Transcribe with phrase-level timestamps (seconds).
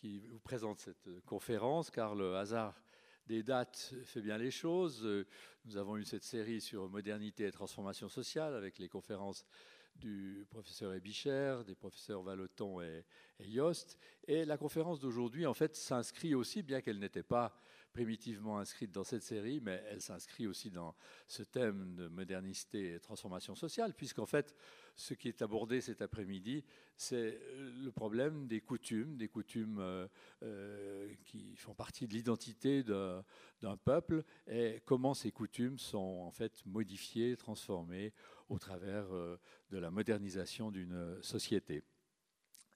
[0.00, 2.74] qui vous présente cette conférence, car le hasard
[3.26, 5.06] des dates fait bien les choses.
[5.66, 9.44] Nous avons eu cette série sur modernité et transformation sociale avec les conférences
[9.96, 13.04] du professeur Ebicher, des professeurs Valoton et,
[13.40, 13.98] et Yost.
[14.26, 17.60] Et la conférence d'aujourd'hui, en fait, s'inscrit aussi, bien qu'elle n'était pas
[17.92, 20.94] primitivement inscrite dans cette série, mais elle s'inscrit aussi dans
[21.26, 24.54] ce thème de modernité et transformation sociale, puisqu'en fait,
[24.96, 26.64] ce qui est abordé cet après-midi,
[26.96, 30.06] c'est le problème des coutumes, des coutumes euh,
[30.42, 36.64] euh, qui font partie de l'identité d'un peuple, et comment ces coutumes sont en fait
[36.66, 38.12] modifiées, transformées
[38.48, 39.38] au travers euh,
[39.70, 41.82] de la modernisation d'une société.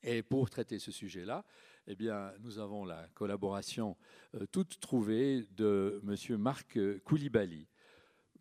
[0.02, 1.44] Et pour traiter ce sujet-là,
[1.86, 3.96] eh bien, nous avons la collaboration
[4.34, 6.38] euh, toute trouvée de M.
[6.38, 7.68] Marc Koulibaly.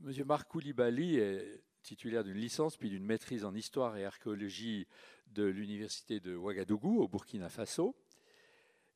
[0.06, 0.24] M.
[0.26, 4.88] Marc Koulibaly est titulaire d'une licence puis d'une maîtrise en histoire et archéologie
[5.28, 7.96] de l'université de Ouagadougou au Burkina Faso.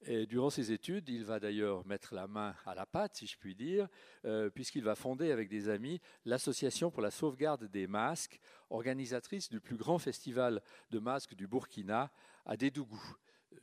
[0.04, 3.38] Et durant ses études, il va d'ailleurs mettre la main à la pâte, si je
[3.38, 3.90] puis dire,
[4.26, 8.40] euh, puisqu'il va fonder avec des amis l'Association pour la sauvegarde des masques,
[8.70, 10.62] organisatrice du plus grand festival
[10.92, 12.12] de masques du Burkina
[12.46, 13.02] à Dédougou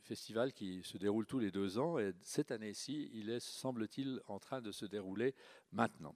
[0.01, 4.39] festival qui se déroule tous les deux ans et cette année-ci, il est, semble-t-il, en
[4.39, 5.35] train de se dérouler
[5.71, 6.15] maintenant.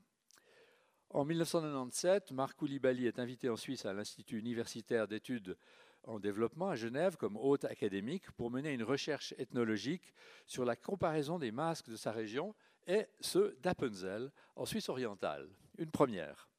[1.12, 5.58] En 1997, Marc Koulibaly est invité en Suisse à l'Institut universitaire d'études
[6.04, 10.14] en développement à Genève comme hôte académique pour mener une recherche ethnologique
[10.46, 12.56] sur la comparaison des masques de sa région
[12.88, 15.50] et ceux d'Appenzell en Suisse orientale.
[15.78, 16.50] Une première.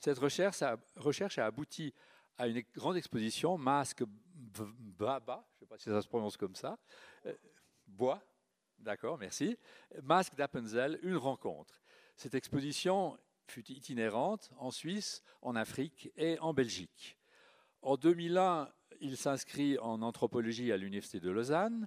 [0.00, 1.94] Cette recherche a, recherche a abouti
[2.38, 4.04] à une grande exposition, Masque
[4.64, 6.78] Baba, je ne sais pas si ça se prononce comme ça,
[7.26, 7.34] euh,
[7.86, 8.22] Bois,
[8.78, 9.56] d'accord, merci,
[10.02, 11.82] Masque d'Appenzell, une rencontre.
[12.16, 17.16] Cette exposition fut itinérante en Suisse, en Afrique et en Belgique.
[17.82, 18.68] En 2001,
[19.00, 21.86] il s'inscrit en anthropologie à l'Université de Lausanne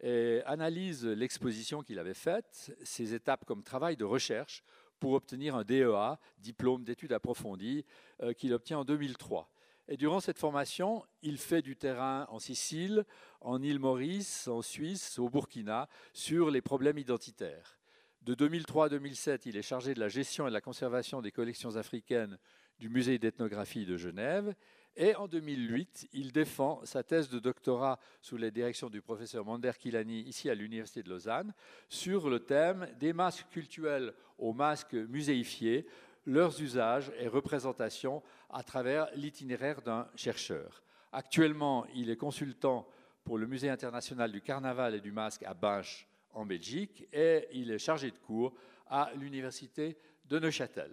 [0.00, 4.62] et analyse l'exposition qu'il avait faite, ses étapes comme travail de recherche
[4.98, 7.84] pour obtenir un DEA, diplôme d'études approfondies,
[8.22, 9.48] euh, qu'il obtient en 2003.
[9.90, 13.06] Et durant cette formation, il fait du terrain en Sicile,
[13.40, 17.78] en île Maurice, en Suisse, au Burkina, sur les problèmes identitaires.
[18.20, 21.32] De 2003 à 2007, il est chargé de la gestion et de la conservation des
[21.32, 22.38] collections africaines
[22.78, 24.54] du Musée d'ethnographie de Genève.
[24.94, 29.72] Et en 2008, il défend sa thèse de doctorat sous la direction du professeur Mander
[29.78, 31.54] Kilani, ici à l'Université de Lausanne,
[31.88, 35.86] sur le thème des masques cultuels aux masques muséifiés,
[36.28, 40.82] leurs usages et représentations à travers l'itinéraire d'un chercheur.
[41.10, 42.86] Actuellement, il est consultant
[43.24, 47.70] pour le Musée international du carnaval et du masque à Binche en Belgique et il
[47.70, 48.54] est chargé de cours
[48.88, 49.96] à l'université
[50.26, 50.92] de Neuchâtel.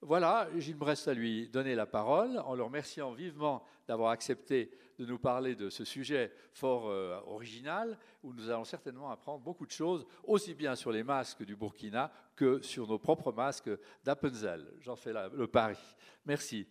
[0.00, 4.70] Voilà, il me reste à lui donner la parole en le remerciant vivement d'avoir accepté
[4.98, 9.66] de nous parler de ce sujet fort euh, original, où nous allons certainement apprendre beaucoup
[9.66, 13.70] de choses, aussi bien sur les masques du Burkina que sur nos propres masques
[14.02, 14.72] d'Appenzell.
[14.80, 15.78] J'en fais le pari.
[16.24, 16.66] Merci.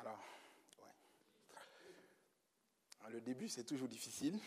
[0.00, 0.18] Alors,
[3.10, 4.38] Le début, c'est toujours difficile.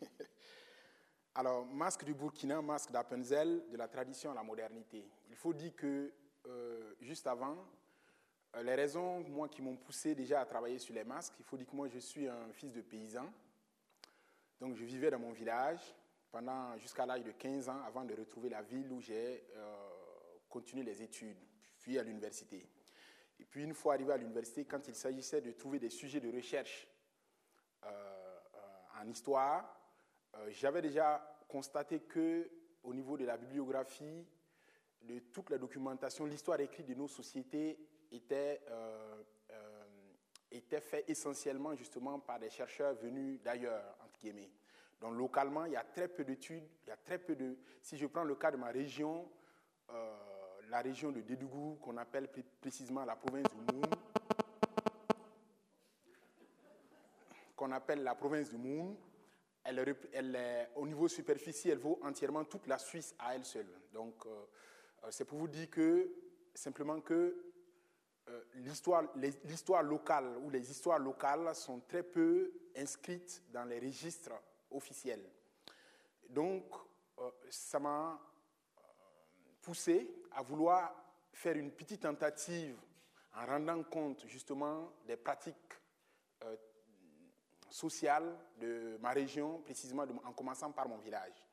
[1.34, 5.08] Alors, masque du Burkina, masque d'Appenzell, de la tradition à la modernité.
[5.30, 6.12] Il faut dire que,
[6.46, 7.56] euh, juste avant,
[8.60, 11.66] les raisons, moi, qui m'ont poussé déjà à travailler sur les masques, il faut dire
[11.66, 13.32] que moi, je suis un fils de paysan.
[14.60, 15.80] Donc, je vivais dans mon village
[16.30, 19.74] pendant jusqu'à l'âge de 15 ans avant de retrouver la ville où j'ai euh,
[20.48, 21.38] continué les études,
[21.78, 22.68] puis à l'université.
[23.40, 26.30] Et puis, une fois arrivé à l'université, quand il s'agissait de trouver des sujets de
[26.30, 26.86] recherche
[29.02, 29.78] en histoire,
[30.36, 32.50] euh, j'avais déjà constaté que
[32.82, 34.26] au niveau de la bibliographie,
[35.02, 37.78] de toute la documentation, l'histoire écrite de nos sociétés
[38.12, 39.84] était, euh, euh,
[40.50, 44.50] était faite essentiellement justement par des chercheurs venus d'ailleurs, entre guillemets.
[45.00, 47.56] Donc localement, il y a très peu d'études, il y a très peu de...
[47.80, 49.28] Si je prends le cas de ma région,
[50.70, 52.28] la région de Dédougou, qu'on appelle
[52.60, 53.84] précisément la province du Moun,
[57.56, 58.96] qu'on appelle la province du Moun,
[59.64, 63.68] elle, au niveau superficie, elle vaut entièrement toute la Suisse à elle seule.
[63.92, 64.30] Donc, euh,
[65.04, 66.10] euh, c'est pour vous dire que,
[66.54, 67.51] simplement que
[68.28, 68.44] euh,
[69.44, 74.32] l'histoire locale ou les histoires locales sont très peu inscrites dans les registres
[74.70, 75.28] officiels.
[76.28, 76.64] Donc,
[77.50, 78.18] ça m'a
[79.60, 80.94] poussé à vouloir
[81.32, 82.76] faire une petite tentative
[83.36, 85.74] en rendant compte justement des pratiques
[87.72, 91.44] sociale de ma région, précisément en commençant par mon village.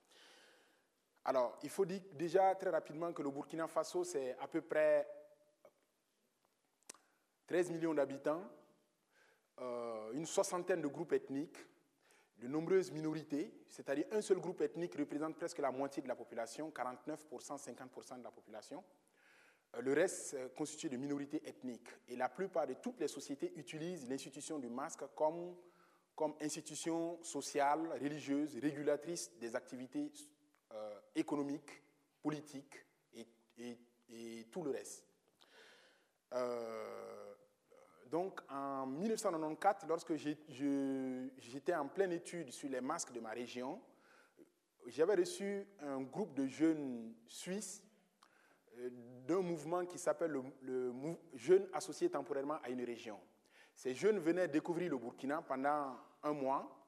[1.26, 5.08] Alors, il faut dire déjà très rapidement que le Burkina Faso, c'est à peu près
[7.50, 8.44] 13 millions d'habitants,
[9.60, 11.58] euh, une soixantaine de groupes ethniques,
[12.38, 16.70] de nombreuses minorités, c'est-à-dire un seul groupe ethnique représente presque la moitié de la population,
[16.70, 18.84] 49%, 50% de la population.
[19.76, 21.90] Euh, le reste est constitué de minorités ethniques.
[22.08, 25.56] Et la plupart de toutes les sociétés utilisent l'institution du masque comme,
[26.16, 30.12] comme institution sociale, religieuse, régulatrice des activités
[30.72, 31.82] euh, économiques,
[32.22, 32.86] politiques
[33.16, 33.26] et,
[34.52, 35.04] tout le reste.
[36.34, 37.29] Euh,
[38.10, 43.82] donc en 1994, lorsque j'étais en pleine étude sur les masques de ma région,
[44.88, 47.84] j'avais reçu un groupe de jeunes suisses
[48.78, 48.90] euh,
[49.28, 50.94] d'un mouvement qui s'appelle le,
[51.34, 53.20] Jeunes associés temporairement à une région.
[53.76, 56.84] Ces jeunes venaient découvrir le Burkina pendant un mois.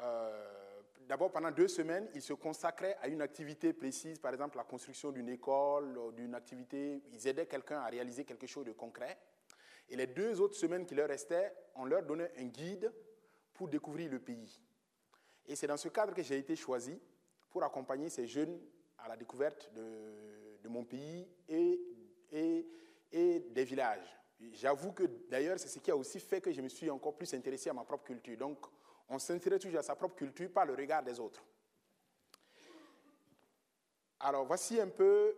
[0.00, 0.62] Euh,
[1.08, 5.10] D'abord, pendant deux semaines, ils se consacraient à une activité précise, par exemple la construction
[5.10, 7.02] d'une école, d'une activité.
[7.12, 9.18] Ils aidaient quelqu'un à réaliser quelque chose de concret.
[9.88, 12.92] Et les deux autres semaines qui leur restaient, on leur donnait un guide
[13.52, 14.60] pour découvrir le pays.
[15.46, 16.98] Et c'est dans ce cadre que j'ai été choisi
[17.50, 18.60] pour accompagner ces jeunes
[18.98, 21.80] à la découverte de, mon pays et,
[23.10, 24.18] des villages.
[24.52, 27.32] J'avoue que d'ailleurs, c'est ce qui a aussi fait que je me suis encore plus
[27.34, 28.36] intéressé à ma propre culture.
[28.36, 28.58] Donc,
[29.08, 31.44] on s'intéresse toujours à sa propre culture par le regard des autres.
[34.20, 35.34] Alors, voici un peu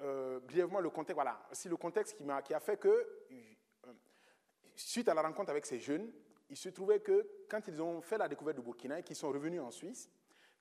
[0.00, 1.14] euh, brièvement le contexte.
[1.14, 3.06] Voilà, voici le contexte qui, a, fait que,
[4.88, 6.10] suite à la rencontre avec ces jeunes,
[6.48, 9.30] il se trouvait que quand ils ont fait la découverte du Burkina et qu'ils sont
[9.30, 10.10] revenus en Suisse,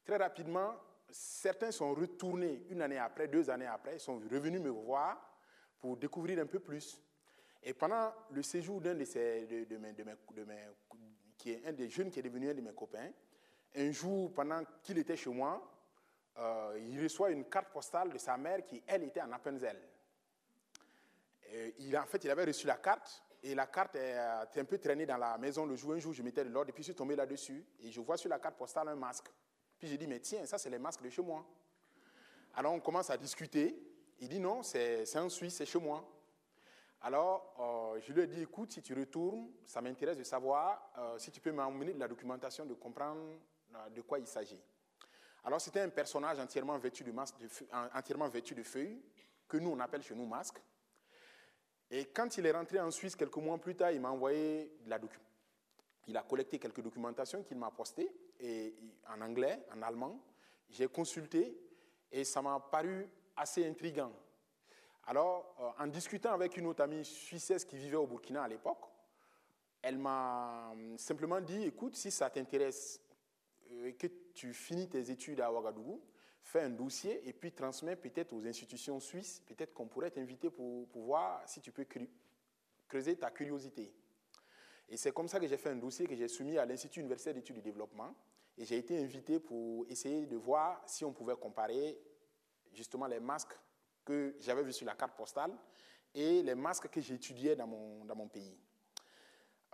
[0.06, 0.76] très rapidement,
[1.10, 5.20] certains sont retournés une année après, deux années après, ils sont revenus me voir
[5.80, 7.02] pour découvrir un peu plus.
[7.64, 10.16] Et pendant le séjour d'un de, ces, de, de, mes, de, mes,
[11.38, 13.12] qui est un des jeunes qui est devenu un de mes copains,
[13.76, 15.62] un jour, pendant qu'il était chez moi,
[16.38, 19.80] euh, il reçoit une carte postale de sa mère qui, elle, était en Appenzell.
[21.80, 25.06] il, en fait, il avait reçu la carte et la carte était un peu traînée
[25.06, 25.94] dans la maison le jour.
[25.94, 28.18] Un jour, je mettais de l'ordre et puis je suis tombé là-dessus et je vois
[28.18, 29.28] sur la carte postale un masque.
[29.78, 31.46] Puis j'ai dit, mais tiens, ça, c'est les masques de chez moi.
[32.54, 33.82] Alors, on commence à discuter.
[34.20, 36.06] Il dit, non, c'est un Suisse, c'est chez moi.
[37.02, 37.56] Alors,
[37.96, 41.32] euh, je lui ai dit, écoute, si tu retournes, ça m'intéresse de savoir euh, si
[41.32, 43.40] tu peux m'emmener de la documentation, de comprendre
[43.74, 44.62] euh, de quoi il s'agit.
[45.46, 47.36] Alors, c'était un personnage entièrement vêtu de, masque,
[47.96, 49.02] entièrement vêtu de feuilles,
[49.48, 50.62] que nous, on appelle chez nous masque.
[51.92, 54.90] Et quand il est rentré en Suisse quelques mois plus tard, il m'a envoyé de
[54.90, 55.26] la documentation.
[56.08, 58.10] Il a collecté quelques documentations qu'il m'a postées,
[58.40, 58.74] et,
[59.08, 60.20] en anglais, en allemand.
[60.70, 61.56] J'ai consulté,
[62.12, 64.12] et ça m'a paru assez intriguant.
[65.06, 68.86] Alors, euh, en discutant avec une autre amie suissesse qui vivait au Burkina à l'époque,
[69.82, 73.02] elle m'a hum, simplement dit, écoute, si ça t'intéresse
[73.72, 76.02] euh, et que tu finis tes études à Ouagadougou,
[76.50, 80.88] fais un dossier et puis transmets peut-être aux institutions suisses, peut-être qu'on pourrait t'inviter pour,
[80.88, 81.86] pour, voir si tu peux
[82.88, 83.94] creuser ta curiosité.
[84.90, 87.36] Et c'est comme ça que j'ai fait un dossier que j'ai soumis à l'Institut universitaire
[87.36, 88.16] d'études du développement.
[88.58, 92.02] Et j'ai été invité pour essayer de voir si on pouvait comparer
[92.74, 93.56] justement les masques
[94.04, 95.56] que j'avais vu sur la carte postale
[96.16, 98.58] et les masques que j'étudiais dans mon, dans mon pays.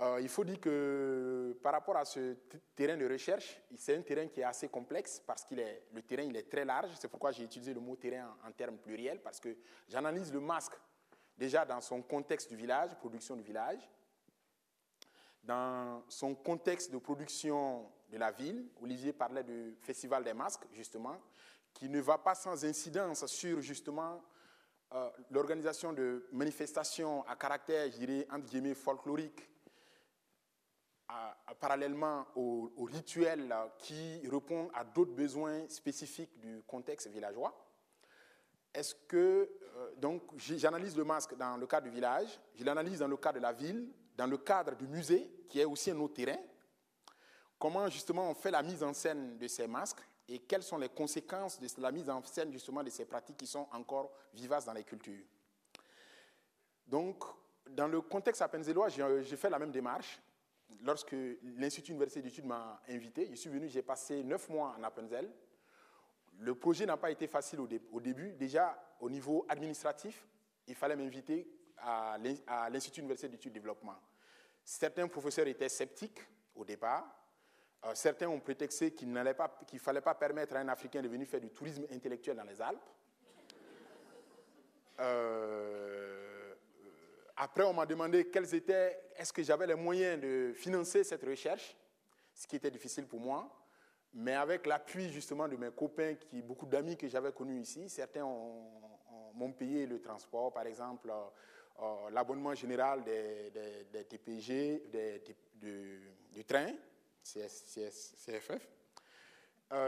[0.01, 2.35] Euh, il faut dire que par rapport à ce
[2.75, 6.35] terrain de recherche, c'est un terrain qui est assez complexe parce que le terrain il
[6.35, 6.91] est très large.
[6.99, 9.55] C'est pourquoi j'ai utilisé le mot terrain en, en termes pluriels parce que
[9.87, 10.73] j'analyse le masque
[11.37, 13.89] déjà dans son contexte du village, production du village,
[15.43, 18.67] dans son contexte de production de la ville.
[18.81, 21.17] Olivier parlait du festival des masques, justement
[21.75, 24.23] qui ne va pas sans incidence sur justement
[24.93, 29.47] euh, l'organisation de manifestations à caractère, je dirais, entre guillemets, folklorique,
[31.59, 37.53] parallèlement aux, rituels qui répondent à d'autres besoins spécifiques du contexte villageois.
[38.73, 43.07] Est-ce que, euh, donc, j'analyse le masque dans le cadre du village, je l'analyse dans
[43.07, 46.15] le cadre de la ville, dans le cadre du musée, qui est aussi un autre
[46.15, 46.37] terrain.
[47.57, 50.89] Comment, justement, on fait la mise en scène de ces masques et quelles sont les
[50.89, 54.73] conséquences de la mise en scène justement de ces pratiques qui sont encore vivaces dans
[54.73, 55.23] les cultures.
[56.85, 57.23] Donc,
[57.69, 60.19] dans le contexte appenzellois, j'ai fait la même démarche.
[60.83, 61.15] Lorsque
[61.57, 65.31] l'Institut universitaire d'études m'a invité, je suis venu, j'ai passé neuf mois en Appenzell.
[66.39, 68.33] Le projet n'a pas été facile au, début.
[68.33, 70.27] Déjà, au niveau administratif,
[70.67, 72.17] il fallait m'inviter à
[72.71, 73.95] l'Institut universitaire d'études de développement.
[74.63, 76.19] Certains professeurs étaient sceptiques
[76.55, 77.05] au départ,
[77.85, 79.23] euh, certains ont prétexté qu'il ne
[79.77, 82.79] fallait pas permettre à un Africain de venir faire du tourisme intellectuel dans les Alpes.
[84.99, 86.14] Euh,
[87.37, 91.75] après, on m'a demandé quels étaient, est-ce que j'avais les moyens de financer cette recherche,
[92.33, 93.49] ce qui était difficile pour moi.
[94.13, 98.23] Mais avec l'appui justement de mes copains, qui, beaucoup d'amis que j'avais connus ici, certains
[98.23, 101.11] m'ont payé le transport, par exemple,
[102.11, 105.21] l'abonnement général des, TPG, des,
[105.55, 106.71] du, train,
[107.21, 108.51] CFF.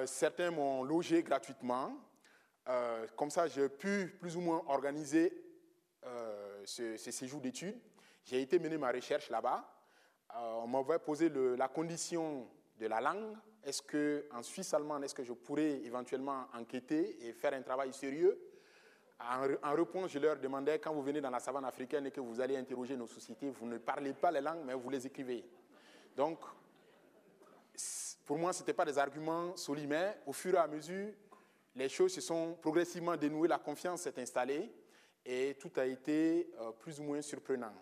[0.06, 1.94] certains m'ont logé gratuitement.
[3.16, 5.32] comme ça, j'ai pu plus ou moins organiser
[6.68, 7.80] ce, séjour d'études.
[8.26, 9.66] J'ai été mener ma recherche là-bas.
[10.36, 12.48] on m'avait posé la condition
[12.80, 13.36] de la langue.
[13.64, 18.38] Est-ce qu'en Suisse allemande, est-ce que je pourrais éventuellement enquêter et faire un travail sérieux?
[19.20, 22.40] En, réponse, je leur demandais, quand vous venez dans la savane africaine et que vous
[22.40, 25.44] allez interroger nos sociétés, vous ne parlez pas les langues, mais vous les écrivez.
[26.16, 26.40] Donc,
[28.26, 31.14] pour moi, ce n'était pas des arguments solides, mais au fur et à mesure,
[31.76, 34.72] les choses se sont progressivement dénouées, la confiance s'est installée
[35.28, 37.74] et tout a été euh, plus ou moins surprenant.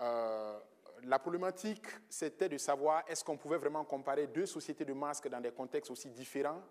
[0.00, 0.58] Euh,
[1.02, 5.40] la problématique, c'était de savoir est-ce qu'on pouvait vraiment comparer deux sociétés de masques dans
[5.40, 6.62] des contextes aussi différents,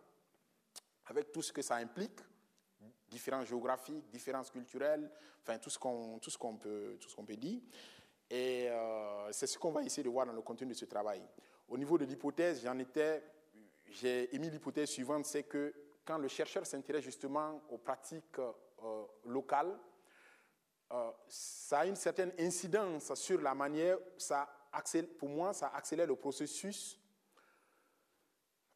[1.07, 2.17] avec tout ce que ça implique,
[3.09, 5.11] différences géographiques, différences culturelles,
[5.41, 7.59] enfin tout ce qu'on qu'on peut, qu'on peut dire.
[8.29, 11.21] Et euh, c'est ce qu'on va essayer de voir dans le contenu de ce travail.
[11.67, 13.21] Au niveau de l'hypothèse, j'en étais,
[13.89, 15.73] j'ai émis l'hypothèse suivante, c'est que
[16.05, 18.39] quand le chercheur s'intéresse justement aux pratiques
[18.83, 19.77] euh, locales,
[20.91, 24.49] euh, ça a une certaine incidence sur la manière, ça
[25.19, 26.99] pour moi, ça accélère le processus.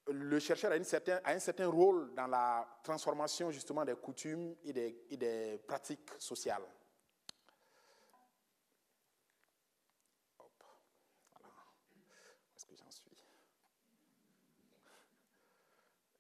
[0.08, 5.06] Le chercheur a, a un certain rôle dans la transformation justement des coutumes et des,
[5.10, 6.64] et des pratiques sociales.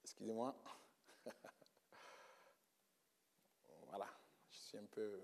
[0.03, 0.55] Excusez-moi.
[3.89, 4.07] voilà,
[4.67, 5.21] suis un peu...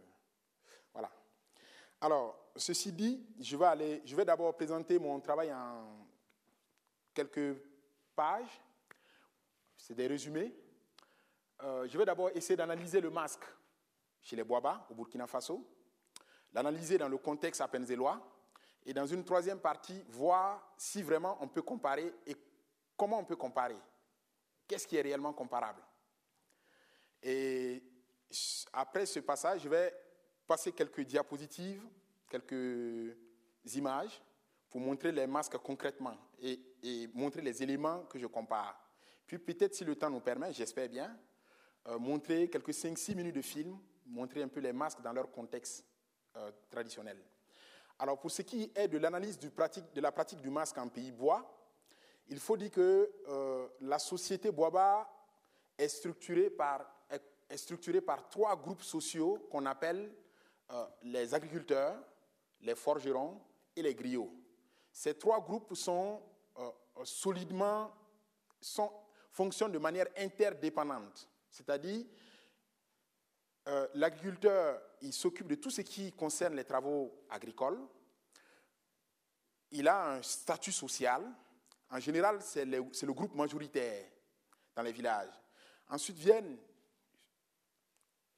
[2.00, 6.06] Alors, ceci dit, je vais, d'abord présenter mon travail en
[7.14, 7.58] quelques
[8.14, 8.62] pages.
[9.78, 10.54] C'est des résumés.
[11.62, 13.44] Euh, je vais d'abord essayer d'analyser le masque
[14.22, 15.66] chez les Boaba, au Burkina Faso,
[16.52, 18.22] l'analyser dans le contexte appenzellois,
[18.86, 22.36] et dans une troisième partie, voir si vraiment on peut comparer et
[22.98, 23.78] comment on peut comparer.
[24.68, 25.82] Qu'est-ce qui est réellement comparable?
[27.22, 27.82] Et
[28.72, 29.94] après ce passage, je vais
[30.48, 31.84] passer quelques diapositives,
[32.30, 33.16] quelques
[33.76, 34.22] images
[34.70, 36.60] pour montrer les masques concrètement et,
[37.14, 38.78] montrer les éléments que je compare.
[39.26, 41.16] Puis peut-être si le temps nous permet, j'espère bien,
[41.88, 45.86] euh, montrer quelques 5-6 minutes de film, montrer un peu les masques dans leur contexte
[46.36, 47.18] euh, traditionnel.
[48.00, 51.64] Alors pour ce qui est de l'analyse de la pratique du masque en pays bois,
[52.28, 55.10] il faut dire que euh, la société Boaba
[55.78, 56.93] est structurée par,
[57.54, 60.12] est structurée par trois groupes sociaux qu'on appelle
[60.72, 61.96] euh, les agriculteurs,
[62.62, 63.40] les forgerons
[63.76, 64.34] et les griots.
[64.92, 66.22] Ces trois groupes sont
[66.58, 66.72] euh,
[67.04, 67.92] solidement,
[68.60, 68.92] sont,
[69.32, 71.30] fonctionnent de manière interdépendante.
[71.48, 72.06] C'est-à-dire,
[73.68, 77.80] euh, l'agriculteur, il s'occupe de tout ce qui concerne les travaux agricoles.
[79.72, 81.24] Il a un statut social.
[81.92, 84.06] En général, c'est le, le, groupe majoritaire
[84.76, 85.40] dans les villages.
[85.90, 86.58] Ensuite viennent,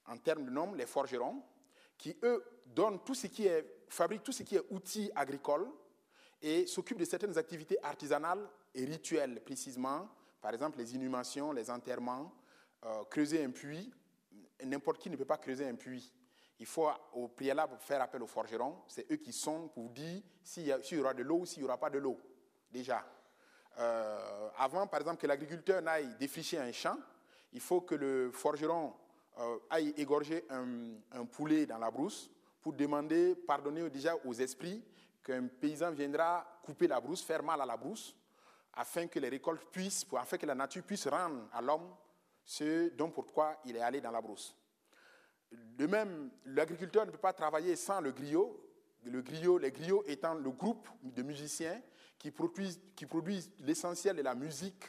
[0.08, 1.42] en termes de nombre, les forgerons
[1.98, 5.68] qui, eux, donnent tout ce qui est, fabriquent tout ce qui est outils agricoles
[6.42, 10.10] et s'occupent de certaines activités artisanales et rituelles, précisément,
[10.42, 12.34] par exemple les inhumations, les enterrements,
[12.84, 13.92] euh, creuser un puits.
[14.64, 16.12] N'importe qui ne peut pas creuser un puits.
[16.60, 18.84] Il faut au préalable faire appel aux forgerons.
[18.88, 21.78] C'est eux qui sont pour dire s'il y, aura de l'eau ou s'il n'y aura
[21.78, 22.18] pas de l'eau,
[22.72, 23.06] déjà.
[23.78, 26.98] Euh, avant, par exemple, que l'agriculteur n'aille défricher un champ,
[27.52, 28.94] il faut que le forgeron
[29.38, 29.60] euh,
[29.98, 32.30] égorger un, poulet dans la brousse
[32.62, 34.84] pour demander, pardonner déjà aux esprits
[35.24, 38.16] qu'un paysan viendra couper la brousse, faire mal à la brousse,
[38.74, 41.96] afin que les récoltes puissent, pour, afin que la nature puisse rendre à l'homme
[42.44, 44.56] ce dont pourquoi il est allé dans la brousse.
[45.52, 48.62] De même, l'agriculteur ne peut pas travailler sans le griot.
[49.04, 51.82] Le griot, les griots étant le groupe de musiciens
[52.18, 52.34] qui
[52.96, 54.84] qui produisent l'essentiel de la musique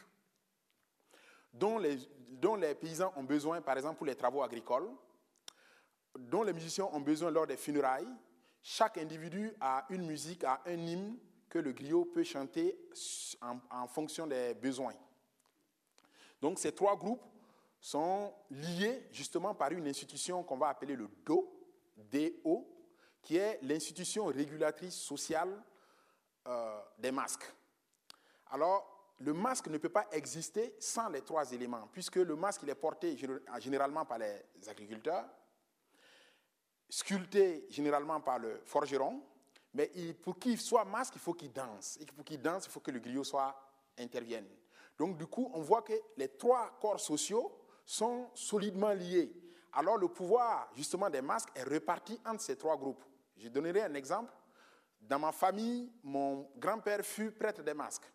[1.59, 4.89] dont les, paysans ont besoin, par exemple, pour les travaux agricoles,
[6.19, 8.09] dont les musiciens ont besoin lors des funérailles.
[8.63, 11.17] Chaque individu a une musique, a un hymne
[11.49, 12.77] que le griot peut chanter
[13.71, 14.95] en, fonction des besoins.
[16.41, 17.23] Donc ces trois groupes
[17.81, 21.53] sont liés justement par une institution qu'on va appeler le DO,
[21.97, 22.69] DO,
[23.23, 25.63] qui est l'institution régulatrice sociale
[26.47, 27.53] euh, des masques.
[28.51, 32.71] Alors, le masque ne peut pas exister sans les trois éléments, puisque le masque il
[32.71, 33.17] est porté
[33.59, 35.25] généralement par les agriculteurs,
[36.89, 39.23] sculpté généralement par le forgeron,
[39.75, 39.91] mais
[40.23, 41.99] pour qu'il soit masque, il faut qu'il danse.
[42.01, 43.55] Et pour qu'il danse, il faut que le griot soit
[43.99, 44.47] intervienne.
[44.99, 47.53] Donc du coup, on voit que les trois corps sociaux
[47.85, 49.33] sont solidement liés
[49.77, 53.05] alors le pouvoir justement des masques est reparti entre ces trois groupes.
[53.37, 54.33] Je donnerai un exemple.
[54.99, 58.11] Dans ma famille, mon grand-père fut prêtre des masques.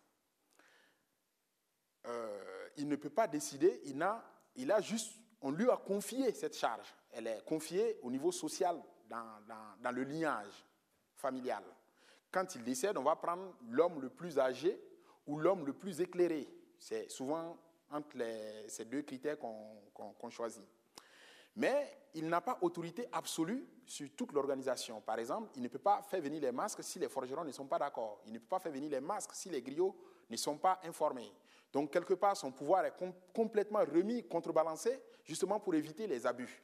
[2.06, 4.24] Euh, il ne peut pas décider, il a,
[4.56, 6.94] il a juste, on lui a confié cette charge.
[7.12, 10.64] Elle est confiée au niveau social, dans, dans, le lignage
[11.16, 11.62] familial.
[12.30, 14.80] Quand il décède, on va prendre l'homme le plus âgé
[15.26, 16.48] ou l'homme le plus éclairé.
[16.78, 17.58] C'est souvent
[17.90, 18.16] entre
[18.68, 20.64] ces deux critères qu'on choisit.
[21.56, 25.00] Mais il n'a pas autorité absolue sur toute l'organisation.
[25.00, 27.66] Par exemple, il ne peut pas faire venir les masques si les forgerons ne sont
[27.66, 28.22] pas d'accord.
[28.26, 29.96] Il ne peut pas faire venir les masques si les griots
[30.28, 31.32] ne sont pas informés.
[31.72, 32.94] Donc, quelque part, son pouvoir est
[33.34, 36.62] complètement remis, contrebalancé, justement pour éviter les abus.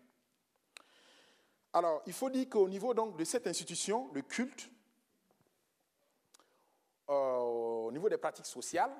[1.72, 4.70] Alors, il faut dire qu'au niveau donc, de cette institution, le culte,
[7.08, 8.92] euh, au niveau des pratiques sociales,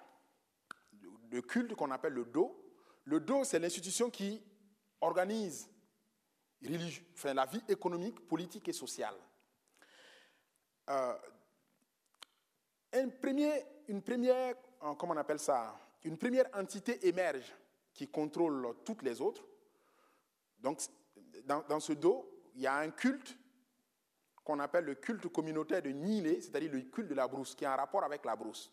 [1.31, 2.59] le culte qu'on appelle le DO,
[3.05, 4.43] le DO, c'est l'institution qui
[5.01, 5.69] organise
[6.63, 9.15] la vie économique, politique et sociale.
[10.89, 11.15] Euh,
[12.95, 13.13] une
[14.03, 17.55] première, euh, comment on appelle ça, une première entité émerge
[17.93, 19.45] qui contrôle toutes les autres.
[20.59, 20.81] Donc,
[21.45, 23.37] dans, dans ce dos, il y a un culte
[24.43, 27.69] qu'on appelle le culte communautaire de Nilé, c'est-à-dire le culte de la brousse, qui est
[27.69, 28.73] en rapport avec la brousse.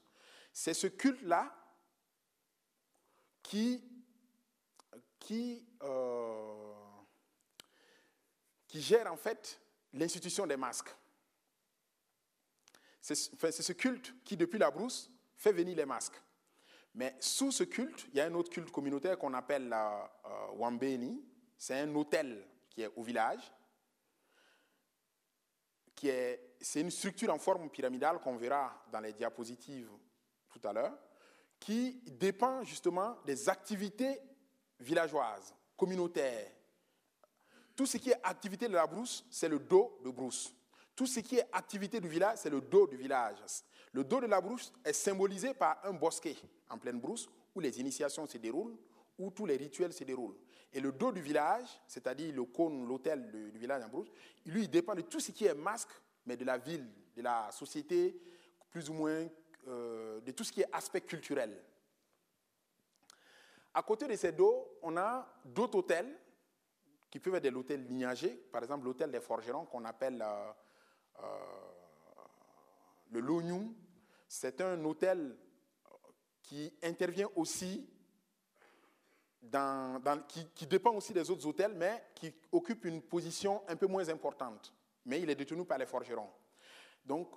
[0.54, 1.54] C'est ce culte-là
[3.44, 3.84] qui,
[5.20, 6.75] qui euh,
[8.76, 9.58] qui gère en fait
[9.94, 10.94] l'institution des masques.
[13.00, 16.22] C'est ce culte qui, depuis la brousse, fait venir les masques.
[16.94, 20.58] Mais sous ce culte, il y a un autre culte communautaire qu'on appelle la euh,
[20.58, 21.24] Wambeni.
[21.58, 23.50] C'est un hôtel qui est au village.
[25.96, 29.90] Qui est, c'est une structure en forme pyramidale qu'on verra dans les diapositives
[30.50, 30.98] tout à l'heure,
[31.62, 34.20] qui dépend justement des activités
[34.82, 36.52] villageoises, communautaires,
[37.76, 40.54] tout ce qui est activité de la brousse, c'est le dos de brousse.
[40.96, 43.38] Tout ce qui est activité du village, c'est le dos du village.
[43.92, 46.36] Le dos de la brousse est symbolisé par un bosquet
[46.70, 48.78] en pleine brousse où les initiations se déroulent,
[49.18, 50.38] où tous les rituels se déroulent.
[50.72, 54.10] Et le dos du village, c'est-à-dire le cône, l'hôtel du village en brousse,
[54.46, 55.92] lui, il dépend de tout ce qui est masque,
[56.26, 58.20] mais de la ville, de la société,
[58.70, 59.28] plus ou moins
[59.68, 61.64] euh, de tout ce qui est aspect culturel.
[63.74, 66.18] À côté de ces dos, on a d'autres hôtels
[67.16, 70.52] qui peuvent être des hôtels lignagés, par exemple l'hôtel des forgerons qu'on appelle euh,
[71.24, 71.28] euh,
[73.12, 73.74] le Lonyum.
[74.28, 75.34] C'est un hôtel
[76.44, 77.90] qui intervient aussi,
[79.42, 83.88] dans, qui, qui, dépend aussi des autres hôtels, mais qui occupe une position un peu
[83.88, 84.74] moins importante.
[85.06, 86.30] Mais il est détenu par les forgerons.
[87.06, 87.30] Donc,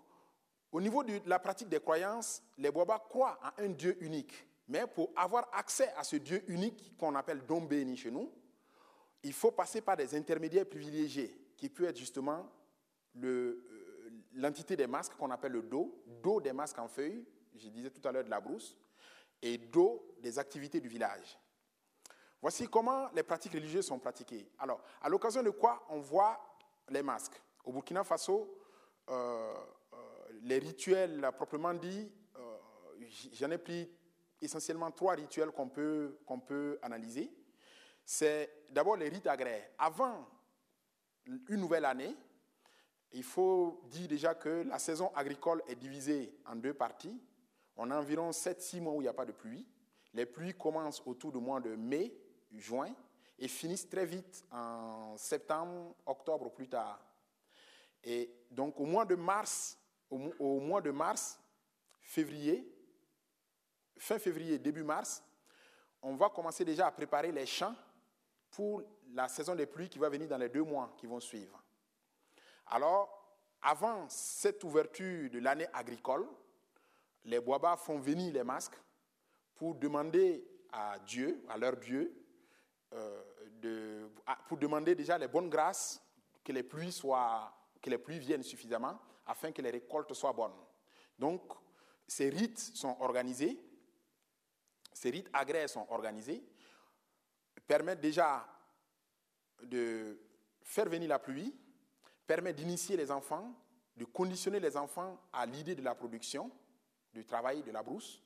[0.72, 4.44] au niveau de la pratique des croyances, les Boabas croient à un Dieu unique.
[4.66, 8.32] Mais pour avoir accès à ce Dieu unique qu'on appelle Dombéni chez nous,
[9.22, 12.48] il faut passer par des intermédiaires privilégiés, qui peut être justement
[13.24, 13.64] euh,
[14.35, 18.07] l'entité des masques qu'on appelle le dos, dos des masques en feuilles, je disais tout
[18.07, 18.76] à l'heure de la brousse,
[19.42, 21.38] et dos des activités du village.
[22.40, 24.48] Voici comment les pratiques religieuses sont pratiquées.
[24.59, 26.38] Alors, à l'occasion de quoi on voit
[26.88, 28.57] les masques Au Burkina Faso,
[29.09, 29.54] euh,
[29.92, 29.96] euh,
[30.42, 32.12] les rituels proprement dit,
[33.33, 33.90] j'en ai pris
[34.40, 37.33] essentiellement trois rituels qu'on peut, qu'on peut analyser
[38.10, 39.68] c'est d'abord les rites agraires.
[39.78, 40.26] Avant
[41.26, 42.16] une nouvelle année,
[43.12, 47.20] il faut dire déjà que la saison agricole est divisée en deux parties.
[47.76, 49.66] On a environ 7-6 mois où il n'y a pas de pluie.
[50.14, 52.18] Les pluies commencent autour du mois de mai,
[52.56, 52.94] juin,
[53.38, 56.98] et finissent très vite en septembre, octobre ou plus tard.
[58.02, 61.38] Et donc au mois de mars, au mois de mars,
[62.00, 62.74] février,
[63.98, 65.22] fin février, début mars,
[66.00, 67.74] on va commencer déjà à préparer les champs
[68.50, 68.82] pour
[69.12, 71.62] la saison des pluies qui va venir dans les deux mois qui vont suivre.
[72.66, 73.18] Alors,
[73.62, 76.26] avant cette ouverture de l'année agricole,
[77.24, 78.78] les Boabas font venir les masques
[79.54, 82.14] pour demander à Dieu, à leur Dieu,
[82.92, 84.08] euh,
[84.46, 86.00] pour demander déjà les bonnes grâces,
[86.44, 90.56] que les pluies soient, que les pluies viennent suffisamment, afin que les récoltes soient bonnes.
[91.18, 91.42] Donc,
[92.06, 93.61] ces rites sont organisés,
[94.92, 96.42] ces rites agraires sont organisés,
[97.68, 98.48] permettent déjà
[99.62, 100.18] de
[100.62, 101.54] faire venir la pluie,
[102.26, 103.54] permet d'initier les enfants,
[103.96, 106.50] de conditionner les enfants à l'idée de la production,
[107.12, 108.22] du travail de la brousse.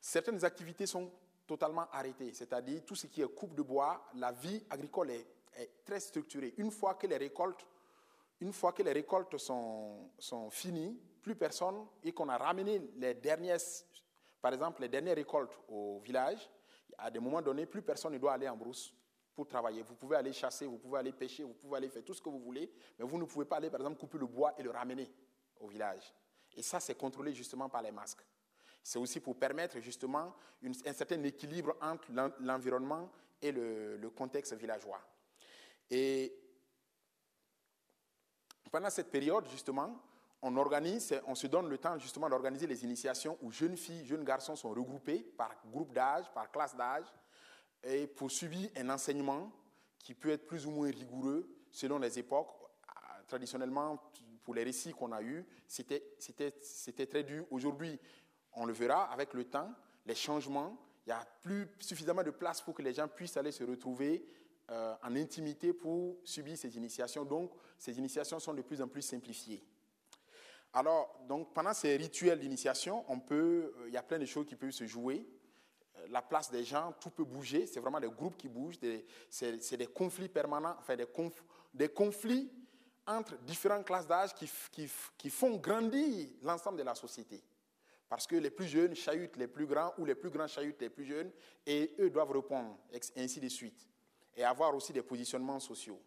[0.00, 1.10] Certaines activités sont
[1.46, 5.26] totalement arrêtées, c'est-à-dire tout ce qui est coupe de bois, la vie agricole est,
[5.84, 6.54] très structurée.
[6.56, 7.66] Une fois que les récoltes,
[8.40, 13.12] une fois que les récoltes sont, sont finies, plus personne, et qu'on a ramené les
[13.12, 13.60] dernières,
[14.40, 16.48] par exemple les dernières récoltes au village,
[17.02, 18.94] à des moments donnés, plus personne ne doit aller en brousse
[19.34, 19.82] pour travailler.
[19.82, 22.28] Vous pouvez aller chasser, vous pouvez aller pêcher, vous pouvez aller faire tout ce que
[22.28, 24.70] vous voulez, mais vous ne pouvez pas aller, par exemple, couper le bois et le
[24.70, 25.10] ramener
[25.60, 26.14] au village.
[26.54, 28.24] Et ça, c'est contrôlé justement par les masques.
[28.82, 32.08] C'est aussi pour permettre justement un certain équilibre entre
[32.40, 33.10] l'environnement
[33.40, 35.00] et le, contexte villageois.
[35.90, 36.32] Et
[38.70, 40.00] pendant cette période, justement,
[40.42, 44.24] on organise, on se donne le temps justement d'organiser les initiations où jeunes filles, jeunes
[44.24, 47.06] garçons sont regroupés par groupe d'âge, par classe d'âge,
[47.84, 49.52] et pour suivre un enseignement
[49.98, 52.50] qui peut être plus ou moins rigoureux selon les époques.
[53.28, 54.10] Traditionnellement,
[54.42, 57.46] pour les récits qu'on a eus, c'était très dur.
[57.50, 57.98] Aujourd'hui,
[58.54, 59.72] on le verra avec le temps,
[60.04, 60.76] les changements,
[61.06, 64.24] il n'y a plus suffisamment de place pour que les gens puissent aller se retrouver
[64.70, 67.24] euh, en intimité pour subir ces initiations.
[67.24, 69.62] Donc, ces initiations sont de plus en plus simplifiées.
[70.74, 71.20] Alors,
[71.54, 74.70] pendant ces rituels d'initiation, on peut, euh, il y a plein de choses qui peuvent
[74.70, 75.26] se jouer.
[75.96, 77.66] Euh, la place des gens, tout peut bouger.
[77.66, 78.78] C'est vraiment des groupes qui bougent.
[79.28, 82.50] C'est des conflits permanents, enfin des, conflits
[83.06, 87.42] entre différentes classes d'âge qui, font grandir l'ensemble de la société.
[88.08, 90.90] Parce que les plus jeunes chahutent les plus grands ou les plus grands chahutent les
[90.90, 91.30] plus jeunes
[91.66, 92.78] et eux doivent répondre,
[93.16, 93.88] ainsi de suite.
[94.36, 96.00] Et avoir aussi des positionnements sociaux.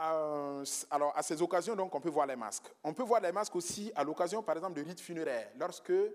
[0.00, 2.72] Euh, alors, à ces occasions, donc, on peut voir les masques.
[2.84, 5.50] On peut voir les masques aussi à l'occasion, par exemple, de rites funéraires.
[5.58, 6.14] Lorsque euh,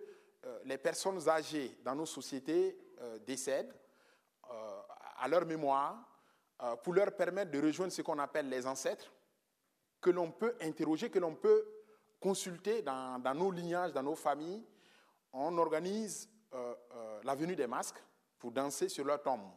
[0.65, 3.73] les personnes âgées dans nos sociétés euh, décèdent,
[5.17, 5.95] à leur mémoire,
[6.83, 9.11] pour leur permettre de rejoindre ce qu'on appelle les ancêtres,
[10.01, 11.65] que l'on peut interroger, que l'on peut
[12.19, 14.65] consulter dans, nos lignages, dans nos familles,
[15.31, 16.29] on organise
[17.23, 18.03] la venue des masques
[18.37, 19.49] pour danser sur leur tombe.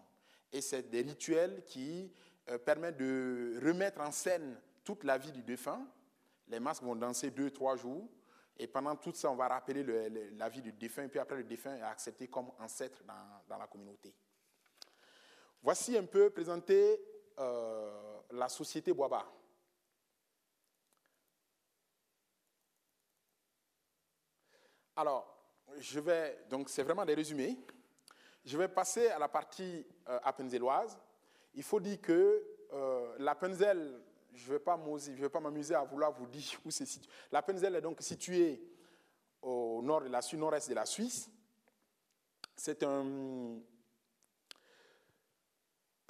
[0.53, 2.13] Et c'est des rituels qui
[2.49, 5.87] euh, permettent de remettre en scène toute la vie du défunt.
[6.49, 8.09] Les masques vont danser deux, trois jours.
[8.59, 9.85] Et pendant tout ça, on va rappeler
[10.33, 11.05] la vie du défunt.
[11.05, 14.15] Et puis après, le défunt est accepté comme ancêtre dans, la communauté.
[15.63, 16.99] Voici un peu présenter
[17.37, 19.27] la société Boaba.
[24.99, 25.37] Alors,
[25.79, 27.59] je vais, donc c'est vraiment des résumés.
[28.45, 30.99] Je vais passer à la partie euh, appenzelloise.
[31.57, 34.01] Il faut dire que euh, l'Appenzell,
[34.35, 37.11] je ne vais pas m'amuser à vouloir vous dire où c'est situé.
[37.33, 38.63] L'Appenzell est donc situé
[39.43, 41.31] au nord de la nord-est de la Suisse.
[42.55, 43.59] C'est un,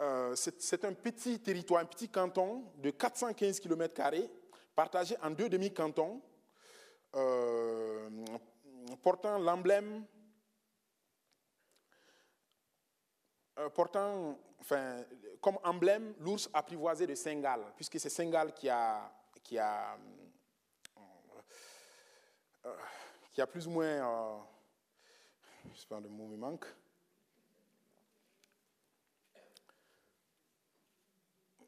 [0.00, 4.02] euh, c'est un petit territoire, un petit canton de 415 km,
[4.74, 6.20] partagé en deux demi-cantons.
[7.14, 8.10] Euh,
[9.02, 10.06] portant l'emblème, euh,
[13.74, 15.04] portant, enfin,
[15.40, 19.10] comme emblème l'ours apprivoisé de Sengal, puisque c'est Sengal qui a,
[19.42, 19.96] qui a,
[22.64, 22.76] euh,
[23.32, 24.38] qui a plus ou moins, euh,
[25.72, 26.66] je sais pas le mot me manque.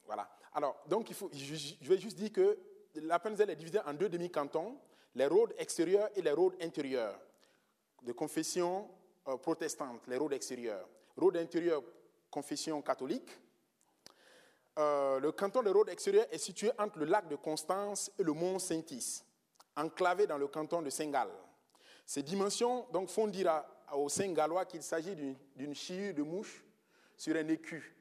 [0.05, 0.29] Voilà.
[0.55, 2.59] Alors, donc, il faut, je, vais juste dire que
[2.94, 4.79] la Penzel est divisée en deux demi-cantons
[5.14, 7.20] les roads extérieurs et les roads intérieurs
[8.03, 8.88] de confession
[9.27, 10.88] euh, protestante, les roads extérieurs.
[11.18, 11.83] Road intérieur,
[12.31, 13.28] confession catholique.
[14.78, 18.33] Euh, le canton de road extérieur est situé entre le lac de Constance et le
[18.33, 19.24] mont Saint-Is,
[19.76, 21.31] enclavé dans le canton de Saint-Gall.
[22.07, 25.16] Ces dimensions donc, font dire aux Saint-Gallois qu'il s'agit
[25.57, 26.64] d'une chiure de mouche
[27.16, 27.96] sur un écu.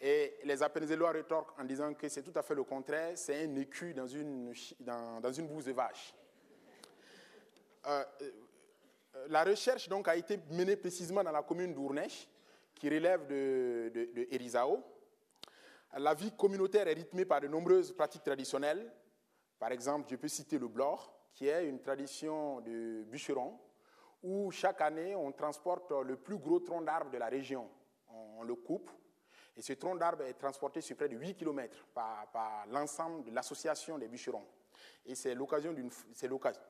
[0.00, 3.56] Et les Appenzellois rétorquent en disant que c'est tout à fait le contraire, c'est un
[3.56, 6.14] écu dans une, dans, bouse de vache.
[7.86, 12.28] Euh, euh, la recherche donc, a été menée précisément dans la commune d'Ournèche,
[12.76, 14.28] qui relève de, de,
[15.98, 18.92] La vie communautaire est rythmée par de nombreuses pratiques traditionnelles.
[19.58, 23.58] Par exemple, je peux citer le blore, qui est une tradition de bûcheron,
[24.22, 27.68] où chaque année on transporte le plus gros tronc d'arbre de la région.
[28.08, 28.90] On, le coupe,
[29.56, 33.98] et ce tronc d'arbre est transporté sur près de 8 km par, l'ensemble de l'association
[33.98, 34.44] des bûcherons.
[35.06, 36.60] Et c'est l'occasion d'une, c'est l'occasion,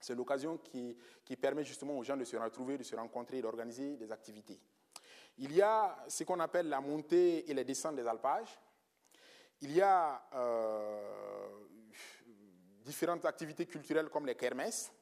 [0.00, 0.96] c'est l'occasion qui,
[1.40, 4.60] permet justement aux gens de se retrouver, de se rencontrer, d'organiser des activités.
[5.38, 8.60] Il y a ce qu'on appelle la montée et les descentes des alpages.
[9.60, 11.66] Il y a euh,
[12.84, 14.92] différentes activités culturelles comme les kermesses.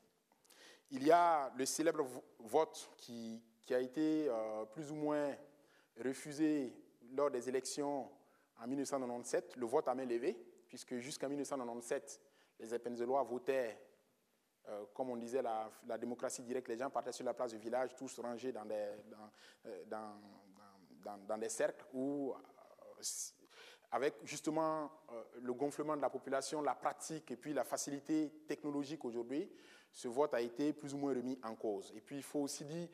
[0.91, 2.07] Il y a le célèbre
[2.39, 5.35] vote qui, a été euh, plus ou moins
[6.03, 6.75] refusé
[7.15, 8.11] lors des élections
[8.63, 10.37] en 1997, le vote à main levée,
[10.69, 12.21] puisque jusqu'en 1997,
[12.61, 13.79] les Epenzelois votaient
[14.69, 17.95] euh, comme on disait, la, démocratie directe, les gens partaient sur la place du village,
[17.97, 18.91] tous rangés dans des,
[19.67, 23.03] euh, cercles où, euh,
[23.91, 24.91] avec justement
[25.41, 29.51] le gonflement de la population, la pratique et puis la facilité technologique aujourd'hui,
[29.91, 31.93] ce vote a été plus ou moins remis en cause.
[31.95, 32.89] Et puis il faut aussi dire,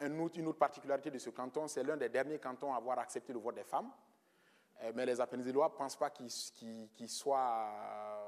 [0.00, 3.38] une autre particularité de ce canton, c'est l'un des derniers cantons à avoir accepté le
[3.38, 3.90] vote des femmes.
[4.94, 7.68] Mais les Appenzellois ne pensent pas qu'il soit.
[7.70, 8.23] Euh,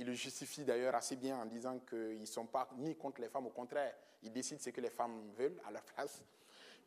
[0.00, 3.28] ils le justifient d'ailleurs assez bien en disant qu'ils ne sont pas ni contre les
[3.28, 6.22] femmes, au contraire, ils décident ce que les femmes veulent à leur place.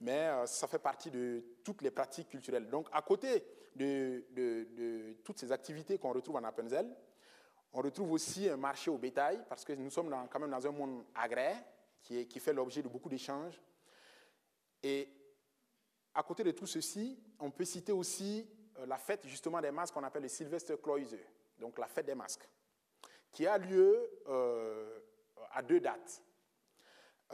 [0.02, 2.68] Mais euh, ça fait partie de toutes les pratiques culturelles.
[2.68, 3.46] Donc, à côté
[3.76, 6.90] de, toutes ces activités qu'on retrouve en Appenzell,
[7.72, 10.72] on retrouve aussi un marché au bétail, parce que nous sommes quand même dans un
[10.72, 11.64] monde agraire
[12.02, 13.62] qui, fait l'objet de beaucoup d'échanges.
[14.82, 15.08] Et
[16.16, 18.50] à côté de tout ceci, on peut citer aussi
[18.80, 21.16] euh, la fête justement des masques qu'on appelle le Sylvester Kloise,
[21.60, 22.50] donc la fête des masques,
[23.34, 25.00] qui a lieu euh,
[25.52, 26.24] à deux dates.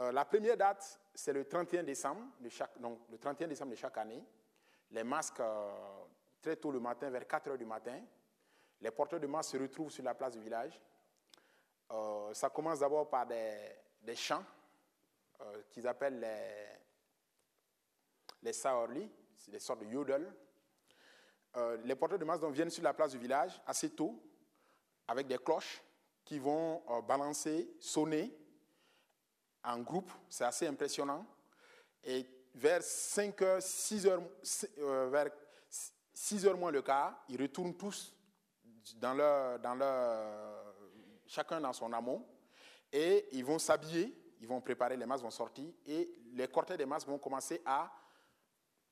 [0.00, 3.76] Euh, la première date, c'est le 31 décembre de chaque, donc le 31 décembre de
[3.76, 4.24] chaque année.
[4.90, 5.42] Les masques,
[6.42, 8.00] très tôt le matin, vers 4 heures du matin,
[8.80, 10.80] les porteurs de masques se retrouvent sur la place du village.
[12.32, 14.44] ça commence d'abord par des, chants
[15.70, 16.18] qu'ils appellent
[18.42, 19.08] les, saorli,
[19.46, 20.34] des sortes de yodel.
[21.56, 24.20] Euh, les porteurs de masques viennent sur la place du village assez tôt,
[25.06, 25.82] avec des cloches
[26.30, 28.32] qui vont euh, balancer, sonner
[29.64, 30.12] en groupe.
[30.28, 31.26] C'est assez impressionnant.
[32.04, 34.22] Et vers 5 heures, 6 heures,
[34.78, 35.26] euh, vers
[36.14, 38.14] 6 heures moins le quart, ils retournent tous
[38.94, 40.72] dans leur, dans leur,
[41.26, 42.24] chacun dans son amont,
[42.92, 46.86] et ils vont s'habiller, ils vont préparer, les masques vont sortir, et les cortèges des
[46.86, 47.90] masques vont commencer à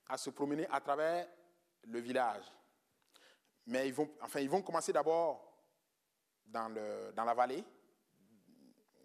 [0.08, 1.28] à se promener à travers
[1.84, 2.52] le village.
[3.64, 5.47] Mais ils vont, enfin, ils vont commencer d'abord
[6.48, 6.68] dans,
[7.16, 7.64] la vallée,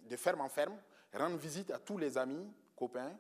[0.02, 0.78] de ferme en ferme,
[1.14, 3.18] rendre visite à tous les amis, copains.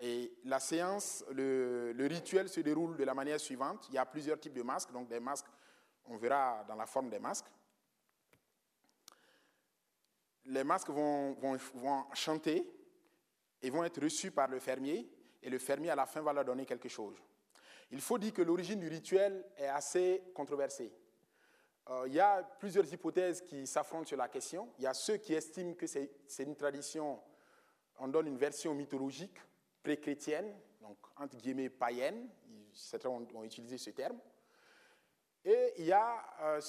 [0.00, 3.86] Et la séance, le, rituel se déroule de la manière suivante.
[3.88, 5.46] Il y a plusieurs types de masques, donc des masques,
[6.06, 7.50] on verra dans la forme des masques.
[10.46, 12.66] Les masques vont, vont chanter
[13.62, 15.08] et vont être reçus par le fermier
[15.42, 17.16] et le fermier à la fin va leur donner quelque chose.
[17.90, 20.92] Il faut dire que l'origine du rituel est assez controversée.
[21.90, 24.68] Euh, il y a plusieurs hypothèses qui s'affrontent sur la question.
[24.78, 27.20] Il y a ceux qui estiment que c'est une tradition,
[27.98, 29.36] on donne une version mythologique,
[29.82, 32.28] pré-chrétienne, donc entre guillemets païenne,
[32.72, 34.18] certains ont, utilisé ce terme.
[35.44, 36.60] Et il y, a, euh,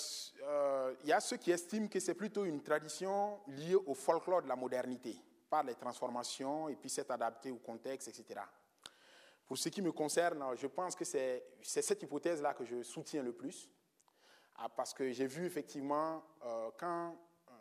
[0.43, 4.41] euh, il y a ceux qui estiment que c'est plutôt une tradition liée au folklore
[4.41, 5.15] de la modernité,
[5.49, 8.39] par les transformations et puis s'être adapté au contexte, etc.
[9.45, 13.33] Pour ce qui me concerne, je pense que c'est cette hypothèse-là que je soutiens le
[13.33, 13.69] plus,
[14.63, 17.15] ah, parce que j'ai vu effectivement, euh, quand,
[17.49, 17.51] euh,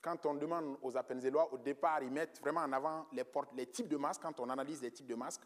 [0.00, 3.96] quand on demande aux Appenzellois, au départ, ils mettent vraiment en avant les, types de
[3.96, 5.42] masques, quand on analyse les types de masques,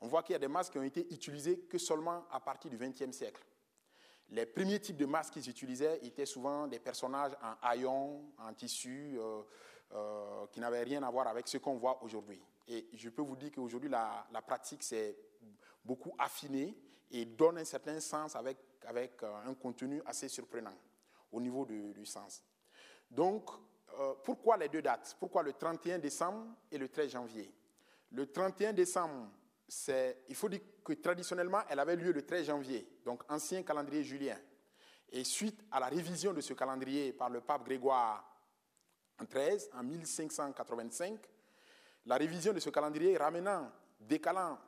[0.00, 2.68] on voit qu'il y a des masques qui ont été utilisés que seulement à partir
[2.68, 3.44] du XXe siècle.
[4.30, 9.16] Les premiers types de masques qu'ils utilisaient étaient souvent des personnages en haillons, en tissu,
[9.92, 12.42] euh, qui n'avaient rien à voir avec ce qu'on voit aujourd'hui.
[12.66, 15.16] Et je peux vous dire qu'aujourd'hui, la, pratique s'est
[15.84, 16.76] beaucoup affinée
[17.12, 20.74] et donne un certain sens avec, avec euh, un contenu assez surprenant
[21.32, 22.44] au niveau du, sens.
[23.10, 23.50] Donc,
[23.98, 25.16] euh, pourquoi les deux dates?
[25.18, 27.52] Pourquoi le 31 décembre et le 13 janvier?
[28.12, 29.28] Le 31 décembre,
[30.28, 34.36] il faut dire que traditionnellement, elle avait lieu le 13 janvier, donc ancien calendrier julien.
[35.10, 38.24] Et suite à la révision de ce calendrier par le pape Grégoire
[39.20, 41.18] en 13, en 1585,
[42.06, 43.70] la révision de ce calendrier ramenant,
[44.00, 44.58] décalant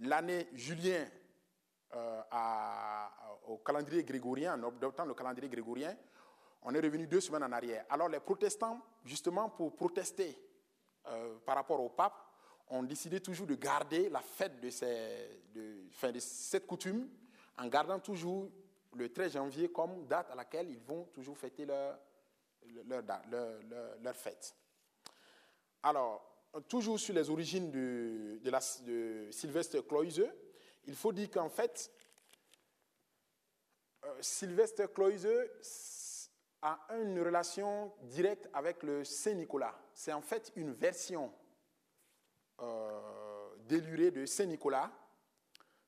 [0.00, 1.06] l'année julien
[1.94, 2.22] euh,
[3.46, 5.96] au calendrier grégorien, en adoptant le calendrier grégorien,
[6.62, 7.84] on est revenu deux semaines en arrière.
[7.90, 10.38] Alors les protestants, justement pour protester
[11.06, 12.14] euh, par rapport au pape,
[12.68, 14.70] ont décidé toujours de garder la fête de,
[16.18, 17.08] cette coutume
[17.58, 18.50] en gardant toujours
[18.94, 21.98] le 13 janvier comme date à laquelle ils vont toujours fêter leur,
[24.14, 24.56] fête.
[25.82, 29.82] Alors, toujours sur les origines de, de, la, Sylvestre
[30.86, 31.90] il faut dire qu'en fait,
[34.04, 35.50] euh, Sylvestre Cloiseux
[36.62, 39.78] a une relation directe avec le Saint-Nicolas.
[39.92, 41.32] C'est en fait une version
[42.60, 44.90] euh, délurée de Saint-Nicolas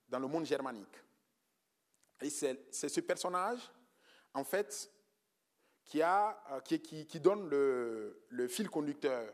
[0.08, 0.96] dans le monde germanique.
[2.20, 3.70] Et c'est ce personnage,
[4.32, 4.90] en fait,
[5.84, 9.32] qui, euh, donne le fil conducteur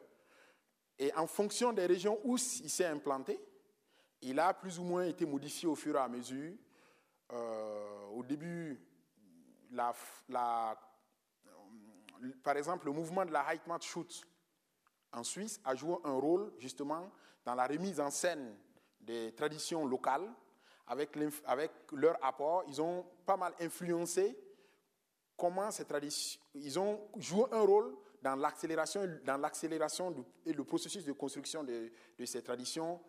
[0.98, 3.40] et en fonction des régions où il s'est implanté,
[4.22, 6.52] il a plus ou moins été modifié au fur et à mesure.
[7.32, 8.80] Euh, au début,
[12.42, 14.24] par exemple, le mouvement de la Heidmannsschutz
[15.12, 17.11] en Suisse a joué un rôle justement
[17.44, 18.54] dans la remise en scène
[19.00, 20.28] des traditions locales.
[20.87, 21.16] Avec,
[21.92, 24.37] leur apport, ils ont pas mal influencé
[25.37, 26.40] comment ces traditions.
[26.54, 31.90] Ils ont joué un rôle dans l'accélération, dans l'accélération et le processus de construction de,
[32.24, 33.00] ces traditions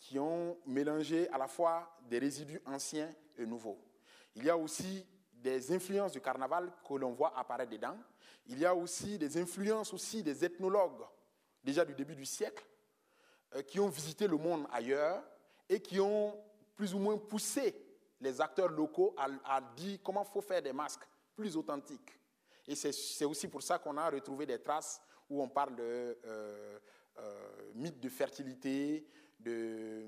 [0.00, 3.78] qui ont mélangé à la fois des résidus anciens et nouveaux.
[4.34, 7.96] Il y a aussi des influences du carnaval que l'on voit apparaître dedans.
[8.46, 11.04] Il y a aussi des influences aussi des ethnologues,
[11.62, 12.64] déjà du début du siècle,
[13.54, 15.22] euh, qui ont visité le monde ailleurs
[15.68, 16.36] et qui ont
[16.74, 17.74] plus ou moins poussé
[18.20, 22.18] les acteurs locaux à, dire comment faut faire des masques plus authentiques.
[22.66, 26.78] Et c'est aussi pour ça qu'on a retrouvé des traces où on parle de euh,
[27.18, 29.06] euh, mythe de fertilité,
[29.44, 30.04] de,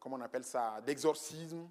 [0.00, 1.68] comment on appelle ça, d'exorcisme,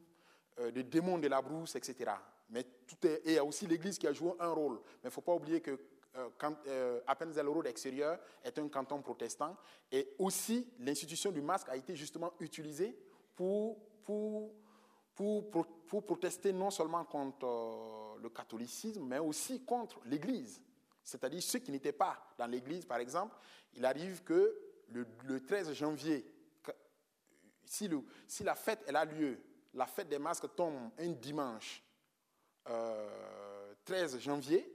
[0.58, 2.12] de démons de la brousse, etc.
[2.50, 4.76] Mais tout et il y a aussi l'Église qui a joué un rôle.
[4.76, 5.80] Mais il ne faut pas oublier que
[6.16, 6.30] euh,
[6.68, 9.58] euh, Appenzell Road extérieur est un canton protestant.
[9.92, 12.96] Et aussi, l'institution du masque a été justement utilisée
[13.36, 14.54] pour, pour,
[15.16, 20.62] pour, pour, protester non seulement contre euh, le catholicisme, mais aussi contre l'Église.
[21.04, 23.36] C'est-à-dire ceux qui n'étaient pas dans l'Église, par exemple,
[23.74, 24.56] il arrive que
[24.90, 26.24] le 13 janvier,
[27.74, 29.40] si, la fête elle a lieu,
[29.74, 31.84] la fête des masques tombe un dimanche,
[32.64, 34.72] 13 janvier,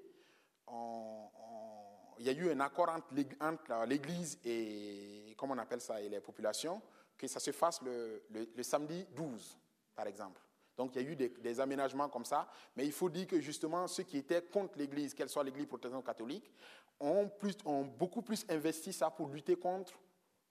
[2.18, 6.20] il y a eu un accord entre l'Église et, comment on appelle ça, et les
[6.20, 6.82] populations,
[7.16, 8.22] que ça se fasse le,
[8.62, 9.58] samedi 12,
[9.94, 10.42] par exemple.
[10.76, 13.86] Donc il y a eu des, aménagements comme ça, mais il faut dire que justement
[13.86, 16.52] ceux qui étaient contre l'Église, qu'elle soit l'Église protestante ou catholique,
[16.98, 19.92] ont, plus, ont, beaucoup plus investi ça pour lutter contre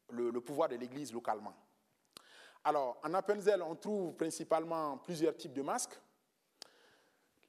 [0.10, 1.54] le pouvoir de l'Église localement.
[2.68, 5.98] Alors, en Appenzell, on trouve principalement plusieurs types de masques.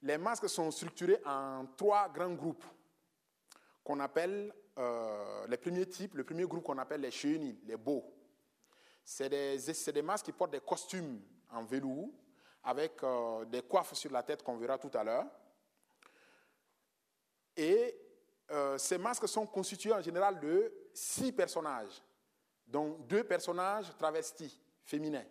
[0.01, 2.63] Les masques sont structurés en trois grands groupes
[3.83, 6.15] qu'on appelle euh, les premiers types.
[6.15, 8.05] Le premier groupe qu'on appelle les chenilles, les beaux.
[9.03, 12.11] C'est des, des, masques qui portent des costumes en velours
[12.63, 15.25] avec euh, des coiffes sur la tête qu'on verra tout à l'heure.
[17.57, 17.93] Et
[18.51, 22.01] euh, ces masques sont constitués en général de six personnages,
[22.65, 25.25] dont deux personnages travestis, féminins.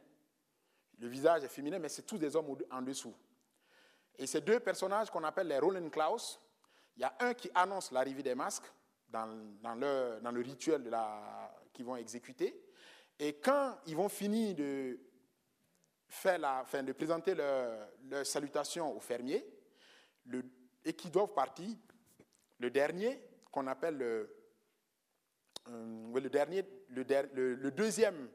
[1.01, 3.15] Le visage est féminin, mais c'est tous des hommes en dessous.
[4.17, 6.41] Et ces deux personnages qu'on appelle les Roland Klaus,
[6.97, 8.71] il y a un qui annonce l'arrivée des masques
[9.09, 10.91] dans, le, rituel
[11.73, 12.61] qu'ils vont exécuter.
[13.19, 14.99] Et quand ils vont finir de,
[16.25, 17.89] de présenter leur,
[18.25, 19.45] salutation aux fermiers,
[20.27, 20.45] le,
[20.85, 21.77] et qui doivent partir,
[22.59, 24.37] le dernier, qu'on appelle le,
[25.69, 28.29] euh, dernier, le deuxième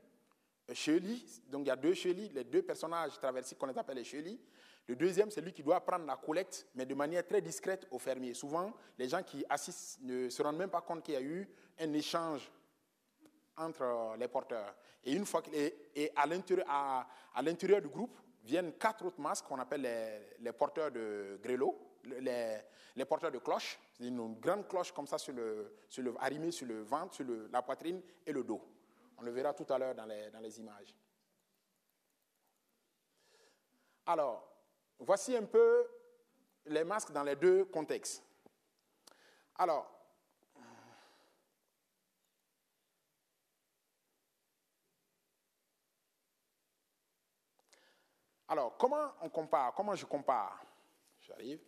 [0.72, 1.18] Shirley,
[1.50, 4.38] donc il y a deux Shirley, les deux personnages traversés qu'on appelle les Shirley,
[4.88, 8.00] le deuxième, c'est lui qui doit prendre la collecte, mais de manière très discrète aux
[8.00, 8.34] fermiers.
[8.34, 11.48] Souvent, les gens qui assistent ne se rendent même pas compte qu'il y a eu
[11.80, 12.52] un échange
[13.56, 14.76] entre euh, les porteurs.
[15.06, 19.82] Et une fois et à l'intérieur, du groupe viennent quatre autres masques qu'on appelle
[20.40, 21.78] les, porteurs de grelot,
[22.20, 22.58] les,
[22.96, 23.80] les, porteurs de cloches.
[23.94, 27.26] C'est une grande cloche comme ça sur le, sur le, arrimée sur le ventre, sur
[27.52, 28.62] la poitrine et le dos.
[29.18, 30.96] On le verra tout à l'heure dans les, images.
[34.06, 34.54] Alors,
[35.06, 35.86] Voici un peu
[36.66, 38.24] les masques dans les deux contextes.
[39.56, 39.92] Alors,
[48.48, 49.74] alors comment on compare?
[49.74, 50.64] Comment je compare?
[51.20, 51.60] J'arrive.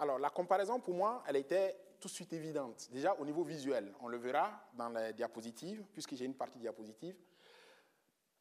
[0.00, 2.88] Alors, la comparaison, pour moi, elle était tout de suite évidente.
[2.90, 7.14] Déjà, au niveau visuel, on le verra dans les diapositives, puisque j'ai une partie diapositive.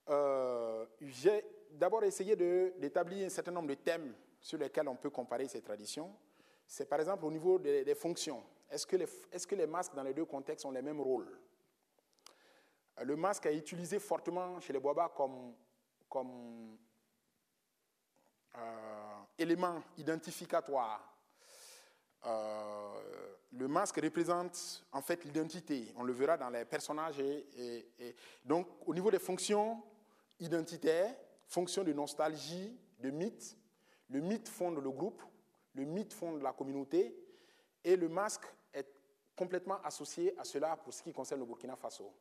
[0.07, 5.49] Euh, j'ai d'abord essayé d'établir un certain nombre de thèmes sur lesquels on peut comparer
[5.49, 6.15] ces traditions.
[6.65, 8.41] C'est par exemple au niveau des, fonctions.
[8.71, 11.37] Est-ce que, les masques dans les deux contextes ont les mêmes rôles?
[13.03, 15.53] Le masque est utilisé fortement chez les Boabas comme,
[16.07, 16.77] comme
[18.55, 21.18] euh, élément identificatoire
[22.25, 23.01] euh,
[23.51, 25.93] le masque représente en fait l'identité.
[25.95, 27.21] On le verra dans les personnages.
[28.45, 29.81] Donc, au niveau des fonctions
[30.39, 31.15] identitaires,
[31.47, 33.57] fonctions de nostalgie, de mythe,
[34.09, 35.21] le mythe fonde le groupe,
[35.73, 37.15] le mythe fonde la communauté,
[37.83, 38.87] et le masque est
[39.35, 42.11] complètement associé à cela pour ce qui concerne le Burkina Faso.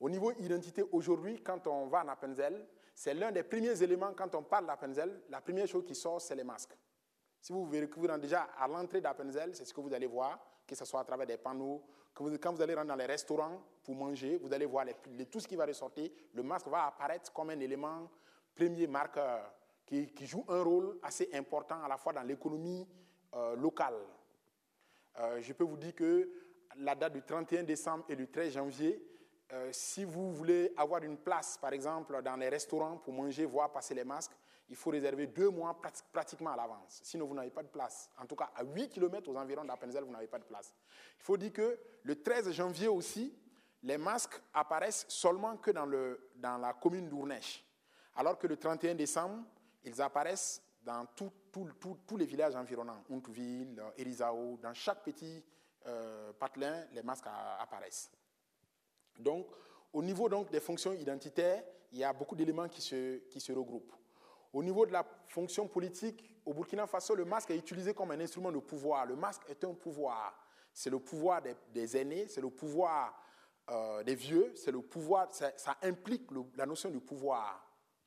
[0.00, 4.34] Au niveau identité, aujourd'hui, quand on va en Appenzell, c'est l'un des premiers éléments, quand
[4.34, 6.76] on parle d'Appenzell, la première chose qui sort, c'est les masques.
[7.40, 10.84] Si vous vérifiez déjà à l'entrée d'Appenzell, c'est ce que vous allez voir, que ce
[10.84, 11.82] soit à travers des panneaux,
[12.14, 14.86] que vous, quand vous allez rentrer dans les restaurants pour manger, vous allez voir
[15.30, 16.10] tout ce qui va ressortir.
[16.34, 18.10] Le masque va apparaître comme un élément
[18.54, 19.52] premier marqueur
[19.86, 22.86] qui, joue un rôle assez important à la fois dans l'économie
[23.34, 23.96] euh, locale.
[25.20, 26.28] Euh, je peux vous dire que
[26.76, 29.02] la date du 31 décembre et du 13 janvier,
[29.52, 33.72] euh, si vous voulez avoir une place, par exemple, dans les restaurants pour manger, voir
[33.72, 34.36] passer les masques,
[34.68, 35.80] il faut réserver deux mois
[36.12, 37.00] pratiquement à l'avance.
[37.02, 38.10] Sinon, vous n'avez pas de place.
[38.18, 40.74] En tout cas, à 8 km aux environs d'Appenzell, vous n'avez pas de place.
[41.18, 43.34] Il faut dire que le 13 janvier aussi,
[43.82, 47.64] les masques apparaissent seulement que dans, le, dans la commune d'Ournèche.
[48.16, 49.44] Alors que le 31 décembre,
[49.84, 55.42] ils apparaissent dans tous les villages environnants, Untouville, Erisao, dans chaque petit
[55.86, 57.26] euh, patelin, les masques
[57.58, 58.10] apparaissent.
[59.18, 59.46] Donc,
[59.92, 61.62] au niveau donc, des fonctions identitaires,
[61.92, 63.94] il y a beaucoup d'éléments qui se, qui se regroupent.
[64.52, 68.20] Au niveau de la fonction politique, au Burkina Faso, le masque est utilisé comme un
[68.20, 69.04] instrument de pouvoir.
[69.06, 70.34] Le masque est un pouvoir.
[70.72, 71.42] C'est le pouvoir
[71.72, 73.20] des, aînés, c'est le pouvoir
[73.70, 77.64] euh, des vieux, c'est le pouvoir, ça, implique la notion du pouvoir.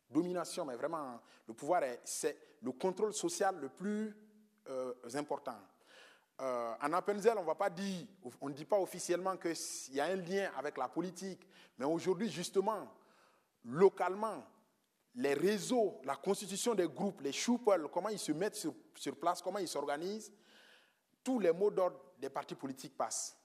[0.10, 4.16] Domination, mais vraiment, le pouvoir, c'est le contrôle social le plus
[4.70, 5.58] euh, important.
[6.42, 7.38] Euh, en Appenzell,
[8.42, 9.56] on ne dit pas officiellement qu'il
[9.94, 12.88] y a un lien avec la politique, mais aujourd'hui, justement,
[13.64, 14.44] localement,
[15.16, 18.74] les réseaux, la constitution des groupes, les choupels, comment ils se mettent sur,
[19.20, 20.32] place, comment ils s'organisent,
[21.24, 23.38] tous les mots d'ordre des partis politiques passent.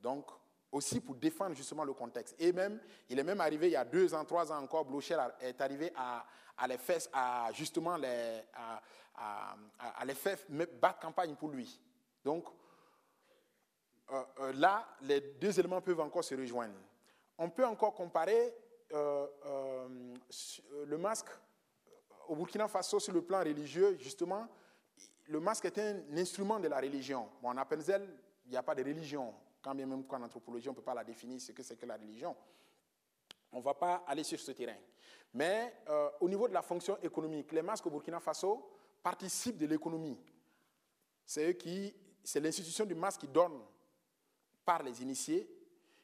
[0.00, 0.26] Donc,
[0.70, 2.34] aussi pour défendre justement le contexte.
[2.38, 5.18] Et même, il est même arrivé il y a deux ans, trois ans encore, Blocher
[5.40, 6.24] est arrivé à,
[6.56, 8.82] à les faire, à justement les, à,
[10.04, 10.38] les faire
[10.80, 11.78] battre campagne pour lui.
[12.24, 12.46] Donc,
[14.10, 16.74] euh, euh, là, les deux éléments peuvent encore se rejoindre.
[17.38, 18.54] On peut encore comparer
[18.92, 21.28] le masque
[22.28, 24.46] au Burkina Faso sur le plan religieux, justement.
[25.28, 27.28] Le masque est un instrument de la religion.
[27.40, 28.08] Bon, en Appenzell,
[28.44, 29.32] il n'y a pas de religion.
[29.62, 31.86] Quand bien même qu'en anthropologie, on ne peut pas la définir ce que c'est que
[31.86, 32.36] la religion.
[33.52, 34.76] On ne va pas aller sur ce terrain.
[35.34, 35.74] Mais
[36.20, 38.68] au niveau de la fonction économique, les masques au Burkina Faso
[39.02, 40.18] participent de l'économie.
[41.24, 43.60] C'est l'institution du masque qui donne
[44.64, 45.48] par les initiés,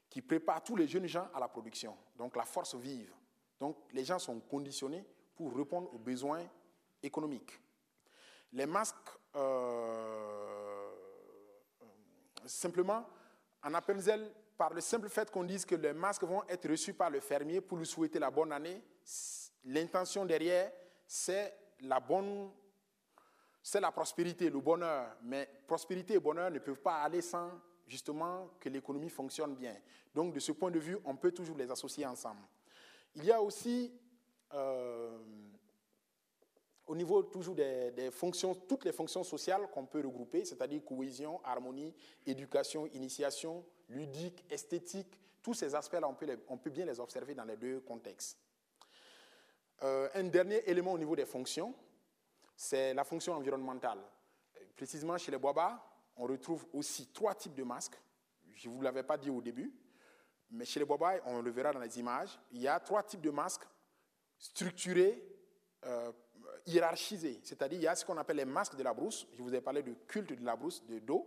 [0.08, 1.96] qui prépare tous les jeunes gens à la production.
[2.16, 3.12] Donc la force vive.
[3.58, 5.04] Donc les gens sont conditionnés
[5.34, 6.44] pour répondre aux besoins
[7.02, 7.60] économiques.
[8.52, 8.96] Les masques,
[9.36, 10.90] euh,
[12.46, 13.06] simplement,
[13.62, 17.10] en Appenzell, par le simple fait qu'on dise que les masques vont être reçus par
[17.10, 18.82] le fermier pour lui souhaiter la bonne année,
[19.64, 20.72] l'intention derrière,
[21.06, 22.50] c'est la bonne
[23.62, 25.14] c'est la prospérité, le bonheur.
[25.22, 27.50] Mais prospérité et bonheur ne peuvent pas aller sans
[27.88, 29.74] justement que l'économie fonctionne bien.
[30.14, 32.42] Donc de ce point de vue, on peut toujours les associer ensemble.
[33.14, 33.92] Il y a aussi,
[34.54, 35.18] euh,
[36.86, 41.94] au niveau toujours des, fonctions, toutes les fonctions sociales qu'on peut regrouper, c'est-à-dire cohésion, harmonie,
[42.26, 46.16] éducation, initiation, ludique, esthétique, tous ces aspects-là, on,
[46.48, 48.38] on, peut bien les observer dans les deux contextes.
[49.82, 51.74] Euh, un dernier élément au niveau des fonctions,
[52.56, 54.00] c'est la fonction environnementale.
[54.76, 55.80] Précisément chez les Boaba,
[56.18, 57.98] on retrouve aussi trois types de masques.
[58.54, 59.72] Je ne vous l'avais pas dit au début,
[60.50, 63.20] mais chez les Boaba, on le verra dans les images, il y a trois types
[63.20, 63.66] de masques
[64.36, 65.22] structurés,
[65.84, 66.12] euh,
[66.66, 67.40] hiérarchisés.
[67.44, 69.26] C'est-à-dire, il y a ce qu'on appelle les masques de la brousse.
[69.36, 71.26] Je vous ai parlé du culte de la brousse de dos,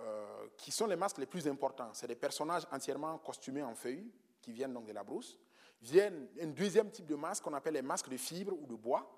[0.00, 1.92] euh, qui sont les masques les plus importants.
[1.92, 4.10] C'est des personnages entièrement costumés en feuilles,
[4.40, 5.38] qui viennent donc de la brousse.
[5.80, 9.08] Viennent un deuxième type de masque qu'on appelle les masques de fibre ou de bois,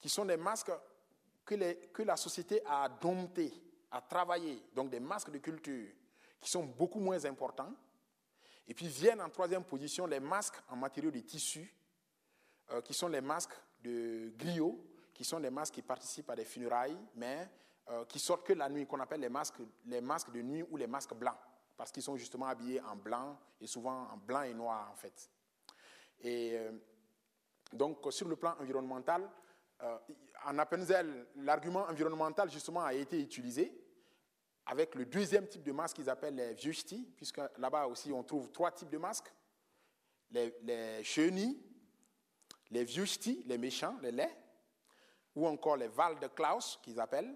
[0.00, 0.72] qui sont des masques
[1.44, 1.54] que,
[1.92, 3.52] que la société a domptés,
[3.94, 5.88] a travaillé, donc des masques de culture
[6.40, 7.72] qui sont beaucoup moins importants.
[8.66, 11.72] Et puis viennent en troisième position les masques en matériaux de tissu,
[12.72, 16.44] euh, qui sont les masques de griot, qui sont des masques qui participent à des
[16.44, 17.48] funérailles, mais
[17.88, 20.76] euh, qui sortent que la nuit, qu'on appelle les masques, les masques de nuit ou
[20.76, 21.36] les masques blancs,
[21.76, 25.30] parce qu'ils sont justement habillés en blanc, et souvent en blanc et noir en fait.
[26.20, 26.72] Et euh,
[27.72, 29.30] donc sur le plan environnemental,
[30.46, 33.83] en Appenzell, l'argument environnemental justement a été utilisé
[34.66, 38.22] avec le deuxième type de masque qu'ils appellent les vieux ch'tis, puisque là-bas aussi on
[38.22, 39.32] trouve trois types de masques
[40.30, 41.58] les, les chenilles,
[42.70, 44.36] les vieux ch'tis, les méchants, les laits,
[45.34, 47.34] ou encore les Val de Klaus qu'ils appellent.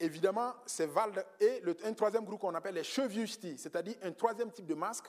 [0.00, 4.52] Évidemment, ces Val et un troisième groupe qu'on appelle les chevieux ch'tis, c'est-à-dire un troisième
[4.52, 5.06] type de masque,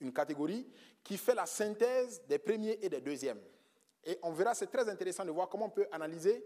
[0.00, 0.68] une catégorie
[1.02, 3.40] qui fait la synthèse des premiers et des deuxièmes.
[4.04, 6.44] Et on verra, c'est très intéressant de voir comment on peut analyser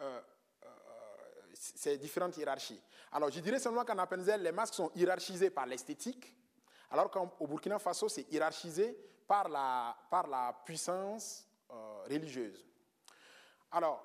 [0.00, 0.20] euh,
[1.54, 2.80] ces différentes hiérarchies.
[3.12, 6.34] Alors, je dirais seulement qu'en Appenzell, les masques sont hiérarchisés par l'esthétique,
[6.90, 8.96] alors qu'au Burkina Faso, c'est hiérarchisé
[9.26, 12.64] par la, par la puissance euh, religieuse.
[13.70, 14.04] Alors,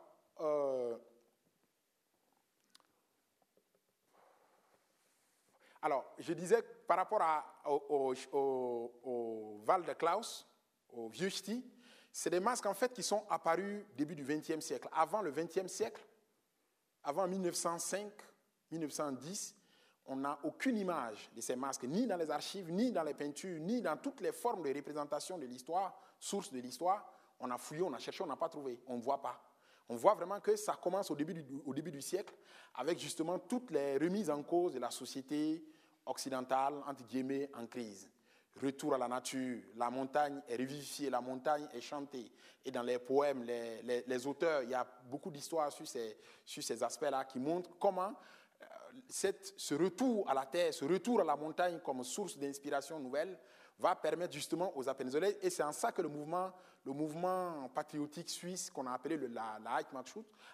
[5.82, 10.48] alors, je disais par rapport à, au, Val de Klaus,
[10.92, 11.30] au vieux
[12.12, 14.90] c'est des masques en fait qui sont apparus début du XXe siècle.
[14.92, 16.02] Avant le XXe siècle,
[17.04, 18.12] avant 1905,
[18.72, 19.56] 1910,
[20.08, 23.60] on n'a aucune image de ces masques, ni dans les archives, ni dans les peintures,
[23.60, 27.06] ni dans toutes les formes de représentation de l'histoire, source de l'histoire.
[27.40, 29.40] On a fouillé, on a cherché, on n'a pas trouvé, on ne voit pas.
[29.88, 31.34] On voit vraiment que ça commence au début,
[31.92, 32.34] du, siècle
[32.76, 35.64] avec justement toutes les remises en cause de la société
[36.06, 38.10] occidentale, entre guillemets, en crise.
[38.62, 42.32] Retour à la nature, la montagne est revivifiée, la montagne est chantée.
[42.66, 46.62] Et dans les poèmes, les, les, auteurs, il y a beaucoup d'histoires sur ces, sur
[46.62, 48.14] ces aspects-là qui montrent comment
[48.62, 48.66] euh,
[49.08, 53.40] cette, ce retour à la terre, ce retour à la montagne comme source d'inspiration nouvelle
[53.80, 56.52] va permettre justement aux Appenzelais, et c'est en ça que le mouvement,
[56.86, 59.80] le mouvement patriotique suisse qu'on a appelé le, la, la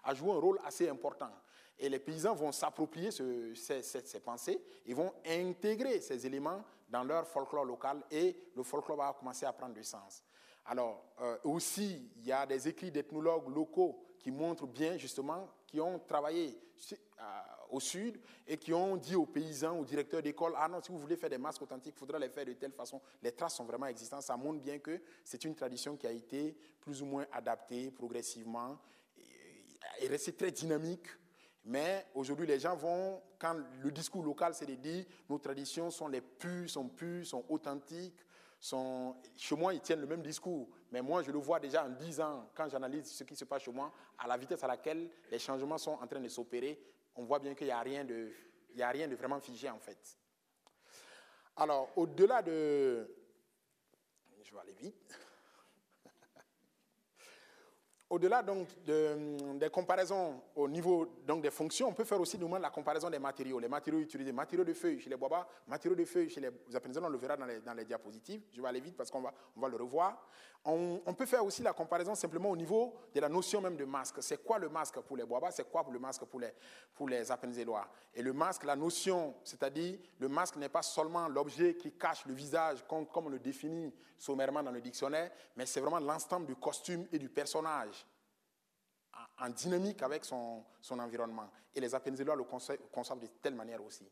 [0.04, 1.32] a joué un rôle assez important.
[1.78, 7.28] Et les paysans vont s'approprier ces, ces, pensées, ils vont intégrer ces éléments dans leur
[7.28, 10.24] folklore local et le folklore va commencer à prendre du sens.
[10.66, 15.80] Alors, euh, aussi, il y a des écrits d'ethnologues locaux qui montrent bien, justement, qui
[15.80, 16.60] ont travaillé
[16.92, 17.26] euh,
[17.70, 20.98] au sud et qui ont dit aux paysans, aux directeurs d'école, ah non, si vous
[20.98, 23.00] voulez faire des masques authentiques, il faudra les faire de telle façon.
[23.22, 24.24] Les traces sont vraiment existantes.
[24.24, 28.80] Ça montre bien que c'est une tradition qui a été plus ou moins adaptée progressivement
[29.18, 31.08] et, et restée très dynamique
[31.66, 36.08] mais aujourd'hui, les gens vont, quand le discours local, c'est de dire nos traditions sont
[36.08, 38.24] les pures, sont pures, sont authentiques.
[38.60, 39.16] Sont...
[39.36, 40.70] Chez moi, ils tiennent le même discours.
[40.92, 43.64] Mais moi, je le vois déjà en 10 ans, quand j'analyse ce qui se passe
[43.64, 46.80] chez moi, à la vitesse à laquelle les changements sont en train de s'opérer,
[47.16, 50.18] on voit bien qu'il n'y a, a rien de vraiment figé, en fait.
[51.58, 53.10] Alors, au-delà de...
[54.44, 55.20] Je vais aller vite.
[58.08, 62.70] Au-delà donc de, des comparaisons au niveau donc des fonctions, on peut faire aussi la
[62.70, 63.58] comparaison des matériaux.
[63.58, 67.04] Les matériaux utilisés, matériaux de feuilles chez les Boabas, matériaux de feuilles chez les Appenzels,
[67.04, 68.44] on le verra dans les, diapositives.
[68.54, 70.22] Je vais aller vite parce qu'on va, on va le revoir.
[70.68, 74.22] On, peut faire aussi la comparaison simplement au niveau de la notion même de masque.
[74.22, 76.54] C'est quoi le masque pour les Boabas C'est quoi le masque pour les,
[76.94, 77.24] pour les
[78.16, 82.34] Et le masque, la notion, c'est-à-dire le masque n'est pas seulement l'objet qui cache le
[82.34, 86.56] visage comme, comme on le définit sommairement dans le dictionnaire, mais c'est vraiment l'ensemble du
[86.56, 87.95] costume et du personnage
[89.40, 91.50] en dynamique avec son, environnement.
[91.74, 94.08] Et les Appenzellois le conçoivent de telle manière aussi.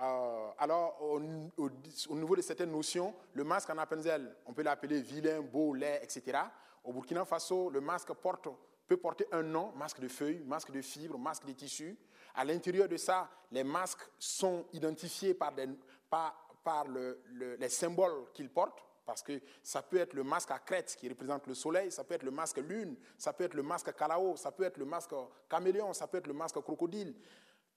[0.00, 5.40] Euh, alors, au, niveau de certaines notions, le masque en Appenzel, on peut l'appeler vilain,
[5.40, 6.38] beau, laid, etc.
[6.82, 8.12] Au Burkina Faso, le masque
[8.86, 11.96] peut porter un nom, masque de feuilles, masque de fibres, masque de tissus.
[12.34, 15.52] À l'intérieur de ça, les masques sont identifiés par,
[16.88, 18.84] les symboles qu'ils portent.
[19.04, 22.14] Parce que ça peut être le masque à crête qui représente le soleil, ça peut
[22.14, 25.14] être le masque lune, ça peut être le masque calao, ça peut être le masque
[25.48, 27.14] caméléon, ça peut être le masque crocodile.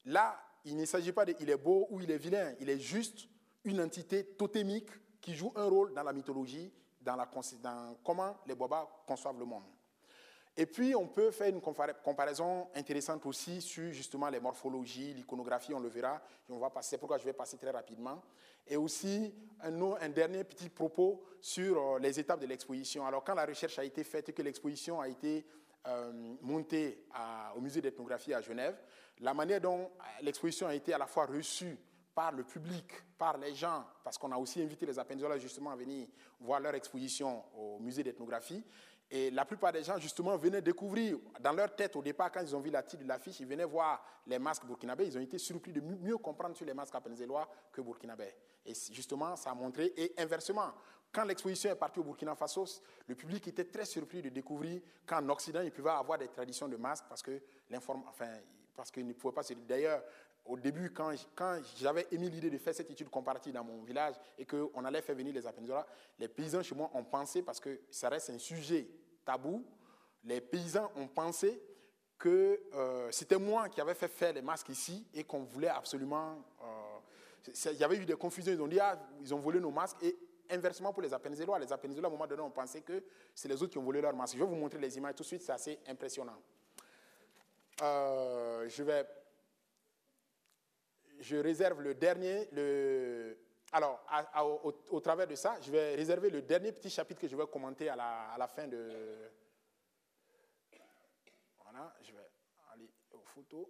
[0.05, 2.79] Là, il ne s'agit pas de il est beau ou il est vilain, il est
[2.79, 3.27] juste
[3.63, 6.71] une entité totémique qui joue un rôle dans la mythologie,
[7.01, 7.29] dans, la,
[7.61, 9.63] dans comment les Bobas conçoivent le monde.
[10.59, 15.79] Et puis, on peut faire une comparaison intéressante aussi sur justement les morphologies, l'iconographie, on
[15.79, 16.19] le verra,
[16.73, 18.23] passer, pourquoi je vais passer très rapidement.
[18.65, 23.05] Et aussi, un, dernier petit propos sur euh, les étapes de l'exposition.
[23.05, 25.45] Alors, quand la recherche a été faite et que l'exposition a été
[25.87, 27.05] euh, montée
[27.55, 28.77] au musée d'ethnographie à Genève,
[29.19, 31.77] la manière dont euh, l'exposition a été à la fois reçue
[32.15, 35.75] par le public, par les gens, parce qu'on a aussi invité les Appenzola justement à
[35.75, 36.07] venir
[36.39, 38.63] voir leur exposition au musée d'ethnographie,
[39.09, 42.53] et la plupart des gens, justement, venaient découvrir, dans leur tête, au départ, quand ils
[42.55, 45.07] ont vu la titre de l'affiche, ils venaient voir les masques burkinabés.
[45.07, 48.33] Ils ont été surpris de mieux comprendre sur les masques appenzellois que burkinabés.
[48.65, 49.93] Et justement, ça a montré.
[49.95, 50.73] Et inversement,
[51.17, 52.63] quand l'exposition est partie au Burkina Faso,
[53.07, 56.77] le public était très surpris de découvrir qu'en Occident, il pouvait avoir des traditions de
[56.77, 57.41] masques parce que
[57.73, 58.29] enfin,
[58.75, 59.55] parce qu'ils ne pouvaient pas se.
[59.55, 60.03] D'ailleurs,
[60.45, 64.13] au début, quand, quand j'avais émis l'idée de faire cette étude comparative dans mon village
[64.37, 65.87] et qu'on allait faire venir les Appenzola,
[66.19, 68.87] les paysans chez moi ont pensé, parce que ça reste un sujet
[69.25, 69.65] tabou,
[70.23, 71.59] les paysans ont pensé
[72.19, 76.45] que euh, c'était moi qui avais fait faire les masques ici et qu'on voulait absolument...
[76.61, 76.97] Euh,
[77.71, 80.03] il y avait eu des confusions, ils ont dit, ah, ils ont volé nos masques,
[80.03, 80.15] et
[80.49, 83.61] inversement pour les Appenzellois, les Appenzellois, à un moment donné, ont pensé que c'est les
[83.61, 84.35] autres qui ont volé leurs masques.
[84.35, 86.37] Je vais vous montrer les images tout de suite, c'est assez impressionnant.
[87.81, 89.05] Euh, je vais
[91.19, 93.37] je réserve le dernier, le,
[93.71, 94.05] alors,
[94.91, 97.89] au, travers de ça, je vais réserver le dernier petit chapitre que je vais commenter
[97.89, 99.29] à la, à la fin de.
[101.63, 102.29] Voilà, je vais
[102.73, 103.67] aller aux photos.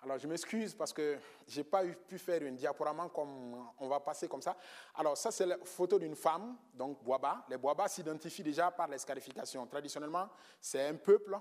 [0.00, 3.98] Alors, je m'excuse parce que je n'ai pas pu faire une diaporama comme on va
[3.98, 4.56] passer comme ça.
[4.94, 7.44] Alors, ça, c'est la photo d'une femme, donc Boaba.
[7.48, 9.66] Les Boaba s'identifient déjà par les scarifications.
[9.66, 10.28] Traditionnellement,
[10.60, 11.36] c'est un peuple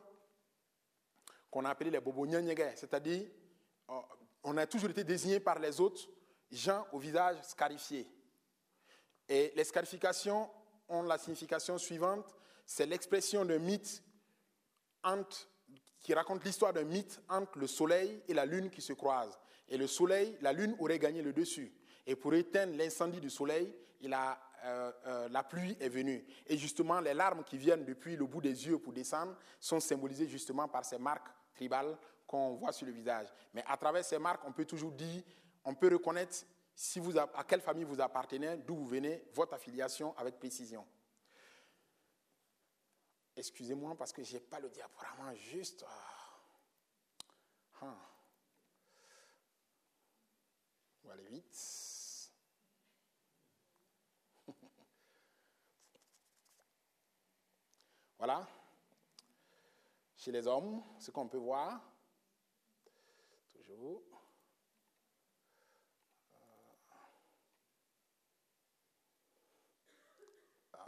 [1.52, 3.28] qu'on a appelé les Bobo c'est-à-dire
[4.44, 6.08] on a toujours été désigné par les autres
[6.52, 8.10] gens au visage scarifié.
[9.30, 10.50] Et les scarifications
[10.90, 12.34] ont la signification suivante,
[12.66, 14.02] c'est l'expression d'un mythe
[16.08, 19.38] qui raconte l'histoire d'un mythe entre le soleil et la lune qui se croisent.
[19.68, 21.70] Et le soleil, la lune aurait gagné le dessus.
[22.06, 26.26] Et pour éteindre l'incendie du soleil, euh, euh, la pluie est venue.
[26.48, 30.30] Et justement, les larmes qui viennent depuis le bout des yeux pour descendre sont symbolisées
[30.30, 33.28] justement par ces marques tribales qu'on voit sur le visage.
[33.54, 35.22] Mais à travers ces marques, on peut toujours dire,
[35.66, 36.38] on peut reconnaître
[36.74, 40.86] si vous, à quelle famille vous appartenez, d'où vous venez, votre affiliation avec précision.
[43.38, 45.86] Excusez-moi parce que je n'ai pas le diaporama juste.
[45.88, 46.40] Ah.
[47.82, 47.96] Ah.
[51.04, 52.32] On va aller vite.
[58.18, 58.48] voilà.
[60.16, 61.80] Chez les hommes, ce qu'on peut voir,
[63.52, 64.17] toujours.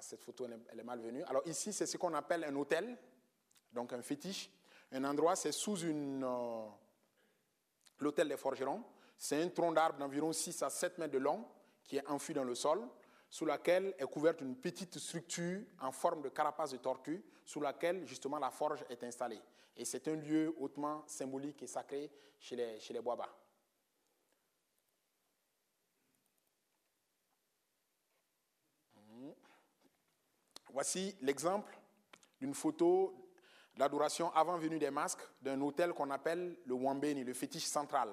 [0.02, 1.24] Cette photo, elle est malvenue.
[1.24, 2.97] Alors ici, c'est ce qu'on appelle un hôtel,
[3.72, 4.52] donc un fétiche.
[4.91, 6.66] Un endroit, c'est sous une, euh,
[8.00, 8.84] l'hôtel des forgerons.
[9.18, 11.45] C'est un tronc d'arbre d'environ 6 à 7 mètres de long
[11.84, 12.88] qui est enfui dans le sol,
[13.30, 18.06] sous laquelle est couverte une petite structure en forme de carapace de tortue, sous laquelle
[18.06, 19.41] justement la forge est installée.
[19.76, 23.30] Et c'est un lieu hautement symbolique et sacré chez les, chez les Boabas.
[30.72, 31.78] Voici l'exemple
[32.39, 33.13] d'une photo
[33.76, 38.09] d'adoration avant venue des masques d'un hôtel qu'on appelle le Wambeni, le fétiche central,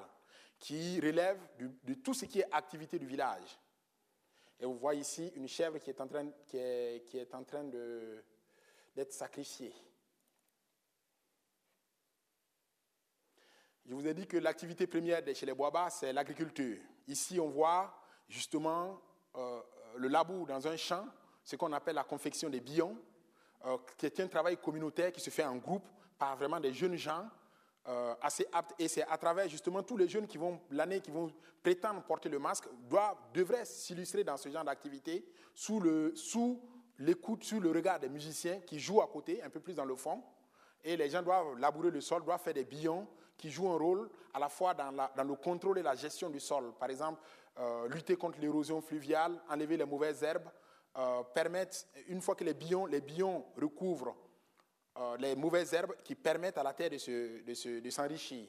[0.59, 3.59] qui relève de tout ce qui est activité du village.
[4.59, 6.27] Et vous voyez ici une chèvre qui est en train,
[7.45, 7.65] train
[8.95, 9.75] d'être sacrifiée.
[13.85, 16.79] Je vous ai dit que l'activité première chez les Boabas, c'est l'agriculture.
[17.07, 17.95] Ici, on voit
[18.29, 19.01] justement
[19.37, 19.63] euh,
[19.97, 21.07] le labour dans un champ
[21.47, 22.99] ce qu'on appelle la confection des billons,
[23.65, 25.87] euh, qui est un travail communautaire qui se fait en groupe
[26.19, 27.25] par vraiment des jeunes gens
[27.87, 28.75] euh, assez aptes.
[28.81, 31.33] Et c'est à travers justement tous les jeunes qui vont, l'année, qui vont
[31.63, 35.25] prétendre porter le masque, doivent, devraient s'illustrer dans ce genre d'activité
[35.55, 36.61] sous, le, sous
[36.99, 39.95] l'écoute, sous le regard des musiciens qui jouent à côté, un peu plus dans le
[39.95, 40.21] fond.
[40.83, 44.11] Et les gens doivent labourer le sol, doivent faire des billons qui jouent un rôle
[44.35, 44.91] à la fois dans,
[45.25, 46.73] le contrôle et la gestion du sol.
[46.81, 47.21] Par exemple,
[47.59, 50.49] euh, lutter contre l'érosion fluviale, enlever les mauvaises herbes,
[50.99, 54.17] euh, permettent, une fois que les billons, les billons recouvrent
[54.97, 58.49] euh, les mauvaises herbes, qui permettent à la terre de, s'enrichir.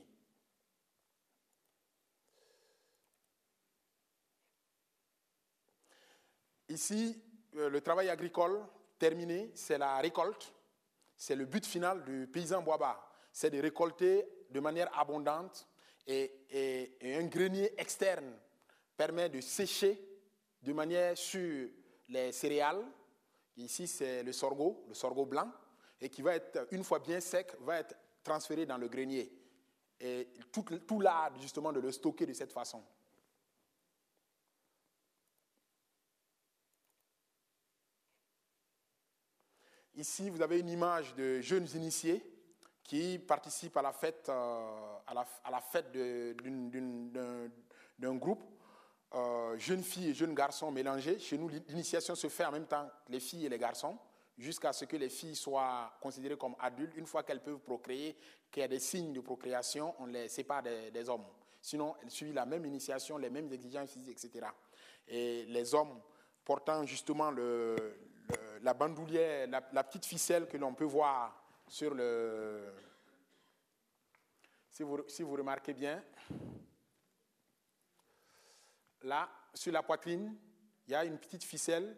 [6.69, 7.21] Ici,
[7.55, 8.65] euh, le travail agricole
[8.97, 10.53] terminé, c'est la récolte.
[11.17, 13.11] C'est le but final du paysan boaba.
[13.33, 15.67] C'est de récolter de manière abondante
[16.05, 16.45] et,
[17.01, 18.37] et, un grenier externe
[18.95, 20.01] permet de sécher
[20.61, 21.69] de manière sûre
[22.09, 22.83] les céréales.
[23.57, 25.51] Ici, c'est le sorgho, le sorgho blanc,
[25.99, 29.31] et qui va être, une fois bien sec, va être transféré dans le grenier.
[29.99, 32.83] Et tout, l'art, justement, de le stocker de cette façon.
[39.95, 42.23] Ici, vous avez une image de jeunes initiés
[42.83, 45.91] qui participent à la fête, euh, à la, à la fête
[47.97, 48.43] d'un groupe
[49.15, 51.19] euh, jeunes filles et jeunes garçons mélangés.
[51.19, 53.97] Chez nous, l'initiation se fait en même temps que les filles et les garçons,
[54.37, 56.95] jusqu'à ce que les filles soient considérées comme adultes.
[56.97, 58.17] Une fois qu'elles peuvent procréer,
[58.51, 61.25] qu'il y a des signes de procréation, on les sépare des, hommes.
[61.61, 64.47] Sinon, elles suivent la même initiation, les mêmes exigences etc.
[65.07, 66.01] Et les hommes
[66.43, 67.75] portant justement le,
[68.61, 72.73] la bandoulière, la, petite ficelle que l'on peut voir sur le...
[74.69, 76.03] Si vous, si vous remarquez bien,
[79.07, 80.35] là, sur la poitrine,
[80.87, 81.97] il y a une petite ficelle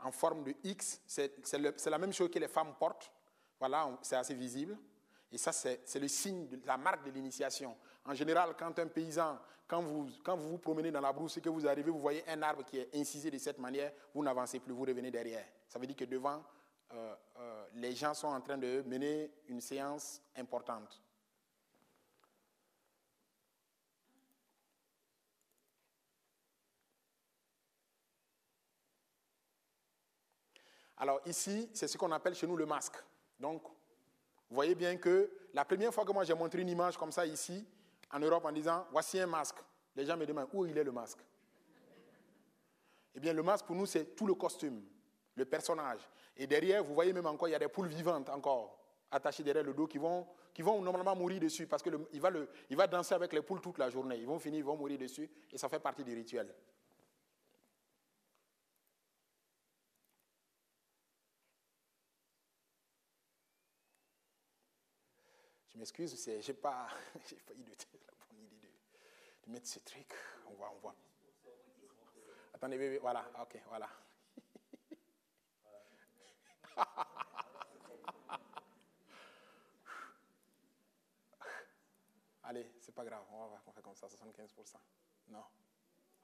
[0.00, 1.00] en forme de X.
[1.06, 3.10] C'est la même chose que les femmes portent.
[3.58, 4.76] Voilà, c'est assez visible.
[5.32, 7.76] Et ça, c'est le signe, la marque de l'initiation.
[8.04, 11.40] En général, quand un paysan, quand vous, quand vous vous promenez dans la brousse et
[11.40, 14.60] que vous arrivez, vous voyez un arbre qui est incisé de cette manière, vous n'avancez
[14.60, 15.46] plus, vous revenez derrière.
[15.66, 16.42] Ça veut dire que devant,
[16.92, 21.02] euh, euh, les gens sont en train de mener une séance importante.
[30.96, 32.96] Alors ici, c'est ce qu'on appelle chez nous le masque.
[33.38, 37.12] Donc, vous voyez bien que la première fois que moi j'ai montré une image comme
[37.12, 37.66] ça ici,
[38.12, 39.56] en Europe, en disant, voici un masque,
[39.96, 41.18] les gens me demandent, où il est le masque?
[43.16, 44.82] Eh bien, le masque, pour nous, c'est tout le costume,
[45.34, 46.00] le personnage.
[46.36, 48.78] Et derrière, vous voyez même encore, il y a des poules vivantes encore,
[49.10, 52.30] attachées derrière le dos, qui vont, qui vont normalement mourir dessus, parce qu'il va,
[52.70, 54.16] il va danser avec les poules toute la journée.
[54.16, 56.52] Ils vont finir, ils vont mourir dessus, et ça fait partie du rituel.
[65.74, 66.86] Je m'excuse, je n'ai pas,
[67.32, 68.72] eu la bonne idée
[69.44, 70.14] de mettre ce truc.
[70.46, 70.94] On voit, on voit.
[72.52, 73.90] Attendez, bébé, voilà, ok, voilà.
[82.44, 84.76] Allez, c'est pas grave, on va fait comme ça, 75%.
[85.26, 85.44] Non.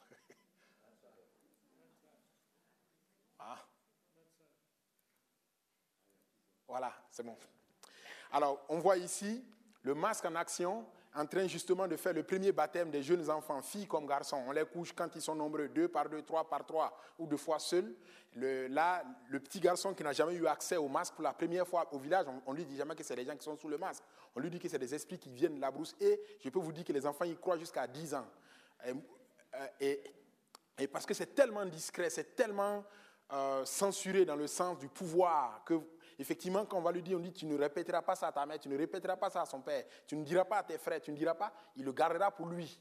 [3.40, 3.66] ah.
[6.68, 7.36] Voilà, c'est bon.
[8.32, 9.44] Alors, on voit ici
[9.82, 13.60] le masque en action en train justement de faire le premier baptême des jeunes enfants,
[13.62, 14.42] filles comme garçons.
[14.46, 17.36] On les couche quand ils sont nombreux, deux par deux, trois par trois, ou deux
[17.36, 17.92] fois seuls.
[18.36, 21.88] Là, le petit garçon qui n'a jamais eu accès au masque pour la première fois
[21.92, 23.76] au village, on, ne lui dit jamais que c'est les gens qui sont sous le
[23.76, 24.04] masque.
[24.36, 25.96] On lui dit que c'est des esprits qui viennent de la brousse.
[26.00, 28.26] Et je peux vous dire que les enfants y croient jusqu'à 10 ans.
[29.80, 30.00] Et,
[30.78, 32.84] et, parce que c'est tellement discret, c'est tellement
[33.32, 35.80] euh, censuré dans le sens du pouvoir que
[36.20, 38.44] Effectivement, quand on va lui dire, on dit, tu ne répéteras pas ça à ta
[38.44, 40.76] mère, tu ne répéteras pas ça à son père, tu ne diras pas à tes
[40.76, 42.78] frères, tu ne diras pas, il le gardera pour lui.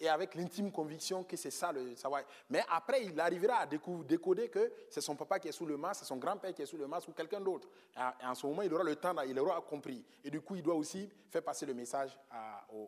[0.00, 2.22] Et avec l'intime conviction que c'est ça le savoir.
[2.50, 6.00] Mais après, il arrivera à décoder que c'est son papa qui est sous le masque,
[6.00, 7.68] c'est son grand-père qui est sous le masque ou quelqu'un d'autre.
[8.20, 10.04] Et en ce moment, il aura le temps, il aura compris.
[10.24, 12.18] Et du coup, il doit aussi faire passer le message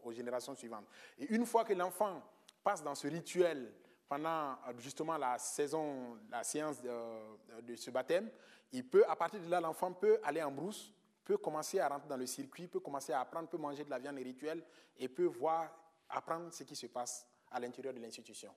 [0.03, 0.86] aux, générations suivantes.
[1.20, 2.20] Et une fois que l'enfant
[2.64, 3.72] passe dans ce rituel
[4.09, 8.31] pendant justement la saison, la séance de, de ce baptême,
[8.73, 10.93] il peut, à partir de là, l'enfant peut aller en brousse,
[11.25, 13.99] peut commencer à rentrer dans le circuit, peut commencer à apprendre, peut manger de la
[13.99, 14.63] viande rituelle
[14.99, 15.71] et peut voir,
[16.09, 18.55] apprendre ce qui se passe à l'intérieur de l'institution.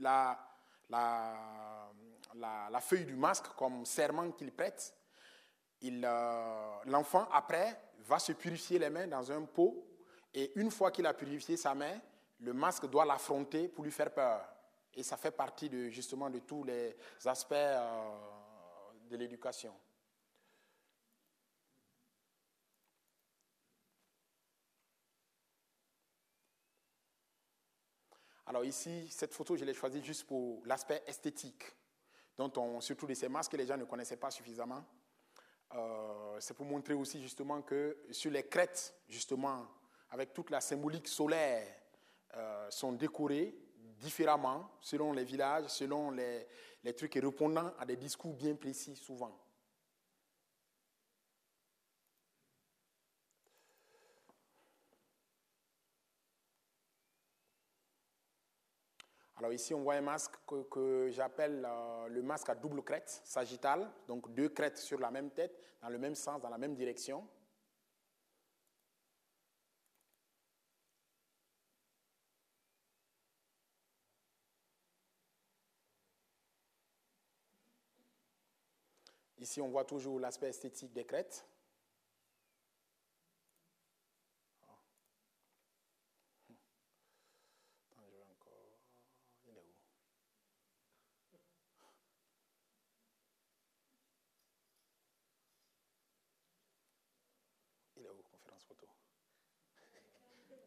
[0.00, 0.38] La,
[2.80, 4.94] feuille du masque comme serment qu'il prête.
[5.84, 9.86] Euh, L'enfant, après, va se purifier les mains dans un pot.
[10.34, 11.98] Et une fois qu'il a purifié sa main,
[12.40, 14.44] le masque doit l'affronter pour lui faire peur.
[14.94, 18.10] Et ça fait partie de, justement de tous les aspects euh,
[19.10, 19.74] de l'éducation.
[28.46, 31.64] Alors ici, cette photo, je l'ai choisie juste pour l'aspect esthétique,
[32.36, 34.84] dont on, surtout de ces masques que les gens ne connaissaient pas suffisamment.
[35.74, 39.68] Euh, c'est pour montrer aussi justement que sur les crêtes, justement,
[40.10, 41.66] avec toute la symbolique solaire,
[42.34, 43.54] euh, sont décorées
[43.98, 46.46] différemment selon les villages, selon les,
[46.82, 49.38] les trucs répondant à des discours bien précis souvent.
[59.42, 60.34] Alors ici, on voit un masque
[60.70, 65.32] que, j'appelle euh, le masque à double crête, sagittal, donc deux crêtes sur la même
[65.32, 67.26] tête, dans le même sens, dans la même direction.
[79.38, 81.44] Ici, on voit toujours l'aspect esthétique des crêtes.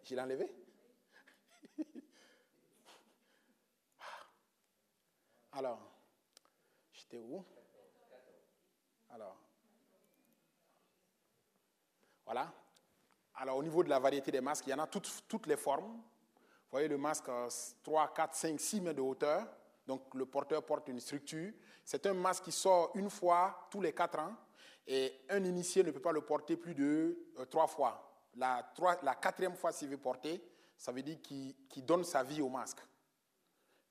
[0.05, 0.47] Je l'ai enlevé
[5.51, 5.79] Alors,
[6.93, 7.43] j'étais où?
[9.09, 9.35] Alors,
[12.23, 12.53] voilà.
[13.35, 15.93] Alors, au niveau de la variété des masques, il y en a toutes, les formes.
[15.93, 17.31] Vous voyez le masque
[17.83, 19.47] 3, 4, 5, 6 mètres de hauteur.
[19.87, 21.51] Donc, le porteur porte une structure.
[21.83, 24.35] C'est un masque qui sort une fois tous les 4 ans.
[24.85, 28.14] Et un initié ne peut pas le porter plus de euh, trois fois.
[28.35, 30.41] La, la quatrième fois s'il veut porter,
[30.77, 32.79] ça veut dire qu'il donne sa vie au masque.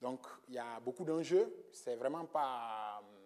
[0.01, 1.51] Donc, il y a beaucoup d'enjeux.
[1.73, 3.03] C'est vraiment pas.
[3.03, 3.21] Euh,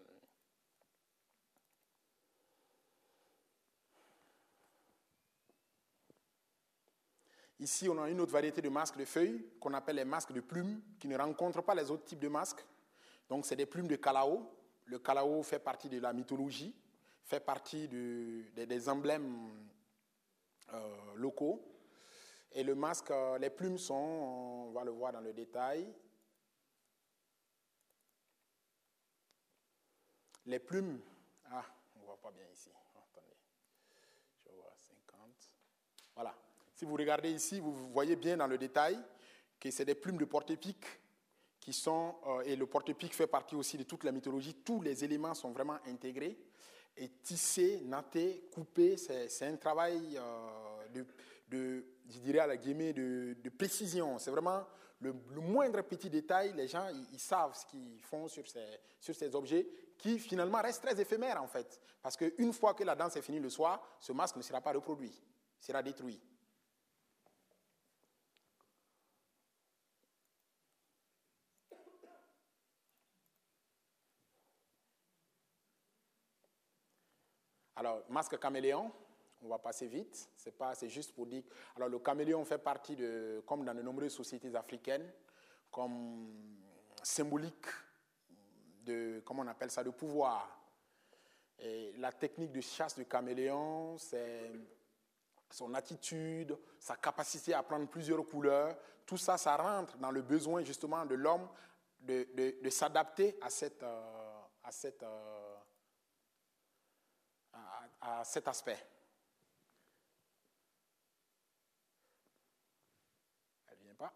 [7.60, 10.40] Ici, on a une autre variété de masques de feuilles qu'on appelle les masques de
[10.40, 12.64] plumes, qui ne rencontrent pas les autres types de masques.
[13.28, 14.48] Donc, c'est des plumes de calao.
[14.84, 16.72] Le calao fait partie de la mythologie,
[17.24, 19.50] fait partie des emblèmes
[21.16, 21.68] locaux.
[22.52, 25.86] Et le masque, euh, les plumes sont, on va le voir dans le détail.
[30.46, 30.98] Les plumes,
[31.50, 31.64] ah,
[31.94, 32.70] on ne voit pas bien ici.
[32.74, 33.36] Oh, attendez,
[34.46, 35.20] je vois 50.
[36.14, 36.34] Voilà.
[36.74, 38.98] Si vous regardez ici, vous voyez bien dans le détail
[39.60, 40.84] que c'est des plumes de porte-épic
[41.60, 45.04] qui sont, euh, et le porte-épic fait partie aussi de toute la mythologie, tous les
[45.04, 46.38] éléments sont vraiment intégrés.
[46.98, 48.96] Est tissé, natté, coupé.
[48.96, 51.04] C'est un travail euh,
[51.50, 54.18] de, je dirais à la guillemets, de, précision.
[54.18, 54.64] C'est vraiment
[55.00, 56.52] le, moindre petit détail.
[56.54, 58.66] Les gens, ils, savent ce qu'ils font sur ces,
[59.00, 61.80] sur ces objets qui finalement restent très éphémères en fait.
[62.02, 64.72] Parce qu'une fois que la danse est finie le soir, ce masque ne sera pas
[64.72, 65.12] reproduit,
[65.60, 66.20] sera détruit.
[77.78, 78.90] Alors, masque caméléon,
[79.40, 80.28] on va passer vite.
[80.36, 81.44] C'est pas, c'est juste pour dire.
[81.76, 85.08] Alors, le caméléon fait partie de, comme dans de nombreuses sociétés africaines,
[85.70, 86.28] comme
[87.04, 87.66] symbolique
[88.82, 90.60] de, comment on appelle ça, de pouvoir.
[91.60, 94.50] Et la technique de chasse du caméléon, c'est
[95.48, 98.76] son attitude, sa capacité à prendre plusieurs couleurs.
[99.06, 101.48] Tout ça, ça rentre dans le besoin justement de l'homme
[102.00, 102.26] de,
[102.60, 105.47] de, s'adapter à cette, euh, à cette euh,
[108.00, 108.78] à cet aspect.
[113.68, 114.12] Elle ne vient pas.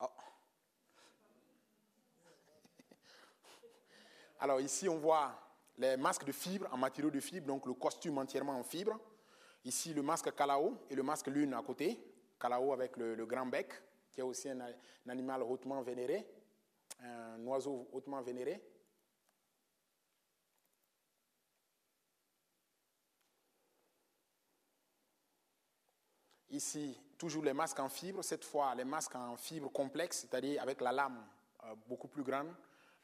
[0.00, 0.08] Oh.
[4.40, 5.40] Alors ici, on voit
[5.76, 8.98] les masques de fibre en matériaux de fibre, donc le costume entièrement en fibre.
[9.64, 12.00] Ici, le masque Kalao et le masque Lune à côté.
[12.38, 13.72] Kalao avec le, grand bec,
[14.12, 14.72] qui est aussi un
[15.08, 16.37] animal hautement vénéré
[17.00, 18.62] un oiseau hautement vénéré.
[26.50, 30.80] Ici, toujours les masques en fibre, cette fois les masques en fibre complexe, c'est-à-dire avec
[30.80, 31.22] la lame
[31.64, 32.48] euh, beaucoup plus grande,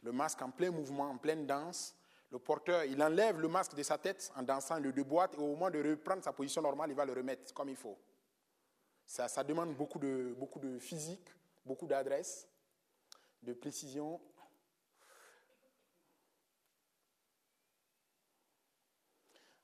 [0.03, 1.95] le masque en plein mouvement, en pleine danse.
[2.31, 5.49] Le porteur, il enlève le masque de sa tête en dansant, le déboîte et au
[5.49, 7.99] moment de reprendre sa position normale, il va le remettre comme il faut.
[9.07, 11.29] Ça, ça demande beaucoup de, beaucoup de physique,
[11.65, 12.49] beaucoup d'adresse
[13.45, 14.21] de précision.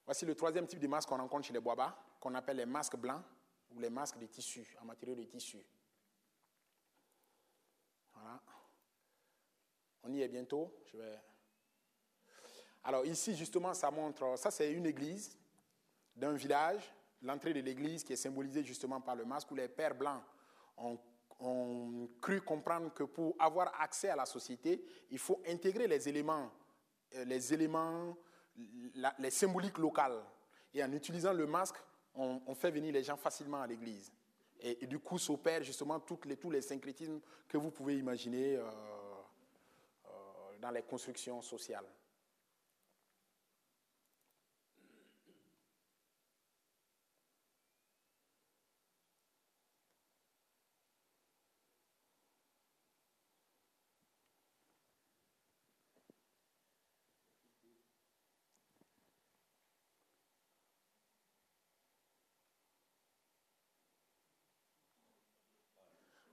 [0.05, 2.97] Voici le troisième type de masque qu'on rencontre chez les Boaba, qu'on appelle les masques
[2.97, 3.23] blancs
[3.71, 5.59] ou les masques de tissu, en matériaux de tissu.
[8.13, 8.41] Voilà.
[10.03, 10.75] On y est bientôt.
[12.83, 15.39] Alors ici, justement, ça montre, ça c'est une église
[16.17, 19.95] d'un village, l'entrée de l'église qui est symbolisée justement par le masque où les pères
[19.95, 20.23] blancs
[20.77, 20.99] ont
[21.41, 26.51] ont cru comprendre que pour avoir accès à la société, il faut intégrer les éléments,
[27.15, 28.17] euh, les éléments,
[29.19, 30.23] les symboliques locales.
[30.75, 31.77] Et en utilisant le masque,
[32.15, 34.13] on, fait venir les gens facilement à l'église.
[34.61, 40.11] Et, du coup, s'opèrent justement les, tous les syncrétismes que vous pouvez imaginer euh, euh,
[40.61, 41.87] dans les constructions sociales.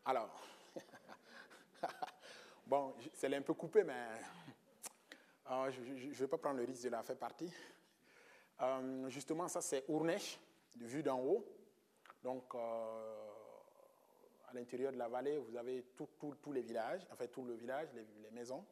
[0.08, 0.30] Alors,
[2.66, 4.08] bon, c'est un peu coupé, mais
[5.51, 7.51] euh, je ne vais pas prendre le risque de la faire partie.
[8.62, 10.39] Euh, justement, ça c'est Ournesh,
[10.78, 11.45] vue d'en haut.
[12.24, 13.30] Donc, euh,
[14.47, 18.08] à l'intérieur de la vallée, vous avez tous les villages, enfin tout le village, les,
[18.24, 18.64] les maisons.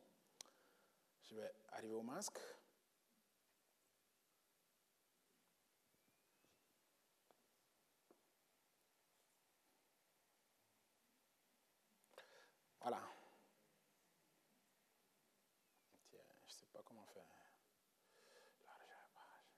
[1.29, 2.39] Je vais arriver au masque.
[12.85, 13.01] Voilà.
[16.11, 17.25] Tiens, je ne sais pas comment faire.
[18.67, 19.57] Largeur page.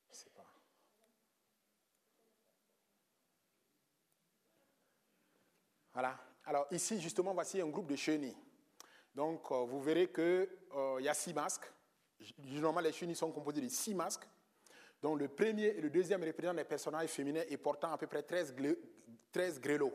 [0.00, 0.05] Je ne
[5.92, 6.18] Voilà.
[6.44, 8.36] Alors ici, justement, voici un groupe de chenilles.
[9.14, 11.72] Donc, euh, vous verrez qu'il euh, y a six masques.
[12.44, 14.26] Généralement, les chenilles sont composées de six masques
[15.02, 18.22] dont le premier et le deuxième représentent des personnages féminins et portant à peu près
[18.22, 18.54] 13,
[19.32, 19.92] 13 grelots,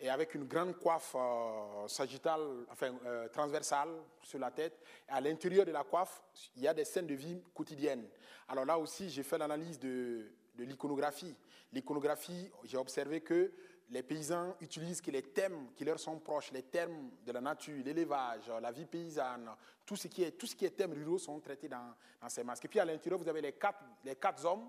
[0.00, 2.40] et avec une grande coiffe euh, sagittale,
[2.70, 3.88] enfin euh, transversale
[4.22, 4.80] sur la tête.
[5.08, 6.22] Et à l'intérieur de la coiffe,
[6.56, 8.06] il y a des scènes de vie quotidiennes.
[8.48, 11.34] Alors là aussi, j'ai fait l'analyse de, de l'iconographie.
[11.72, 13.52] L'iconographie, j'ai observé que
[13.90, 17.82] les paysans utilisent que les thèmes qui leur sont proches, les thèmes de la nature,
[17.84, 19.50] l'élevage, la vie paysanne,
[19.86, 21.94] tout ce qui est, tout ce qui est thèmes ruraux sont traités dans,
[22.28, 22.66] ces masques.
[22.66, 24.68] Et puis à l'intérieur, vous avez les quatre, les quatre hommes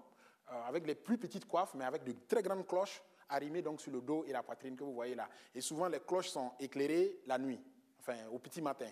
[0.50, 3.92] euh, avec les plus petites coiffes, mais avec de très grandes cloches arrimés donc sur
[3.92, 5.30] le dos et la poitrine que vous voyez là.
[5.54, 7.60] Et souvent, les cloches sont éclairées la nuit,
[8.00, 8.92] enfin au petit matin.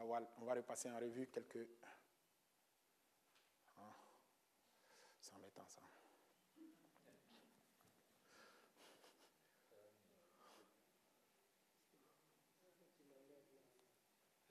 [0.00, 1.68] Euh, on va, repasser en revue quelques...
[3.78, 3.92] Hein,
[5.20, 5.80] c'est embêtant ça.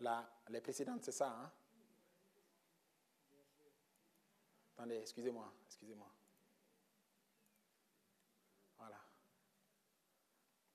[0.01, 1.27] La, les précédentes, c'est ça.
[1.27, 1.51] Hein?
[4.79, 6.09] Attendez, excusez-moi, excusez-moi.
[8.77, 8.95] Voilà.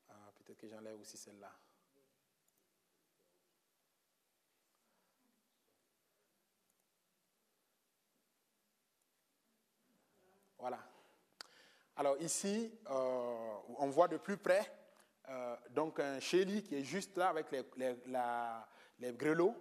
[0.09, 1.51] Ah, peut-être que j'enlève aussi celle-là.
[10.59, 10.87] Voilà.
[11.95, 14.71] Alors ici, euh, on voit de plus près
[15.29, 17.65] euh, donc un Shelly qui est juste là avec les,
[18.99, 19.55] les grelots,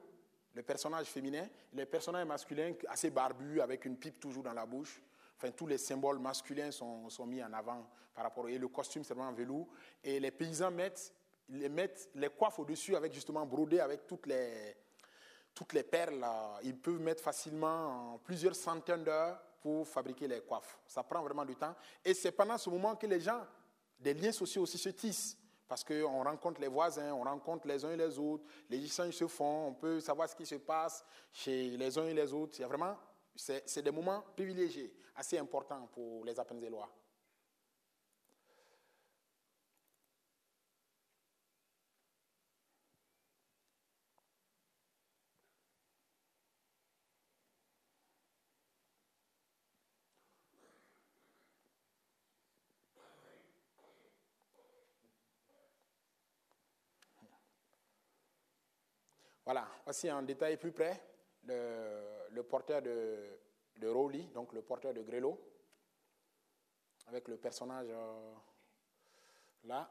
[0.54, 5.02] le personnage féminin, les personnages masculins assez barbus avec une pipe toujours dans la bouche.
[5.36, 8.48] Enfin, tous les symboles masculins sont, mis en avant par rapport.
[8.48, 9.68] Et le costume, c'est vraiment velours.
[10.02, 11.12] Et les paysans mettent
[11.48, 14.76] les, mettent les coiffes au-dessus avec justement brodé avec toutes les,
[15.52, 16.24] toutes les perles.
[16.62, 20.78] Ils peuvent mettre facilement plusieurs centaines d'heures pour fabriquer les coiffes.
[20.86, 21.74] Ça prend vraiment du temps.
[22.04, 23.44] Et c'est pendant ce moment que les gens,
[23.98, 25.36] des liens sociaux aussi se tissent.
[25.66, 29.26] Parce qu'on rencontre les voisins, on rencontre les uns et les autres, les échanges se
[29.26, 32.54] font, on peut savoir ce qui se passe chez les uns et les autres.
[32.56, 32.96] C'est vraiment,
[33.34, 36.38] c'est des moments privilégiés, assez importants pour les
[36.68, 36.88] lois.
[59.44, 61.02] Voilà, voici un détail plus près,
[61.44, 63.38] le, porteur de,
[63.76, 65.38] de Rowley, donc le porteur de Grelot,
[67.06, 68.34] avec le personnage euh,
[69.64, 69.90] là.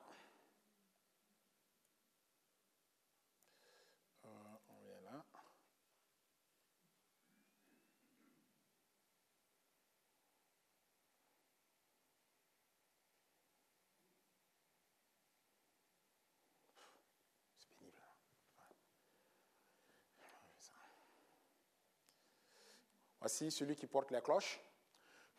[23.24, 24.60] Voici celui qui porte la cloche,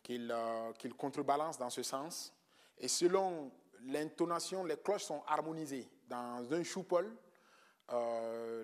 [0.09, 2.33] euh, qu'il contrebalance dans ce sens.
[2.79, 3.51] Et selon
[3.83, 5.87] l'intonation, les cloches sont harmonisées.
[6.07, 7.15] Dans un choupol,
[7.91, 8.63] euh,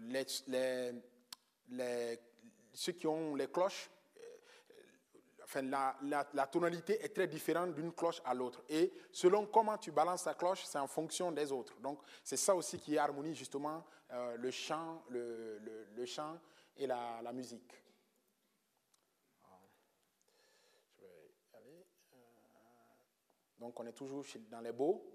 [2.73, 8.33] ceux qui ont les cloches, euh, enfin, la, tonalité est très différente d'une cloche à
[8.33, 8.63] l'autre.
[8.69, 11.79] Et selon comment tu balances ta cloche, c'est en fonction des autres.
[11.79, 13.85] Donc, c'est ça aussi qui harmonise justement
[14.35, 16.39] le chant, le, chant
[16.75, 17.81] et la musique.
[23.61, 25.07] Donc on est toujours dans les beaux.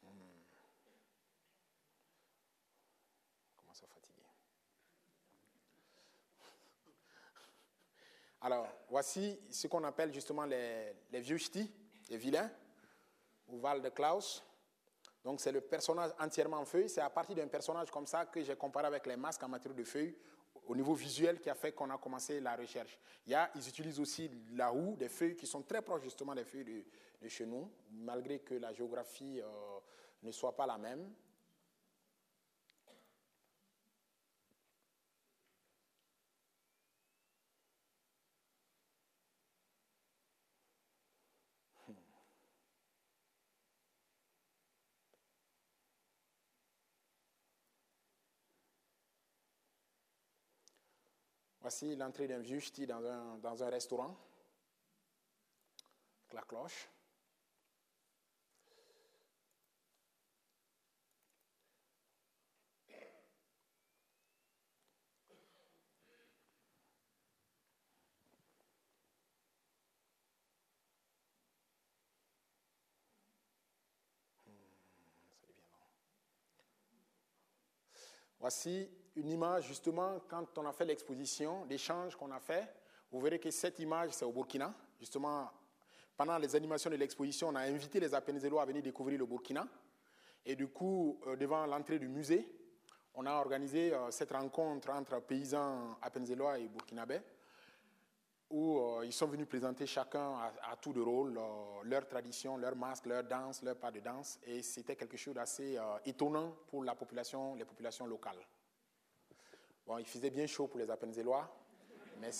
[0.00, 0.06] Hmm.
[3.92, 4.22] Fatiguer
[8.40, 11.68] Alors, voici ce qu'on appelle justement les, vieux ch'tis,
[12.10, 12.48] les vilains,
[13.48, 14.44] ou Val de Klaus.
[15.24, 16.88] Donc, c'est le personnage entièrement en feuille.
[16.88, 19.74] C'est à partir d'un personnage comme ça que j'ai comparé avec les masques en matière
[19.74, 20.16] de feuilles
[20.66, 22.98] au niveau visuel qui a fait qu'on a commencé la recherche.
[23.26, 26.34] Il y a, ils utilisent aussi la houe, des feuilles qui sont très proches justement
[26.34, 26.84] des feuilles de,
[27.22, 29.46] de chez nous, malgré que la géographie euh,
[30.22, 31.10] ne soit pas la même.
[51.64, 54.14] Voici l'entrée d'un vieux ch'ti dans un, dans un restaurant.
[56.34, 56.90] la cloche.
[78.38, 82.68] Voici une image, justement, quand on a fait l'exposition, l'échange qu'on a fait.
[83.10, 84.74] Vous verrez que cette image, c'est au Burkina.
[84.98, 85.50] Justement,
[86.16, 89.66] pendant les animations de l'exposition, on a invité les Appenzellois à venir découvrir le Burkina.
[90.44, 92.46] Et du coup, euh, devant l'entrée du musée,
[93.14, 97.20] on a organisé euh, cette rencontre entre paysans Appenzellois et burkinabés,
[98.50, 101.38] où euh, ils sont venus présenter chacun à, tout de rôle
[101.84, 104.38] leur tradition, leur masque, leur danse, leur pas de danse.
[104.44, 108.44] Et c'était quelque chose d'assez étonnant pour la population, les populations locales.
[109.86, 111.46] Bon, il faisait bien chaud pour les Appenzellois,
[112.18, 112.30] mais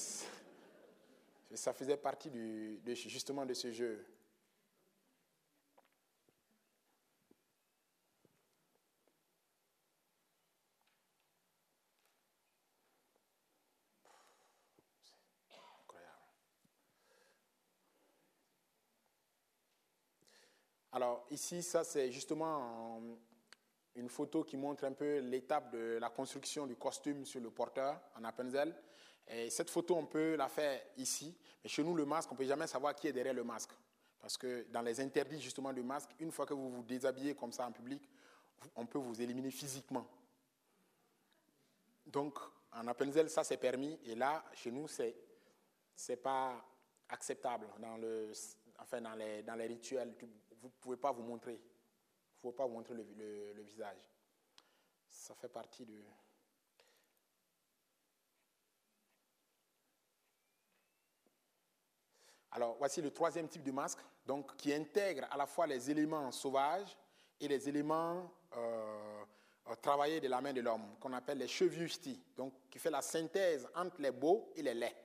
[1.54, 4.06] ça faisait partie du, justement de ce jeu.
[20.92, 23.00] Alors ici, ça c'est justement
[23.96, 28.00] une photo qui montre un peu l'étape de la construction du costume sur le porteur
[28.16, 28.74] en Appenzell.
[29.28, 32.38] Et cette photo, on peut la faire ici, mais chez nous, le masque, on ne
[32.38, 33.70] peut jamais savoir qui est derrière le masque.
[34.20, 37.52] Parce que dans les interdits justement du masque, une fois que vous vous déshabillez comme
[37.52, 38.08] ça en public,
[38.74, 40.06] on peut vous éliminer physiquement.
[42.06, 42.38] Donc,
[42.72, 45.14] en Appenzell, ça c'est permis, et là, chez nous, c'est
[46.08, 46.64] n'est pas
[47.08, 48.32] acceptable dans, le,
[48.78, 50.14] enfin, dans, les, dans les rituels.
[50.60, 51.60] Vous ne pouvez pas vous montrer.
[52.44, 53.96] Faut pas montrer le, visage.
[55.08, 55.94] Ça fait partie de...
[62.50, 66.30] Alors, voici le troisième type de masque, donc, qui intègre à la fois les éléments
[66.32, 66.98] sauvages
[67.40, 69.24] et les éléments euh,
[69.68, 73.00] euh, travaillés de la main de l'homme, qu'on appelle les chevusti, donc qui fait la
[73.00, 74.96] synthèse entre les beaux et les laids.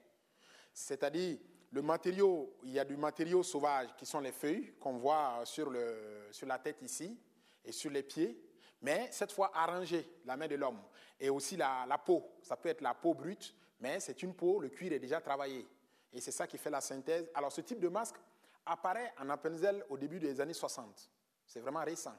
[0.74, 1.38] C'est-à-dire,
[1.72, 5.70] le matériau, il y a du matériau sauvage qui sont les feuilles qu'on voit sur,
[5.70, 7.18] le, sur la tête ici
[7.64, 8.42] et sur les pieds,
[8.82, 10.82] mais cette fois arrangé, la main de l'homme.
[11.20, 14.60] Et aussi la, la peau, ça peut être la peau brute, mais c'est une peau,
[14.60, 15.68] le cuir est déjà travaillé.
[16.12, 17.30] Et c'est ça qui fait la synthèse.
[17.34, 18.16] Alors ce type de masque
[18.66, 21.10] apparaît en Appenzell au début des années 60.
[21.46, 22.16] C'est vraiment récent.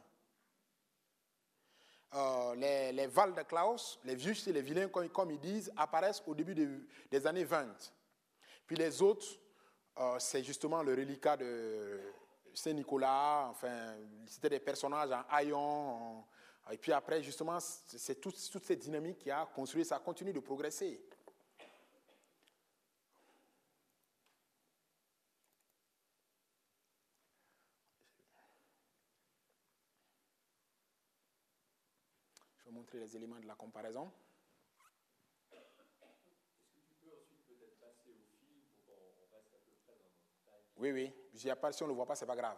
[2.12, 6.22] Euh, les, les Val de Klaus, les vieux et les vilains, comme, ils disent, apparaissent
[6.26, 6.55] au début
[7.11, 7.68] des années 20.
[8.66, 9.26] Puis les autres,
[9.99, 12.01] euh, c'est justement le reliquat de
[12.55, 13.94] Saint-Nicolas, enfin,
[14.26, 16.24] c'était des personnages en haillons.
[16.70, 20.40] et puis après, justement, c'est toute, toute cette dynamique qui a construit, ça continue de
[20.40, 21.01] progresser.
[32.70, 34.11] montrer les éléments de la comparaison.
[40.81, 41.12] Oui, oui.
[41.35, 42.57] Si, on ne le voit pas, ce n'est pas grave.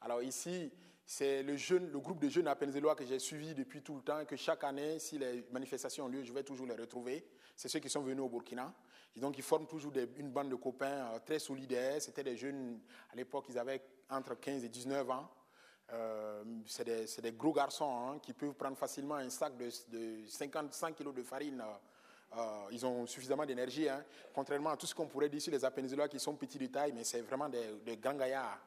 [0.00, 0.72] Alors ici,
[1.04, 4.36] c'est le, groupe de jeunes à Penzelois que j'ai suivi depuis tout le temps, que
[4.36, 7.26] chaque année, si les manifestations ont lieu, je vais toujours les retrouver.
[7.56, 8.72] C'est ceux qui sont venus au Burkina.
[9.16, 12.00] Et donc, ils forment toujours une bande de copains euh, très solidaires.
[12.00, 12.80] C'était des jeunes,
[13.12, 15.28] à l'époque, ils avaient entre 15 et 19 ans.
[15.92, 20.96] Euh, c'est des, gros garçons hein, qui peuvent prendre facilement un sac de, de 55
[20.96, 21.60] kg de farine.
[21.60, 21.74] Euh,
[22.36, 24.04] euh, ils ont suffisamment d'énergie, hein.
[24.34, 26.92] contrairement à tout ce qu'on pourrait dire sur les Appenzellois qui sont petits de taille,
[26.92, 28.58] mais c'est vraiment des, des grands gaillards.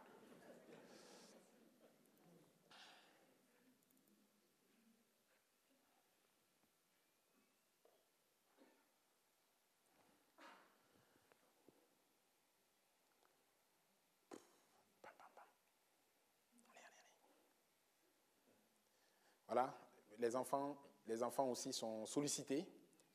[20.20, 20.76] les enfants,
[21.08, 22.66] les enfants aussi sont sollicités.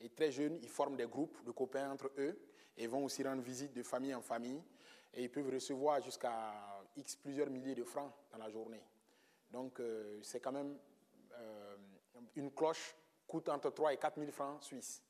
[0.01, 2.38] Et très jeunes, ils forment des groupes de copains entre eux
[2.76, 4.62] et vont aussi rendre visite de famille en famille.
[5.12, 8.82] Et ils peuvent recevoir jusqu'à X plusieurs milliers de francs dans la journée.
[9.51, 10.78] Donc, euh, c'est quand même
[11.32, 11.76] euh,
[12.36, 12.94] une cloche
[13.26, 15.03] coûte entre 3 et 4 000 francs suisses.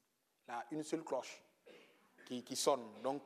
[0.49, 1.43] Là, une seule cloche
[2.25, 3.03] qui, sonne.
[3.03, 3.23] Donc,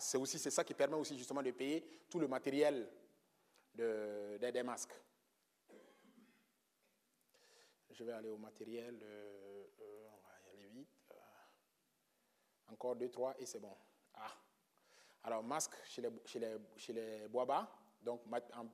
[0.00, 2.88] c'est aussi ça qui permet aussi justement de payer tout le matériel
[3.72, 5.00] de, des masques
[7.98, 8.96] je vais aller au matériel.
[9.02, 10.88] Euh, euh, on va y aller vite.
[11.10, 11.16] Euh,
[12.68, 13.76] encore deux, trois et c'est bon.
[14.14, 14.32] Ah.
[15.24, 17.70] Alors, masque chez les, chez les, chez les bois bas,
[18.02, 18.66] donc en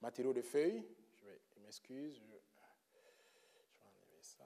[0.00, 0.84] matériaux de feuilles.
[1.14, 2.42] Je vais, m'excuse, je, vais
[3.80, 4.44] enlever ça.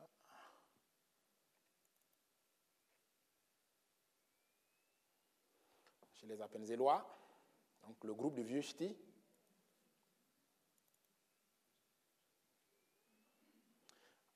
[6.12, 7.04] Chez les Appenzellois,
[7.82, 8.96] donc le groupe de vieux ch'tis,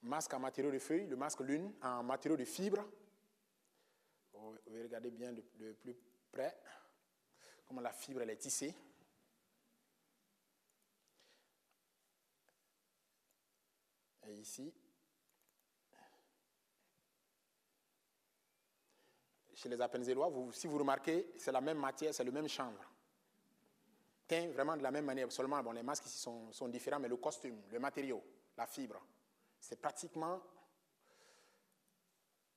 [0.02, 2.84] masque en matériaux de feuilles, le masque lune en matériaux de fibres.
[4.40, 5.42] Vous pouvez regarder bien de,
[5.72, 5.96] plus
[6.30, 6.56] près
[7.66, 8.74] comment la fibre est tissée.
[14.26, 14.72] Et ici,
[19.54, 22.82] chez les Appenzellois, si vous remarquez, c'est la même matière, c'est le même chanvre.
[24.26, 25.30] Teint vraiment de la même manière.
[25.32, 28.22] Seulement, bon, les masques ici sont différents, mais le costume, le matériau,
[28.56, 29.00] la fibre,
[29.58, 30.40] c'est pratiquement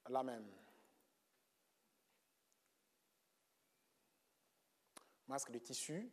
[0.10, 0.63] la même.
[5.34, 6.12] Masque de tissu.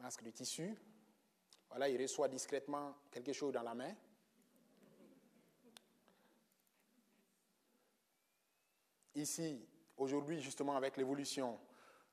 [0.00, 0.76] Masque de tissu.
[1.70, 3.94] Voilà, il reçoit discrètement quelque chose dans la main.
[9.14, 9.64] Ici,
[9.96, 11.60] aujourd'hui, justement, avec l'évolution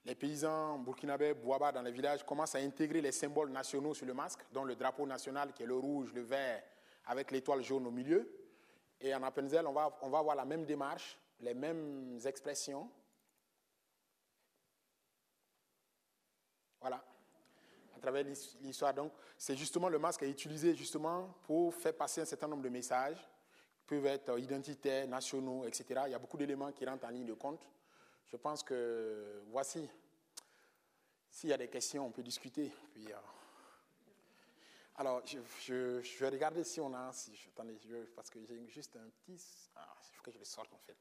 [0.05, 4.13] les paysans burkinabés, Boaba, dans les villages, commencent à intégrer les symboles nationaux sur le
[4.13, 6.63] masque, dont le drapeau national qui est le rouge, le vert,
[7.07, 8.31] avec l'étoile jaune au milieu.
[8.99, 12.89] Et en Appenzell, on va, on va avoir la même démarche, les mêmes expressions.
[18.01, 18.25] travers
[18.61, 18.93] l'histoire.
[18.93, 22.69] Donc, c'est justement le masque est utilisé justement pour faire passer un certain nombre de
[22.69, 23.19] messages,
[23.77, 26.01] qui peuvent être identitaires, nationaux, etc.
[26.07, 27.65] Il y a beaucoup d'éléments qui rentrent en ligne de compte.
[28.25, 29.87] Je pense que voici.
[31.29, 32.69] S'il y a des questions, on peut discuter.
[32.93, 33.15] Puis, euh,
[34.95, 37.13] alors, je, vais regarder si on a.
[37.13, 37.77] Si, attendez,
[38.15, 39.41] parce que j'ai juste un petit.
[39.75, 40.97] Ah, il faut que je le sorte en fait.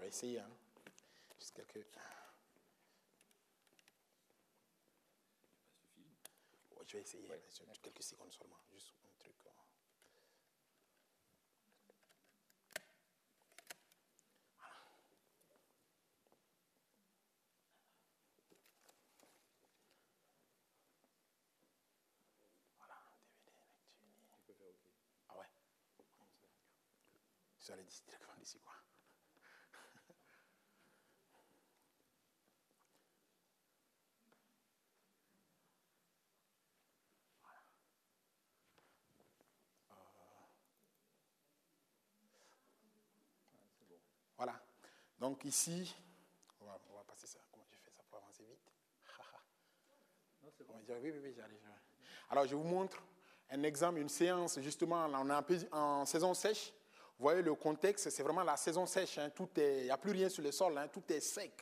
[0.00, 0.40] Je vais essayer.
[0.40, 0.48] Hein.
[1.38, 1.86] Juste quelques.
[6.86, 7.28] je vais essayer,
[7.82, 8.56] quelques secondes seulement.
[8.72, 9.34] Juste un truc.
[9.46, 9.50] Euh.
[27.72, 28.74] allez directement d'ici, quoi.
[44.40, 44.58] Voilà.
[45.20, 45.94] Donc ici,
[46.62, 47.38] on va, on va, passer ça.
[47.52, 48.58] Comment je fais ça pour avancer vite?
[50.42, 50.74] Non, bon.
[50.88, 51.60] Oui, oui, oui, j'arrive.
[52.30, 53.02] Alors je vous montre
[53.50, 56.72] un exemple, une séance, justement, on est en saison sèche.
[57.18, 59.18] Vous voyez le contexte, c'est vraiment la saison sèche.
[59.18, 59.28] Hein.
[59.28, 60.88] tout il n'y a plus rien sur le sol, hein.
[60.88, 61.52] tout est sec,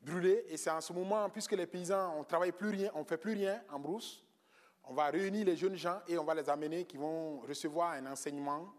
[0.00, 0.46] brûlé.
[0.48, 3.34] Et c'est en ce moment, puisque les paysans, on travaille plus rien, on fait plus
[3.34, 4.24] rien en brousse,
[4.84, 8.06] on va réunir les jeunes gens et on va les amener qui vont recevoir un
[8.06, 8.72] enseignement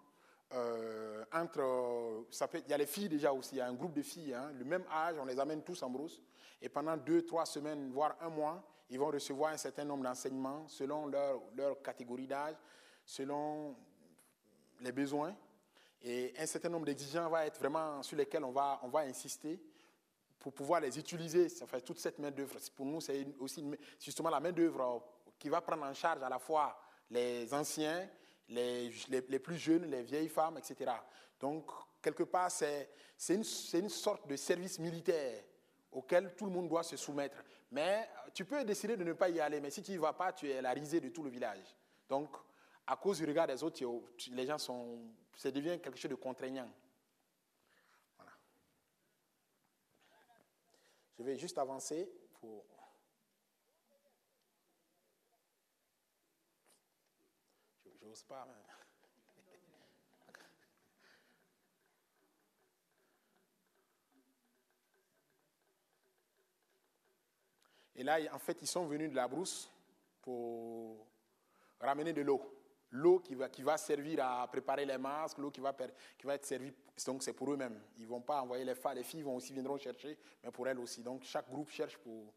[0.54, 2.26] euh, entre.
[2.32, 4.34] Ça il y a les filles déjà aussi, il y a un groupe de filles,
[4.34, 4.52] hein.
[4.58, 6.22] le même âge, on les amène tous en brousse.
[6.62, 10.68] Et pendant deux, trois semaines, voire un mois, ils vont recevoir un certain nombre d'enseignements
[10.68, 12.56] selon leur, catégorie d'âge,
[13.06, 13.76] selon
[14.80, 15.36] les besoins.
[16.02, 19.60] Et un certain nombre d'exigences va être vraiment sur lesquels on va, on va insister
[20.40, 21.48] pour pouvoir les utiliser.
[21.62, 23.64] Enfin, toute cette main-d'œuvre, pour nous, c'est aussi
[24.00, 25.04] justement la main-d'œuvre
[25.38, 26.80] qui va prendre en charge à la fois
[27.10, 28.08] les anciens,
[28.50, 30.92] les, les, plus jeunes, les vieilles femmes, etc.
[31.40, 31.70] Donc,
[32.02, 32.90] quelque part, c'est
[33.30, 33.44] une,
[33.74, 35.44] une sorte de service militaire
[35.92, 37.44] auquel tout le monde doit se soumettre.
[37.72, 40.32] Mais tu peux décider de ne pas y aller, mais si tu n'y vas pas,
[40.32, 41.76] tu es la risée de tout le village.
[42.08, 42.30] Donc,
[42.86, 43.84] à cause du regard des autres,
[44.32, 45.00] les gens sont
[45.38, 46.70] ça devient quelque chose de contraignant.
[48.18, 48.32] Voilà.
[51.18, 52.10] Je vais juste avancer
[52.40, 52.66] pour...
[57.86, 58.06] Je
[67.96, 69.72] Et là, en fait, ils sont venus de la brousse
[70.22, 71.08] pour
[71.80, 72.58] ramener de l'eau
[72.92, 75.76] l'eau qui va, qui va servir à préparer les masques, l'eau qui va,
[76.18, 76.74] qui va être servie,
[77.06, 77.82] donc c'est pour eux-mêmes.
[77.98, 80.68] Ils ne vont pas envoyer les femmes, les filles vont aussi viendront chercher, mais pour
[80.68, 81.04] elles aussi.
[81.04, 82.34] Donc chaque groupe cherche pour...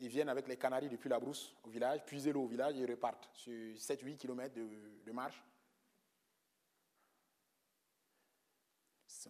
[0.00, 2.80] Ils viennent avec les canaris depuis la brousse au village, puiser l'eau au village et
[2.80, 4.66] ils repartent sur 7-8 km de,
[5.04, 5.42] de marche.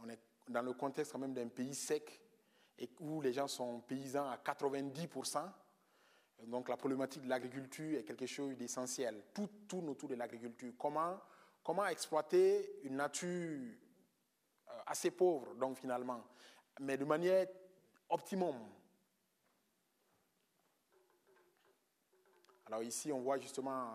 [0.02, 2.20] On est dans le contexte quand même d'un pays sec
[2.78, 5.51] et où les gens sont paysans à 90%.
[6.47, 9.24] Donc la problématique de l'agriculture est quelque chose d'essentiel.
[9.34, 10.72] Tout tourne autour de l'agriculture.
[10.78, 11.18] Comment,
[11.62, 13.28] comment exploiter une nature
[14.68, 16.24] euh, assez pauvre, donc finalement,
[16.80, 17.47] mais de manière
[18.09, 18.56] optimum.
[22.70, 23.90] Alors ici, on voit justement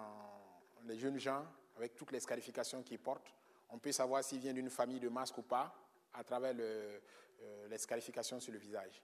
[0.84, 1.46] les jeunes gens
[1.78, 3.34] avec toutes les scarifications qu'ils portent.
[3.70, 5.74] On peut savoir s'ils viennent d'une famille de masques ou pas
[6.14, 7.00] à travers euh,
[7.70, 9.02] les scarifications sur le visage.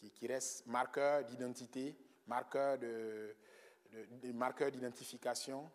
[0.00, 1.96] qui, reste marqueur d'identité,
[2.26, 3.36] marqueur de,
[4.34, 5.70] marqueur d'identification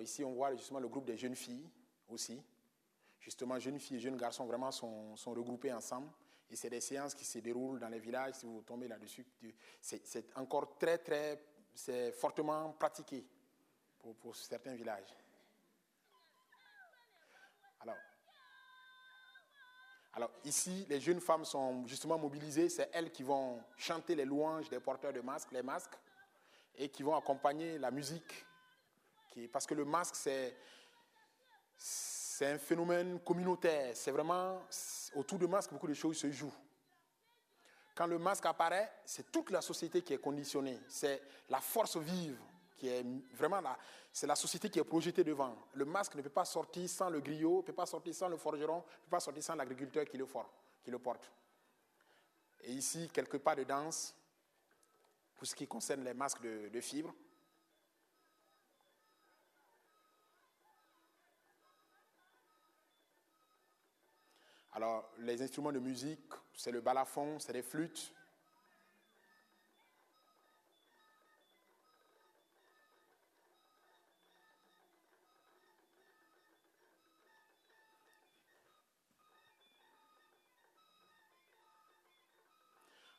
[0.00, 1.68] ici, on voit justement le groupe des jeunes filles
[2.08, 2.42] aussi.
[3.20, 6.08] Justement, jeunes filles et jeunes garçons vraiment sont, sont regroupés ensemble.
[6.50, 8.34] Et c'est des séances qui se déroulent dans les villages.
[8.34, 9.24] Si vous tombez là-dessus,
[9.80, 11.42] c'est encore très, très,
[11.74, 13.24] c'est fortement pratiqué
[13.98, 15.16] pour, pour certains villages.
[17.80, 17.96] Alors,
[20.12, 22.68] alors ici, les jeunes femmes sont justement mobilisées.
[22.68, 25.98] C'est elles qui vont chanter les louanges des porteurs de masques, les masques,
[26.76, 28.46] et qui vont accompagner la musique
[29.52, 30.56] parce que le masque, c'est,
[32.40, 33.92] un phénomène communautaire.
[33.94, 34.62] C'est vraiment
[35.14, 36.54] autour du masque, beaucoup de choses se jouent.
[37.94, 40.80] Quand le masque apparaît, c'est toute la société qui est conditionnée.
[40.88, 42.38] C'est la force vive
[42.76, 43.04] qui est
[43.34, 43.78] vraiment là.
[44.12, 45.56] C'est la société qui est projetée devant.
[45.74, 48.36] Le masque ne peut pas sortir sans le griot, ne peut pas sortir sans le
[48.36, 50.26] forgeron, ne peut pas sortir sans l'agriculteur qui le,
[50.82, 51.30] qui le porte.
[52.64, 54.14] Et ici, quelques pas de danse
[55.36, 57.14] pour ce qui concerne les masques de, de fibres.
[64.74, 68.10] Alors, les instruments de musique, c'est le balafon, c'est les flûtes.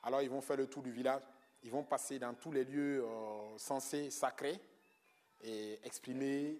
[0.02, 1.22] Alors, ils vont faire le tour du village.
[1.64, 4.60] Ils vont passer dans tous les lieux euh, censés sacrés
[5.42, 6.60] et exprimer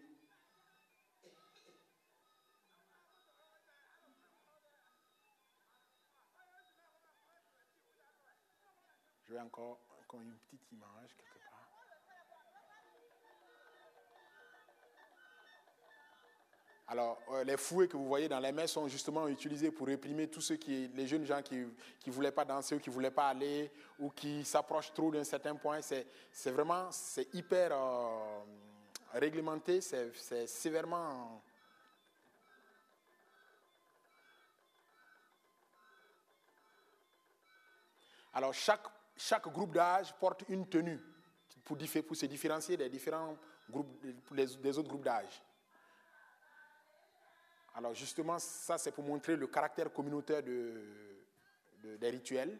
[9.40, 11.68] encore, encore une petite image quelque part.
[16.88, 20.28] Alors, euh, les fouets que vous voyez dans les mains sont justement utilisés pour réprimer
[20.28, 23.10] tous ceux qui, les jeunes gens qui ne voulaient pas danser ou qui ne voulaient
[23.10, 25.80] pas aller ou qui s'approchent trop d'un certain point.
[25.82, 28.44] C'est vraiment, c'est hyper euh,
[29.14, 31.42] réglementé, c'est sévèrement...
[38.36, 41.00] Alors, chaque chaque groupe d'âge porte une tenue
[41.64, 43.38] pour, se différencier des différents
[43.70, 45.42] groupes, des, autres groupes d'âge.
[47.76, 50.82] Alors justement, ça c'est pour montrer le caractère communautaire de,
[51.98, 52.60] des rituels.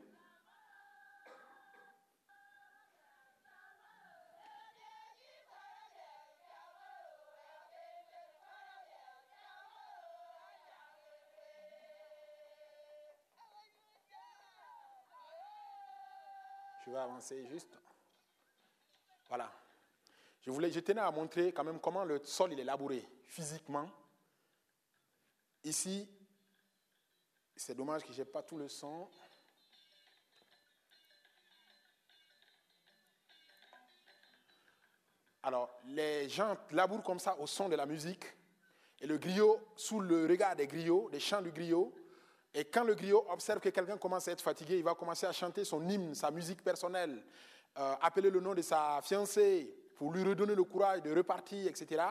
[17.04, 17.78] Avancer juste.
[19.28, 19.52] Voilà.
[20.42, 23.90] Je, voulais, je tenais à montrer quand même comment le sol il est labouré physiquement.
[25.64, 26.10] Ici,
[27.56, 29.08] c'est dommage que je n'ai pas tout le son.
[35.44, 38.26] Alors, les gens labourent comme ça au son de la musique.
[39.02, 41.94] Et le griot, sous le regard des griots, des chants du griot,
[42.54, 45.32] et quand le griot observe que quelqu'un commence à être fatigué, il va commencer à
[45.32, 47.24] chanter son hymne, sa musique personnelle,
[47.80, 52.04] euh, appeler le nom de sa fiancée pour lui redonner le courage de repartir, etc.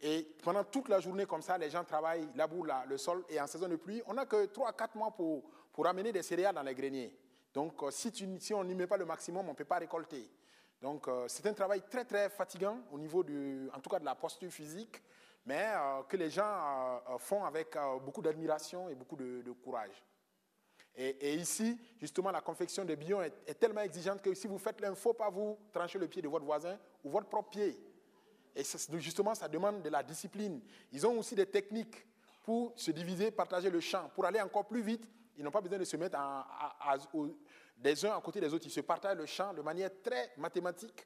[0.00, 3.24] Et pendant toute la journée comme ça, les gens travaillent, labourent le sol.
[3.28, 5.42] Et en saison de pluie, on n'a que 3 à 4 mois pour,
[5.72, 7.14] pour amener des céréales dans les greniers.
[7.52, 9.78] Donc euh, si, tu, si on n'y met pas le maximum, on ne peut pas
[9.78, 10.30] récolter.
[10.80, 14.04] Donc euh, c'est un travail très très fatigant au niveau du, en tout cas de
[14.04, 15.02] la posture physique
[15.44, 20.02] mais euh, que les gens euh, euh, font avec beaucoup d'admiration et beaucoup de, courage.
[20.96, 24.88] Et, ici, justement, la confection des billons est, tellement exigeante que si vous faites il
[24.88, 27.76] ne faut pas vous trancher le pied de votre voisin ou votre propre pied.
[28.54, 28.62] Et
[29.00, 30.60] justement, ça demande de la discipline.
[30.92, 32.06] Ils ont aussi des techniques
[32.44, 34.08] pour se diviser, partager le champ.
[34.14, 35.04] Pour aller encore plus vite,
[35.36, 36.16] ils n'ont pas besoin de se mettre
[37.76, 38.66] des uns à côté des autres.
[38.66, 41.04] Ils se partagent le champ de manière très mathématique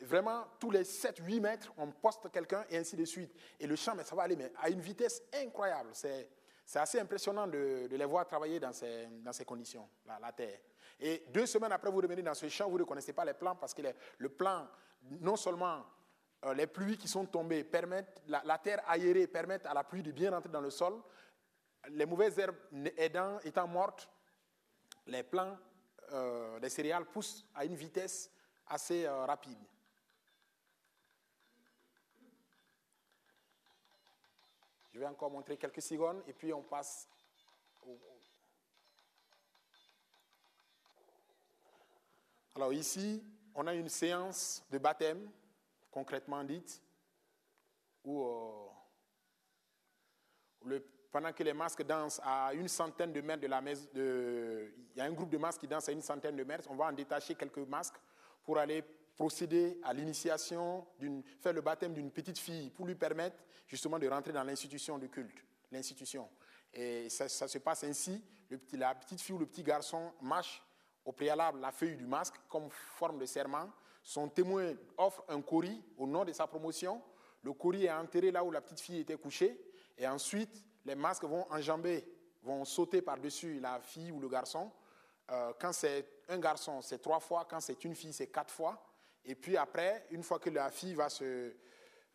[0.00, 3.32] Vraiment, tous les 7-8 mètres, on poste quelqu'un et ainsi de suite.
[3.60, 5.90] Et le champ, mais ça va aller mais à une vitesse incroyable.
[5.92, 6.28] C'est,
[6.74, 10.58] assez impressionnant de, les voir travailler dans ces, dans ces conditions, la, terre.
[10.98, 13.54] Et deux semaines après, vous revenez dans ce champ, vous ne reconnaissez pas les plans
[13.54, 13.82] parce que
[14.18, 14.66] le plan,
[15.20, 15.84] non seulement
[16.44, 20.12] euh, les pluies qui sont tombées permettent, la, terre aérée permet à la pluie de
[20.12, 21.00] bien rentrer dans le sol.
[21.90, 22.56] Les mauvaises herbes
[22.96, 24.08] étant mortes,
[25.06, 25.56] les plants,
[26.12, 28.30] euh, les céréales poussent à une vitesse
[28.66, 29.58] assez euh, rapide.
[34.94, 37.08] Je vais encore montrer quelques secondes et puis on passe
[37.84, 37.98] au...
[42.54, 43.20] Alors ici,
[43.56, 45.28] on a une séance de baptême,
[45.90, 46.80] concrètement dite,
[48.04, 48.68] où, euh,
[50.64, 54.70] le, pendant que les masques dansent à une centaine de mètres de la maison, il
[54.94, 56.84] y a un groupe de masques qui dansent à une centaine de mètres, on va
[56.84, 58.00] en détacher quelques masques
[58.44, 58.84] pour aller
[59.16, 60.86] procéder à l'initiation,
[61.40, 63.36] faire le baptême d'une petite fille pour lui permettre
[63.66, 66.28] justement de rentrer dans l'institution du culte, l'institution.
[66.72, 68.20] Et ça, se passe ainsi,
[68.72, 70.62] la petite fille ou le petit garçon marche
[71.04, 73.70] au préalable la feuille du masque comme forme de serment.
[74.02, 77.00] Son témoin offre un cori au nom de sa promotion.
[77.42, 79.58] Le cori est enterré là où la petite fille était couchée.
[79.96, 82.04] Et ensuite, les masques vont enjamber,
[82.42, 84.70] vont sauter par-dessus la fille ou le garçon.
[85.30, 87.46] Euh, quand c'est un garçon, c'est trois fois.
[87.48, 88.82] Quand c'est une fille, c'est quatre fois.
[89.24, 91.54] Et puis après, une fois que la fille va se,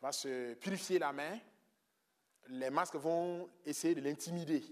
[0.02, 1.40] va se purifier la main,
[2.50, 4.64] les masques vont essayer de l'intimider.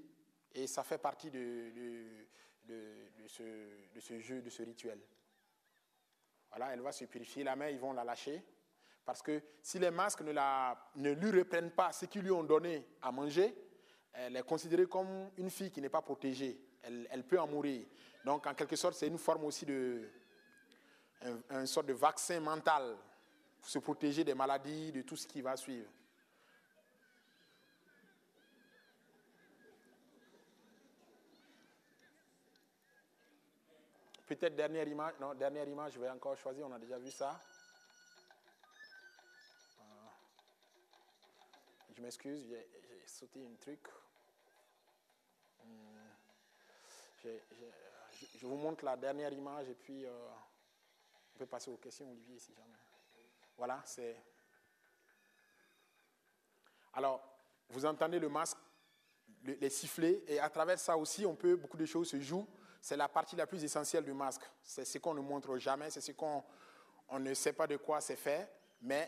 [0.54, 1.72] Et ça fait partie de,
[3.28, 5.00] ce, jeu, de ce rituel.
[6.50, 8.44] Voilà, elle va se purifier la main, ils vont la lâcher.
[9.06, 10.34] Parce que si les masques ne,
[10.96, 13.56] ne lui reprennent pas ce qu'ils lui ont donné à manger,
[14.18, 16.60] elle est considérée comme une fille qui n'est pas protégée.
[16.82, 17.86] Elle, peut en mourir.
[18.26, 20.10] Donc, en quelque sorte, c'est une forme aussi de.
[21.50, 22.96] Un, sorte de vaccin mental
[23.60, 25.90] pour se protéger des maladies, de tout ce qui va suivre.
[34.28, 35.14] Peut-être dernière image.
[35.20, 36.68] Non, dernière image, je vais encore choisir.
[36.68, 37.40] On a déjà vu ça.
[41.98, 43.80] Je m'excuse, j'ai sauté un truc.
[45.64, 46.10] Hmm.
[47.24, 50.30] je vous montre la dernière image et puis euh,
[51.38, 52.80] on peut passer aux questions, Olivier, si jamais.
[53.56, 54.16] Voilà, c'est.
[56.94, 57.22] Alors,
[57.70, 58.58] vous entendez le masque,
[59.44, 62.48] les sifflets, et à travers ça aussi, on peut, beaucoup de choses se jouent.
[62.82, 64.42] C'est la partie la plus essentielle du masque.
[64.64, 66.44] C'est ce qu'on ne montre jamais, c'est ce qu'on
[67.10, 68.52] on ne sait pas de quoi c'est fait,
[68.82, 69.08] mais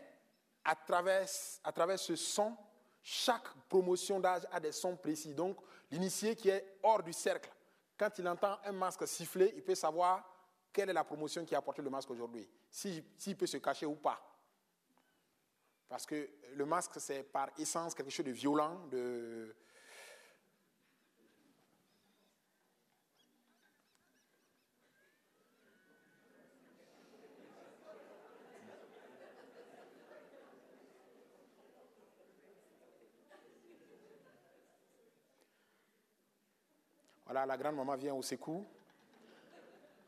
[0.64, 1.26] à travers,
[1.64, 2.56] à travers ce son,
[3.02, 5.34] chaque promotion d'âge a des sons précis.
[5.34, 5.56] Donc,
[5.90, 7.50] l'initié qui est hors du cercle,
[7.98, 10.39] quand il entend un masque siffler, il peut savoir
[10.72, 13.96] quelle est la promotion qui a apporté le masque aujourd'hui, s'il peut se cacher ou
[13.96, 14.20] pas.
[15.88, 19.54] Parce que le masque, c'est par essence quelque chose de violent, de,
[37.30, 38.66] Voilà, la grande-maman vient au secours.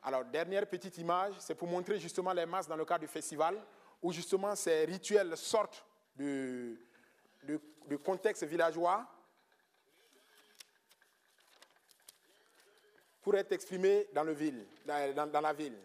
[0.05, 3.57] Alors, dernière petite image, c'est pour montrer justement les masses dans le cadre du festival,
[4.03, 5.85] où justement ces rituels sortent
[6.16, 6.77] du,
[8.03, 9.07] contexte villageois
[13.20, 15.79] pour être exprimés dans, la ville.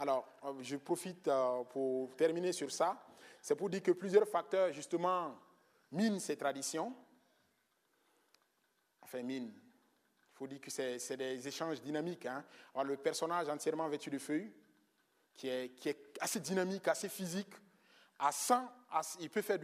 [0.00, 3.04] Alors, euh, je profite euh, pour terminer sur ça.
[3.40, 5.36] C'est pour dire que plusieurs facteurs, justement,
[5.92, 6.94] minent ces traditions.
[9.02, 9.52] Enfin, minent.
[9.52, 12.26] Il faut dire que c'est des échanges dynamiques.
[12.26, 12.44] Hein.
[12.84, 14.52] Le personnage entièrement vêtu de feuilles,
[15.34, 17.54] qui est, assez dynamique, assez physique,
[18.18, 18.68] à 100,
[19.20, 19.58] il peut faire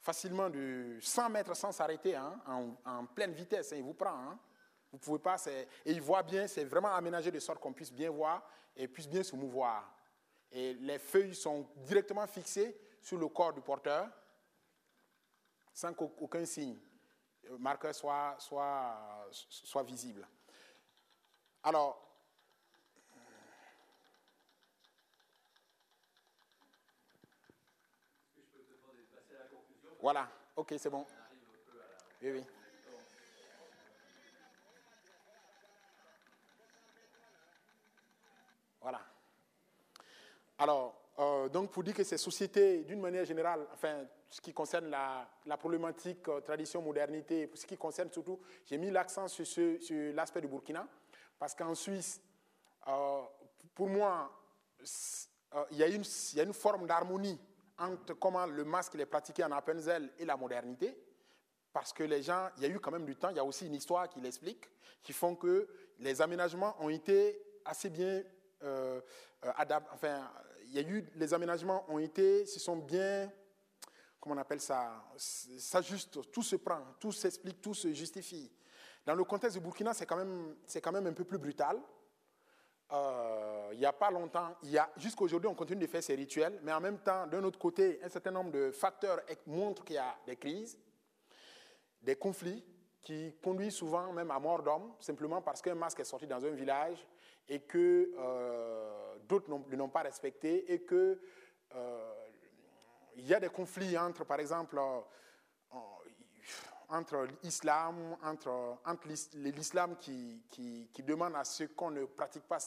[0.00, 2.40] facilement de 100 mètres sans s'arrêter, hein,
[2.84, 3.72] en, pleine vitesse.
[3.72, 4.38] Hein, il vous prend.
[4.92, 8.10] Vous pouvez pas, et il voit bien, c'est vraiment aménagé de sorte qu'on puisse bien
[8.10, 8.46] voir
[8.76, 9.90] et puisse bien se mouvoir.
[10.50, 14.08] Et les feuilles sont directement fixées sur le corps du porteur
[15.72, 16.76] sans qu'aucun signe,
[17.50, 20.28] euh, marqueur soit, soit, soit visible.
[21.62, 22.12] Alors,
[30.02, 31.06] Voilà, ok, c'est bon.
[32.20, 32.44] Oui, oui.
[38.80, 39.00] Voilà.
[40.62, 44.90] Alors, euh, donc pour dire que ces sociétés, d'une manière générale, enfin, ce qui concerne
[44.90, 49.44] la, problématique euh, tradition-modernité, ce qui concerne surtout, j'ai mis l'accent sur,
[50.14, 50.86] l'aspect du Burkina,
[51.36, 52.20] parce qu'en Suisse,
[52.86, 53.22] euh,
[53.74, 54.30] pour moi,
[55.72, 57.40] il y, a une, forme d'harmonie
[57.76, 60.96] entre comment le masque est pratiqué en Appenzell et la modernité,
[61.72, 63.44] parce que les gens, il y a eu quand même du temps, il y a
[63.44, 64.70] aussi une histoire qui l'explique,
[65.02, 65.68] qui font que
[65.98, 68.22] les aménagements ont été assez bien
[68.62, 73.30] il y a eu, les aménagements ont été, se sont bien,
[74.20, 75.04] comment on appelle ça,
[75.82, 78.50] juste, tout se prend, tout s'explique, tout se justifie.
[79.04, 81.80] Dans le contexte du Burkina, c'est quand même, quand même un peu plus brutal.
[82.92, 84.54] Euh, il n'y a pas longtemps,
[84.96, 87.98] jusqu'à aujourd'hui, on continue de faire ces rituels, mais en même temps, d'un autre côté,
[88.02, 90.78] un certain nombre de facteurs montrent qu'il y a des crises,
[92.00, 92.62] des conflits
[93.00, 96.50] qui conduisent souvent même à mort d'hommes, simplement parce qu'un masque est sorti dans un
[96.50, 97.04] village
[97.48, 101.20] et que euh, d'autres ne l'ont pas respecté et que
[101.74, 102.14] euh,
[103.16, 105.76] il y a des conflits entre, par exemple, euh,
[106.88, 108.78] entre l'islam, entre,
[109.34, 110.42] l'islam qui,
[111.04, 112.58] demande à ce qu'on ne pratique pas,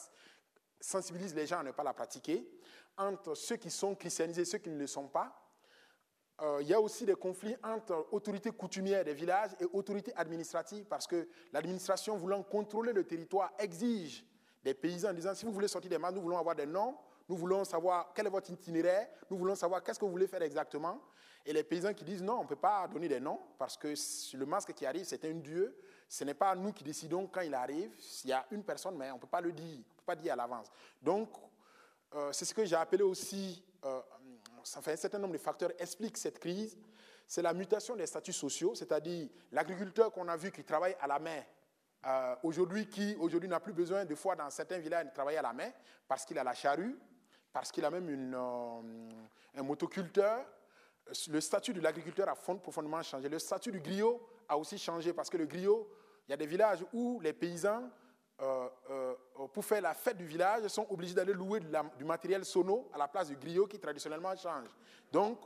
[0.80, 2.48] sensibilise les gens à ne pas la pratiquer,
[2.98, 5.42] entre ceux qui sont christianisés et ceux qui ne le sont pas.
[6.62, 11.08] il y a aussi des conflits entre autorités coutumières des villages et autorités administratives, parce
[11.08, 14.26] que l'administration voulant contrôler le territoire exige
[14.66, 16.98] des paysans disant si vous voulez sortir des masques, nous voulons avoir des noms
[17.28, 20.42] nous voulons savoir quel est votre itinéraire, nous voulons savoir qu'est-ce que vous voulez faire
[20.42, 21.02] exactement.
[21.46, 23.94] Et les paysans qui disent non, on ne peut pas donner des noms parce que
[24.38, 25.76] le masque qui arrive, c'est un dieu.
[26.08, 27.92] Ce n'est pas nous qui décidons quand il arrive.
[28.00, 30.06] S'il y a une personne, mais on ne peut pas le dire, on ne peut
[30.06, 30.68] pas dire à l'avance.
[31.02, 31.30] Donc,
[32.14, 34.02] euh, c'est ce que j'ai appelé aussi, euh,
[34.64, 36.78] ça un certain nombre de facteurs expliquent cette crise.
[37.28, 41.18] C'est la mutation des statuts sociaux, c'est-à-dire l'agriculteur qu'on a vu qui travaille à la
[41.18, 41.42] main,
[42.06, 45.42] euh, aujourd'hui qui aujourd'hui n'a plus besoin de fois dans certains villages de travailler à
[45.42, 45.72] la main
[46.08, 46.96] parce qu'il a la charrue,
[47.52, 48.36] parce qu'il a même une,
[49.56, 50.46] un motoculteur,
[51.30, 53.30] le statut de l'agriculteur a profondément changé.
[53.30, 55.88] Le statut du griot a aussi changé parce que le griot,
[56.28, 57.90] il y a des villages où les paysans,
[58.42, 59.14] euh, euh,
[59.54, 61.60] pour faire la fête du village, sont obligés d'aller louer
[61.98, 64.68] du matériel sono à la place du griot qui traditionnellement change.
[65.12, 65.40] Donc,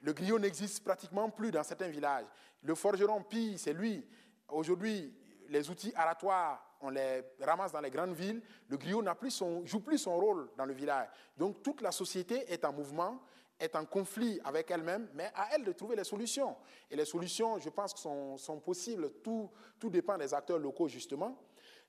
[0.00, 2.26] le griot n'existe pratiquement plus dans certains villages.
[2.62, 4.06] Le forgeron, pire, c'est lui.
[4.48, 5.14] Aujourd'hui,
[5.52, 8.42] les outils aratoires, on les ramasse dans les grandes villes.
[8.68, 11.08] Le griot n'a plus son, joue plus son rôle dans le village.
[11.36, 13.20] Donc, toute la société est en mouvement
[13.60, 16.56] est en conflit avec elle-même, mais à elle de trouver les solutions.
[16.90, 19.12] Et les solutions, je pense, sont, sont possibles.
[19.22, 19.48] Tout,
[19.78, 21.38] tout dépend des acteurs locaux, justement.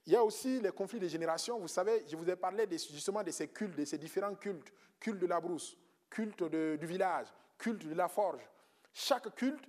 [0.05, 1.57] Il y a aussi les conflits de génération.
[1.59, 4.71] Vous savez, je vous ai parlé justement de ces cultes, de ces différents cultes.
[4.99, 5.75] Culte de la brousse,
[6.09, 7.27] culte du village,
[7.57, 8.47] culte de la forge.
[8.93, 9.65] Chaque culte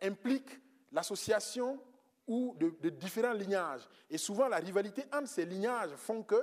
[0.00, 0.60] implique
[0.92, 1.80] l'association
[2.26, 3.88] ou de, différents lignages.
[4.10, 6.40] Et souvent, la rivalité entre ces lignages font que, euh,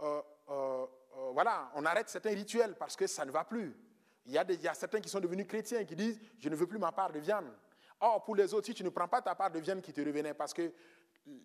[0.00, 0.86] euh, euh,
[1.32, 3.76] voilà, on arrête certains rituels parce que ça ne va plus.
[4.24, 6.92] Il y, a certains qui sont devenus chrétiens qui disent Je ne veux plus ma
[6.92, 7.52] part de viande.
[8.00, 10.00] Or, pour les autres, si tu ne prends pas ta part de viande qui te
[10.00, 10.72] revenait, parce que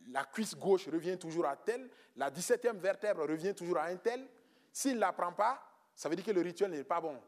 [0.10, 4.28] la cuisse gauche revient toujours à tel, la 17e vertèbre revient toujours à un tel,
[4.72, 5.62] s'il ne la prend pas,
[5.96, 7.20] ça veut dire que le rituel n'est pas bon.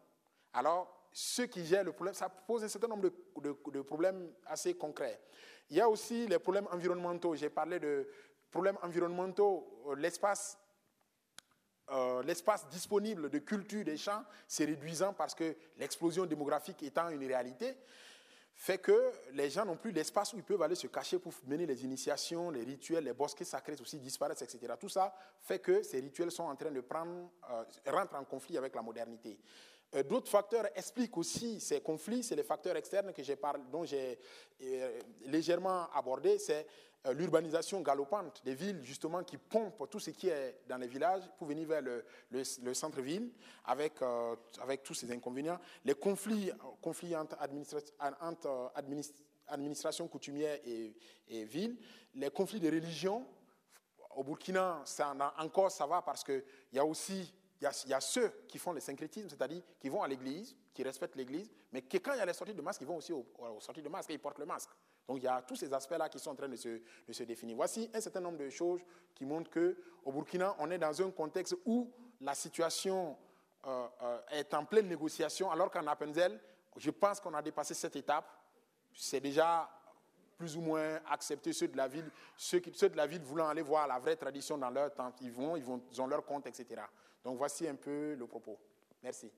[0.54, 3.10] Alors, ceux qui gèrent le problème, ça pose un certain nombre
[3.42, 5.20] de, problèmes assez concrets.
[5.70, 7.36] Il y a aussi les problèmes environnementaux.
[7.36, 8.08] J'ai parlé de
[8.52, 9.84] problèmes environnementaux.
[9.88, 10.58] Euh, l'espace
[11.92, 17.26] euh, l'espace disponible de culture des champs s'est réduisant parce que l'explosion démographique étant une
[17.26, 17.76] réalité,
[18.54, 21.66] fait que les gens n'ont plus l'espace où ils peuvent aller se cacher pour mener
[21.66, 24.74] les initiations, les rituels, les bosquets sacrés aussi disparaissent, etc.
[24.78, 28.76] Tout ça fait que ces rituels sont en train de prendre, euh, en conflit avec
[28.76, 29.40] la modernité.
[29.96, 33.12] Euh, d'autres facteurs expliquent aussi ces conflits, c'est les facteurs externes
[33.72, 34.20] dont j'ai
[35.26, 36.68] légèrement abordé, c'est
[37.08, 41.24] euh, l'urbanisation galopante des villes, justement, qui pompe tout ce qui est dans les villages
[41.38, 43.32] pour venir vers le, centre-ville,
[43.64, 45.60] avec, euh, avec tous ces inconvénients.
[45.86, 46.52] Les conflits,
[46.82, 47.38] conflits entre,
[49.48, 50.94] administration coutumière et,
[51.30, 51.78] et, ville,
[52.16, 53.26] les conflits de religion.
[54.16, 54.84] Au Burkina,
[55.38, 56.44] encore ça va parce qu'il
[56.74, 60.08] y a aussi il y, a, ceux qui font le syncrétisme, c'est-à-dire qui vont à
[60.08, 62.96] l'église, qui respectent l'église, mais quand il y a les sorties de masque, ils vont
[62.96, 63.26] aussi aux,
[63.60, 64.70] sorties de masque et ils portent le masque.
[65.06, 67.58] Donc il y a tous ces aspects-là qui sont en train de se, définir.
[67.58, 68.80] Voici un certain nombre de choses
[69.14, 71.92] qui montrent qu'au Burkina, on est dans un contexte où
[72.22, 73.18] la situation
[73.68, 76.40] euh, euh, est en pleine négociation, alors qu'en Appenzell,
[76.78, 78.26] je pense qu'on a dépassé cette étape.
[78.94, 79.70] C'est déjà
[80.38, 83.86] plus ou moins accepté ceux de la ville, ceux de la ville voulant aller voir
[83.86, 86.82] la vraie tradition dans leur temps, ils vont, ils vont, ils ont leur compte, etc.
[87.24, 88.60] Donc voici un peu le propos.
[89.04, 89.32] Merci.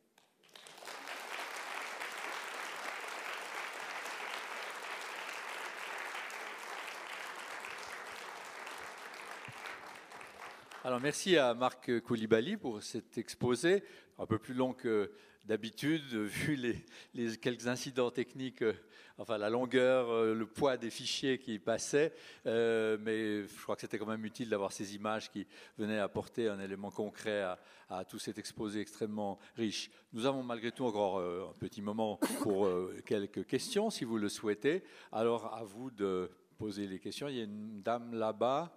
[10.84, 13.84] Alors merci à Marc Koulibaly pour cet exposé,
[14.18, 15.12] un peu plus long que
[15.46, 18.74] d'habitude, vu les, quelques incidents techniques, euh,
[19.20, 22.16] enfin la longueur, euh, le poids des fichiers qui passaient,
[22.48, 25.46] euh, mais je crois que c'était quand même utile d'avoir ces images qui
[25.78, 27.44] venaient apporter un élément concret
[27.88, 29.92] à, tout cet exposé extrêmement riche.
[30.14, 32.68] Nous avons malgré tout encore un petit moment pour
[33.06, 34.84] quelques questions, si vous le souhaitez.
[35.12, 37.28] Alors à vous de poser les questions.
[37.28, 38.76] Il y a une dame là-bas.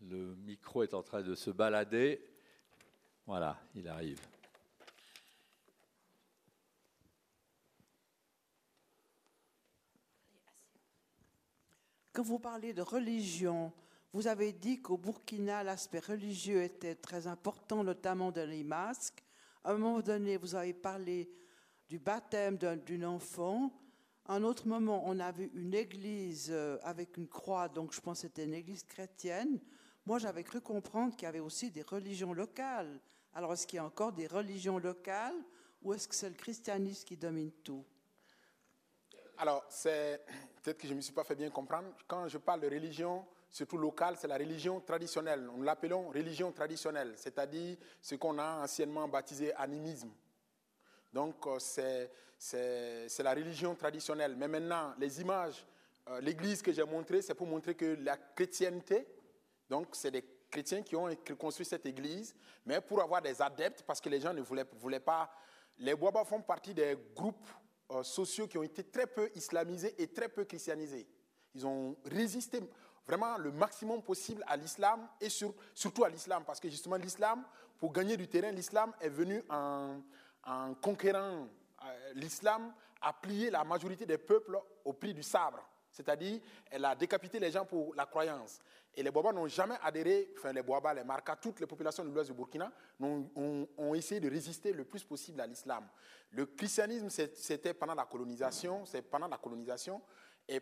[0.00, 2.20] Le micro est en train de se balader.
[3.26, 4.20] Voilà, il arrive.
[12.12, 13.72] Quand vous parlez de religion,
[14.12, 19.22] vous avez dit qu'au Burkina, l'aspect religieux était très important, notamment dans les masques.
[19.62, 21.30] À un moment donné, vous avez parlé
[21.88, 23.72] du baptême d'un enfant.
[24.24, 28.00] À un autre moment, on a vu une église euh, avec une croix, donc je
[28.00, 29.60] pense que c'était une église chrétienne.
[30.08, 32.98] Moi, j'avais cru comprendre qu'il y avait aussi des religions locales.
[33.34, 35.36] Alors, est-ce qu'il y a encore des religions locales
[35.82, 37.84] ou est-ce que c'est le christianisme qui domine tout?
[39.36, 40.24] Alors, c'est
[40.62, 41.88] peut-être que je ne me suis pas fait bien comprendre.
[42.06, 45.42] Quand je parle de religion, surtout locale, c'est la religion traditionnelle.
[45.42, 50.08] Nous l'appelons religion traditionnelle, c'est-à-dire ce qu'on a anciennement baptisé animisme.
[51.12, 51.58] Donc, euh,
[52.38, 54.36] c'est la religion traditionnelle.
[54.38, 55.66] Mais maintenant, les images,
[56.08, 59.06] euh, l'église que j'ai montrée, c'est pour montrer que la chrétienté,
[59.68, 61.08] donc, c'est des chrétiens qui ont
[61.38, 62.34] construit cette église,
[62.64, 65.30] mais pour avoir des adeptes, parce que les gens ne voulaient, pas.
[65.78, 67.48] Les Boaba font partie des groupes
[67.90, 71.06] euh, sociaux qui ont été très peu islamisés et très peu christianisés.
[71.54, 72.60] Ils ont résisté
[73.06, 77.44] vraiment le maximum possible à l'islam et surtout à l'islam, parce que justement l'islam,
[77.78, 80.00] pour gagner du terrain, l'islam est venu en,
[80.44, 81.46] en conquérant
[81.84, 85.60] euh, l'islam, a plié la majorité des peuples au prix du sabre.
[85.90, 86.40] C'est-à-dire,
[86.70, 88.60] elle a décapité les gens pour la croyance.
[88.94, 92.10] Et les Boabas n'ont jamais adhéré, enfin les Boabas, les Marcas, toutes les populations de
[92.10, 92.70] l'ouest du Burkina
[93.00, 95.86] ont, essayé de résister le plus possible à l'islam.
[96.32, 100.02] Le christianisme, c'était pendant la colonisation, c'est pendant la colonisation,
[100.48, 100.60] et,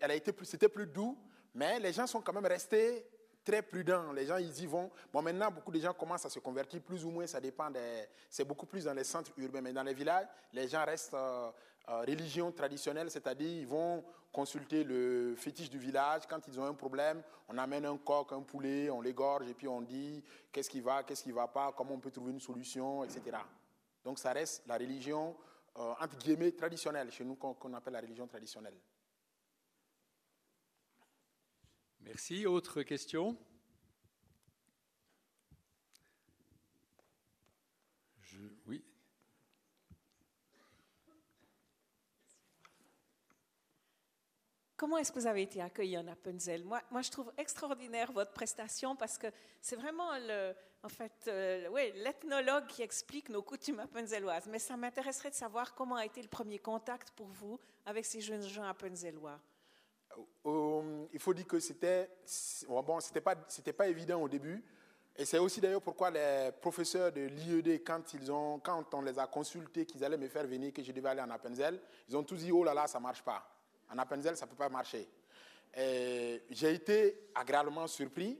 [0.00, 1.18] elle a été c'était plus doux,
[1.54, 3.06] mais les gens sont quand même restés
[3.44, 4.12] très prudents.
[4.12, 4.90] Les gens, ils y vont.
[5.12, 7.68] Bon, maintenant, beaucoup de gens commencent à se convertir, plus ou moins, ça dépend.
[8.30, 11.50] C'est beaucoup plus dans les centres urbains, mais dans les villages, les gens restent euh,
[11.86, 16.22] religion traditionnelle, c'est-à-dire ils vont consulter le fétiche du village.
[16.28, 19.68] Quand ils ont un problème, on amène un coq, un poulet, on l'égorge et puis
[19.68, 22.40] on dit qu'est-ce qui va, qu'est-ce qui ne va pas, comment on peut trouver une
[22.40, 23.38] solution, etc.
[24.04, 25.36] Donc ça reste la religion,
[25.76, 28.78] euh, entre guillemets, traditionnelle, chez nous qu'on appelle la religion traditionnelle.
[32.00, 32.46] Merci.
[32.46, 33.36] Autre question
[38.66, 38.82] Oui.
[44.82, 46.64] Comment est-ce que vous avez été accueilli en Appenzell?
[46.64, 49.28] Moi, moi, je trouve extraordinaire votre prestation parce que
[49.60, 54.48] c'est vraiment le, en fait, euh, ouais, l'ethnologue qui explique nos coutumes appenzelloises.
[54.48, 58.20] Mais ça m'intéresserait de savoir comment a été le premier contact pour vous avec ces
[58.20, 59.38] jeunes gens appenzellois.
[60.18, 62.10] Euh, euh, il faut dire que c'était
[62.66, 64.64] bon, c'était pas c'était pas évident au début.
[65.14, 69.16] Et c'est aussi d'ailleurs pourquoi les professeurs de l'IED, quand, ils ont, quand on les
[69.16, 72.24] a consultés qu'ils allaient me faire venir, que je devais aller en Appenzell, ils ont
[72.24, 73.51] tous dit Oh là là, ça ne marche pas.
[73.92, 75.08] En Appenzell, ça ne peut pas marcher.
[75.74, 78.38] J'ai été agréablement surpris.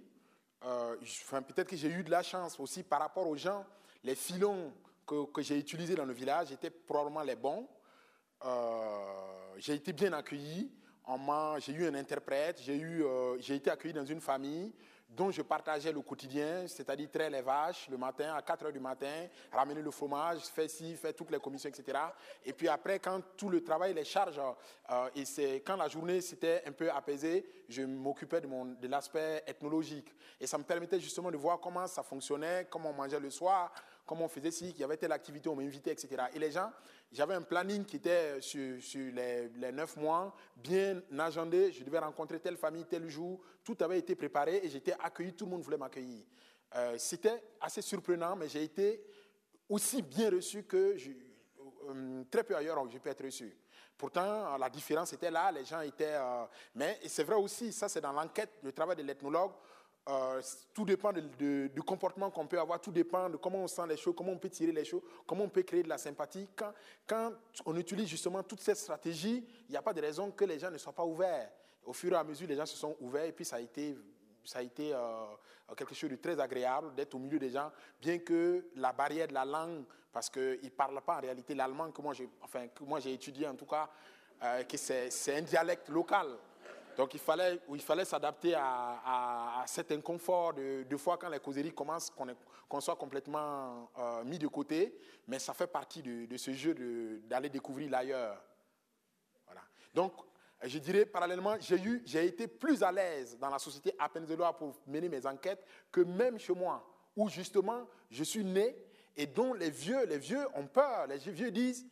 [0.65, 0.97] Euh,
[1.31, 3.65] Peut-être que j'ai eu de la chance aussi par rapport aux gens.
[4.05, 4.73] Les filons
[5.07, 7.69] que, j'ai utilisés dans le village étaient probablement les bons.
[8.45, 10.71] Euh, j'ai été bien accueilli.
[11.59, 14.73] J'ai eu un interprète, j'ai euh, été accueilli dans une famille
[15.15, 18.81] dont je partageais le quotidien, c'est-à-dire traire les vaches le matin, à 4 heures du
[18.81, 21.99] matin, ramener le fromage, faire ci, faire toutes les commissions, etc.
[22.45, 24.41] Et puis après, quand tout le travail, les charges,
[24.91, 29.43] euh, et c'est quand la journée s'était un peu apaisée, je m'occupais de, de l'aspect
[29.47, 30.15] ethnologique.
[30.41, 33.73] Et ça me permettait justement de voir comment ça fonctionnait, comment on mangeait le soir,
[34.07, 36.25] comment on faisait ci, qu'il y avait telle activité, on m'invitait, etc.
[36.35, 36.71] Et les gens,
[37.11, 41.73] j'avais un planning qui était sur, les, neuf mois, bien agendé.
[41.73, 43.41] Je devais rencontrer telle famille, tel jour.
[43.65, 45.35] Tout avait été préparé et j'étais accueilli.
[45.35, 46.25] Tout le monde voulait m'accueillir.
[46.75, 49.05] Euh, c'était assez surprenant, mais j'ai été
[49.69, 50.97] aussi bien reçu que
[51.89, 53.57] euh, très peu ailleurs j'ai pu être reçu.
[53.97, 56.15] Pourtant, la différence était là, les gens étaient...
[56.15, 59.53] Euh, mais c'est vrai aussi, ça c'est dans l'enquête, le travail de l'ethnologue,
[60.09, 60.43] euh,
[60.75, 64.15] tout dépend du comportement qu'on peut avoir, tout dépend de comment on sent les choses,
[64.17, 66.49] comment on peut tirer les choses, comment on peut créer de la sympathie.
[67.07, 67.33] Quand,
[67.65, 70.71] on utilise justement toute cette stratégie, il n'y a pas de raison que les gens
[70.71, 71.51] ne soient pas ouverts.
[71.85, 73.97] Au fur et à mesure, les gens se sont ouverts et puis ça a été,
[74.45, 75.25] ça a été euh,
[75.77, 77.71] quelque chose de très agréable d'être au milieu des gens,
[78.01, 81.93] bien que la barrière de la langue, parce qu'ils ne parlent pas en réalité l'allemand
[81.93, 83.89] que moi j'ai étudié en tout cas,
[84.43, 86.27] euh, que c'est un dialecte local.
[86.97, 92.13] Donc il fallait, il fallait s'adapter à, cet inconfort de, fois quand les causeries commencent,
[92.69, 94.95] qu'on soit complètement euh, mis de côté,
[95.27, 98.43] mais ça fait partie de, ce jeu d'aller découvrir l'ailleurs.
[99.47, 99.63] Voilà.
[99.95, 100.13] Donc
[100.63, 105.27] je dirais parallèlement, j'ai été plus à l'aise dans la société appenzelloise pour mener mes
[105.27, 106.87] enquêtes que même chez moi,
[107.17, 108.77] où justement je suis né
[109.17, 111.07] et dont les vieux, les vieux ont peur.
[111.07, 111.87] Les vieux disent,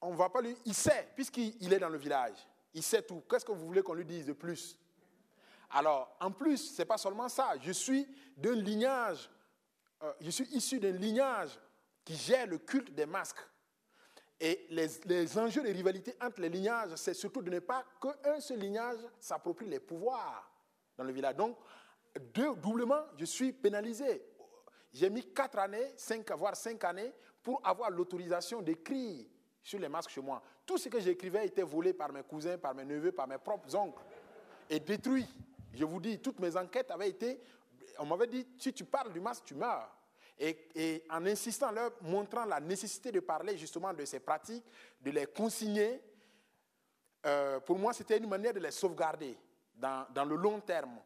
[0.00, 2.49] on va pas lui, il sait puisqu'il est dans le village.
[2.74, 3.22] Il sait tout.
[3.28, 4.78] Qu'est-ce que vous voulez qu'on lui dise de plus?
[5.70, 7.52] Alors, en plus, ce n'est pas seulement ça.
[7.60, 8.06] Je suis
[8.36, 9.30] d'un lignage,
[10.02, 11.58] euh, je suis issu d'un lignage
[12.04, 13.40] qui gère le culte des masques.
[14.40, 18.58] Et les, enjeux de rivalité entre les lignages, c'est surtout de ne pas qu'un seul
[18.58, 20.50] lignage s'approprie les pouvoirs
[20.96, 21.36] dans le village.
[21.36, 21.58] Donc,
[22.34, 24.24] deux, doublement, je suis pénalisé.
[24.92, 29.26] J'ai mis quatre années, cinq, voire cinq années, pour avoir l'autorisation d'écrire
[29.62, 30.42] sur les masques chez moi.
[30.70, 33.74] Tout ce que j'écrivais était volé par mes cousins, par mes neveux, par mes propres
[33.74, 34.04] oncles
[34.68, 35.26] et détruit.
[35.74, 37.40] Je vous dis, toutes mes enquêtes avaient été.
[37.98, 39.92] On m'avait dit, si tu parles du masque, tu meurs.
[40.38, 44.64] Et, en insistant, leur montrant la nécessité de parler justement de ces pratiques,
[45.00, 46.00] de les consigner,
[47.26, 49.36] euh, pour moi, c'était une manière de les sauvegarder
[49.74, 51.00] dans, le long terme.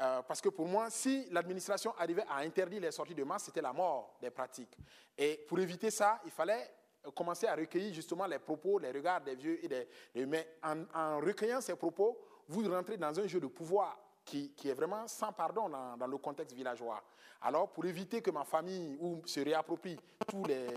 [0.00, 3.60] Euh, parce que pour moi, si l'administration arrivait à interdire les sorties de masques, c'était
[3.60, 4.78] la mort des pratiques.
[5.18, 6.66] Et pour éviter ça, il fallait
[7.10, 10.26] commencer à recueillir justement les propos, les regards des vieux et des...
[10.26, 12.18] Mais en, recueillant ces propos,
[12.48, 16.54] vous rentrez dans un jeu de pouvoir qui, est vraiment sans pardon dans, le contexte
[16.54, 17.02] villageois.
[17.40, 18.96] Alors, pour éviter que ma famille
[19.26, 19.98] se réapproprie
[20.28, 20.68] tous les,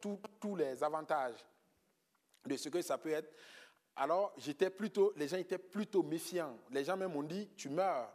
[0.00, 1.44] tous, les avantages
[2.44, 3.32] de ce que ça peut être,
[3.96, 6.58] alors j'étais plutôt, les gens étaient plutôt méfiants.
[6.70, 8.12] Les gens même m'ont dit, tu meurs.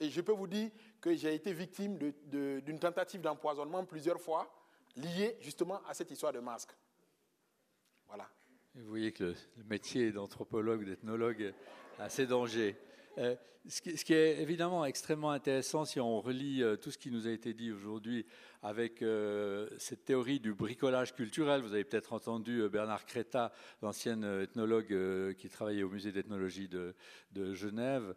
[0.00, 0.70] Et je peux vous dire
[1.00, 1.96] que j'ai été victime
[2.26, 4.52] d'une tentative d'empoisonnement plusieurs fois,
[4.96, 6.70] liée justement à cette histoire de masque.
[8.06, 8.28] Voilà.
[8.74, 11.54] Vous voyez que le, métier d'anthropologue, d'ethnologue
[11.98, 12.76] a ses dangers.
[13.18, 13.36] Euh,
[13.66, 17.30] ce, qui, est évidemment extrêmement intéressant si on relit euh, tout ce qui nous a
[17.30, 18.26] été dit aujourd'hui
[18.62, 21.62] avec euh, cette théorie du bricolage culturel.
[21.62, 26.94] Vous avez peut-être entendu euh, Bernard Créta, l'ancien ethnologue qui travaillait au musée d'ethnologie de,
[27.54, 28.14] Genève,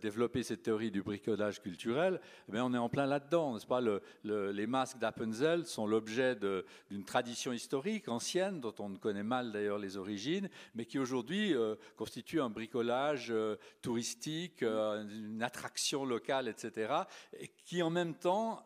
[0.00, 2.20] développer cette théorie du bricolage culturel.
[2.48, 3.82] Mais eh on est en plein là-dedans, n'est-ce pas?
[4.24, 6.36] Les masques d'Appenzell sont l'objet
[6.90, 11.54] d'une tradition historique ancienne, dont on ne connaît mal d'ailleurs les origines, mais qui aujourd'hui
[11.96, 13.32] constitue un bricolage
[13.82, 16.92] touristique, une attraction locale, etc.,
[17.38, 18.64] et qui en même temps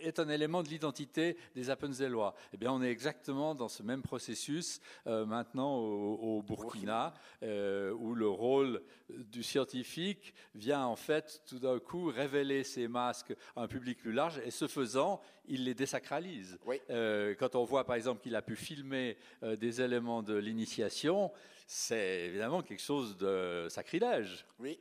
[0.00, 2.34] est un élément de l'identité des Appenzellois.
[2.52, 8.14] Eh bien, on est exactement dans ce même processus euh, maintenant au, Burkina, euh, où
[8.14, 13.68] le rôle du scientifique vient en fait tout d'un coup révéler ces masques à un
[13.68, 16.58] public plus large, et ce faisant, il les désacralise.
[16.90, 21.32] Euh, quand on voit par exemple qu'il a pu filmer des éléments de l'initiation,
[21.66, 24.46] c'est évidemment quelque chose de sacrilège.
[24.58, 24.78] Oui.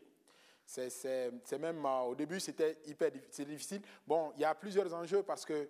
[0.69, 3.81] C'est même, euh, au début, c'était hyper difficile.
[4.05, 5.67] Bon, il y a plusieurs enjeux parce que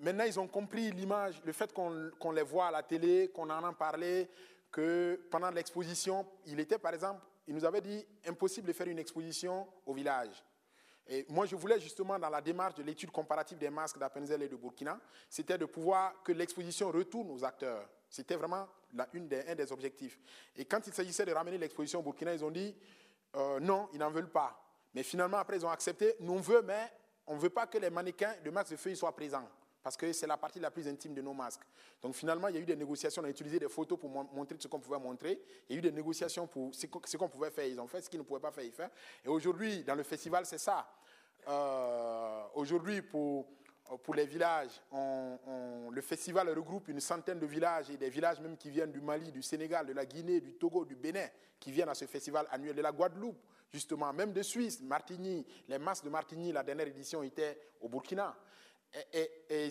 [0.00, 3.62] maintenant, ils ont compris l'image, le fait qu'on les voit à la télé, qu'on en
[3.62, 4.28] a parlé,
[4.72, 8.98] que pendant l'exposition, il était, par exemple, il nous avait dit impossible de faire une
[8.98, 10.42] exposition au village.
[11.06, 14.48] Et moi, je voulais justement, dans la démarche de l'étude comparative des masques d'Appenzell et
[14.48, 14.98] de Burkina,
[15.30, 17.88] c'était de pouvoir que l'exposition retourne aux acteurs.
[18.10, 20.18] C'était vraiment la, une des, un des objectifs.
[20.56, 22.74] Et quand il s'agissait de ramener l'exposition au Burkina, ils ont dit
[23.36, 24.60] euh, non, ils n'en veulent pas.
[24.94, 26.90] Mais finalement, après, ils ont accepté, nous on veut, mais
[27.26, 29.48] on ne veut pas que les mannequins de masques de feuilles soient présents.
[29.82, 31.62] Parce que c'est la partie la plus intime de nos masques.
[32.02, 33.22] Donc finalement, il y a eu des négociations.
[33.22, 35.40] On a utilisé des photos pour montrer ce qu'on pouvait montrer.
[35.68, 37.66] Il y a eu des négociations pour ce qu'on pouvait faire.
[37.66, 38.90] Ils ont fait ce qu'ils ne pouvaient pas faire.
[39.24, 40.88] Et aujourd'hui, dans le festival, c'est ça.
[41.46, 43.46] Euh, aujourd'hui, pour,
[44.02, 48.70] pour les villages, le festival regroupe une centaine de villages et des villages même qui
[48.70, 51.26] viennent du Mali, du Sénégal, de la Guinée, du Togo, du Bénin,
[51.58, 53.38] qui viennent à ce festival annuel de la Guadeloupe,
[53.72, 55.46] justement, même de Suisse, Martigny.
[55.68, 58.36] Les masques de Martigny, la dernière édition était au Burkina.
[59.12, 59.70] Et,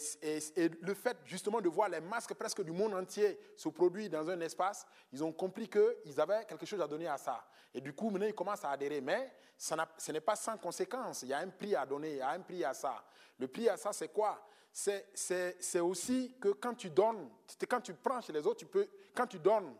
[0.81, 4.39] le fait justement de voir les masques presque du monde entier se produire dans un
[4.41, 7.43] espace, ils ont compris qu'ils avaient quelque chose à donner à ça.
[7.73, 9.01] Et du coup, maintenant, ils commencent à adhérer.
[9.01, 11.23] Mais ça ce n'est pas sans conséquence.
[11.23, 13.03] Il y a un prix à donner, il y a un prix à ça.
[13.37, 14.45] Le prix à ça, c'est quoi?
[14.71, 17.29] C'est aussi que quand tu donnes,
[17.67, 19.73] quand tu prends chez les autres, tu peux, quand tu donnes,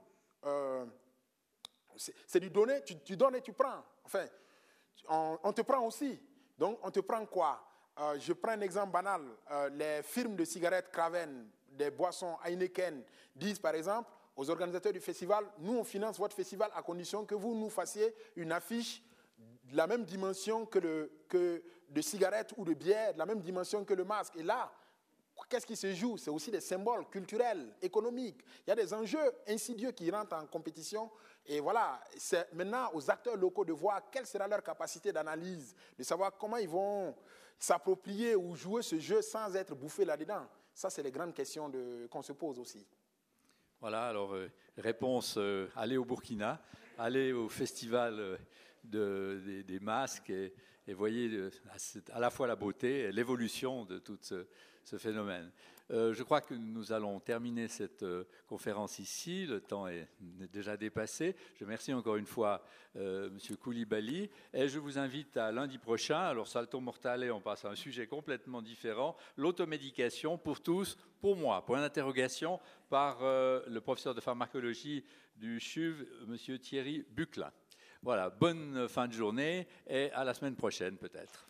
[0.46, 0.86] euh,
[1.96, 3.84] c'est du donner, tu, donnes et tu prends.
[4.06, 4.26] Enfin,
[5.08, 6.20] on, te prend aussi.
[6.58, 7.62] Donc, on te prend quoi?
[8.00, 9.22] Euh, Je prends un exemple banal.
[9.52, 13.04] Euh, les firmes de cigarettes Craven, des boissons Heineken,
[13.36, 17.36] disent par exemple aux organisateurs du festival, nous, on finance votre festival à condition que
[17.36, 19.02] vous nous fassiez une affiche
[19.64, 21.12] de la même dimension que, le,
[21.90, 24.36] de cigarettes ou de bière, de la même dimension que le masque.
[24.36, 24.72] Et là,
[25.50, 26.18] qu'est-ce qui se joue?
[26.18, 28.44] C'est aussi des symboles culturels, économiques.
[28.66, 31.12] Il y a des enjeux insidieux qui rentrent en compétition.
[31.46, 36.04] Et voilà, c'est maintenant aux acteurs locaux de voir quelle sera leur capacité d'analyse, de
[36.04, 37.16] savoir comment ils vont
[37.60, 40.46] s'approprier ou jouer ce jeu sans être bouffés là-dedans.
[40.74, 41.72] Ça, c'est les grandes questions
[42.10, 42.86] qu'on se pose aussi.
[43.80, 46.62] Voilà, alors euh, réponse, euh, aller au Burkina,
[46.98, 48.38] aller au festival euh,
[48.84, 50.54] de, des, masques et,
[50.94, 51.50] voyez
[52.12, 54.20] à la fois la beauté et l'évolution de tout
[54.86, 55.52] ce, phénomène.
[55.92, 59.46] Euh, je crois que nous allons terminer cette euh, conférence ici.
[59.46, 60.08] Le temps est,
[60.52, 61.36] déjà dépassé.
[61.60, 62.64] Je remercie encore une fois
[62.96, 63.58] euh, M.
[63.58, 66.20] Koulibaly et je vous invite à lundi prochain.
[66.20, 71.64] Alors, Salto Mortale, on passe à un sujet complètement différent l'automédication pour tous, pour moi.
[71.66, 72.60] Point d'interrogation
[72.90, 75.04] par le professeur de pharmacologie
[75.36, 76.60] du CHUV, M.
[76.60, 77.52] Thierry Buclin.
[78.02, 81.46] Voilà, bonne fin de journée et à la semaine prochaine peut-être.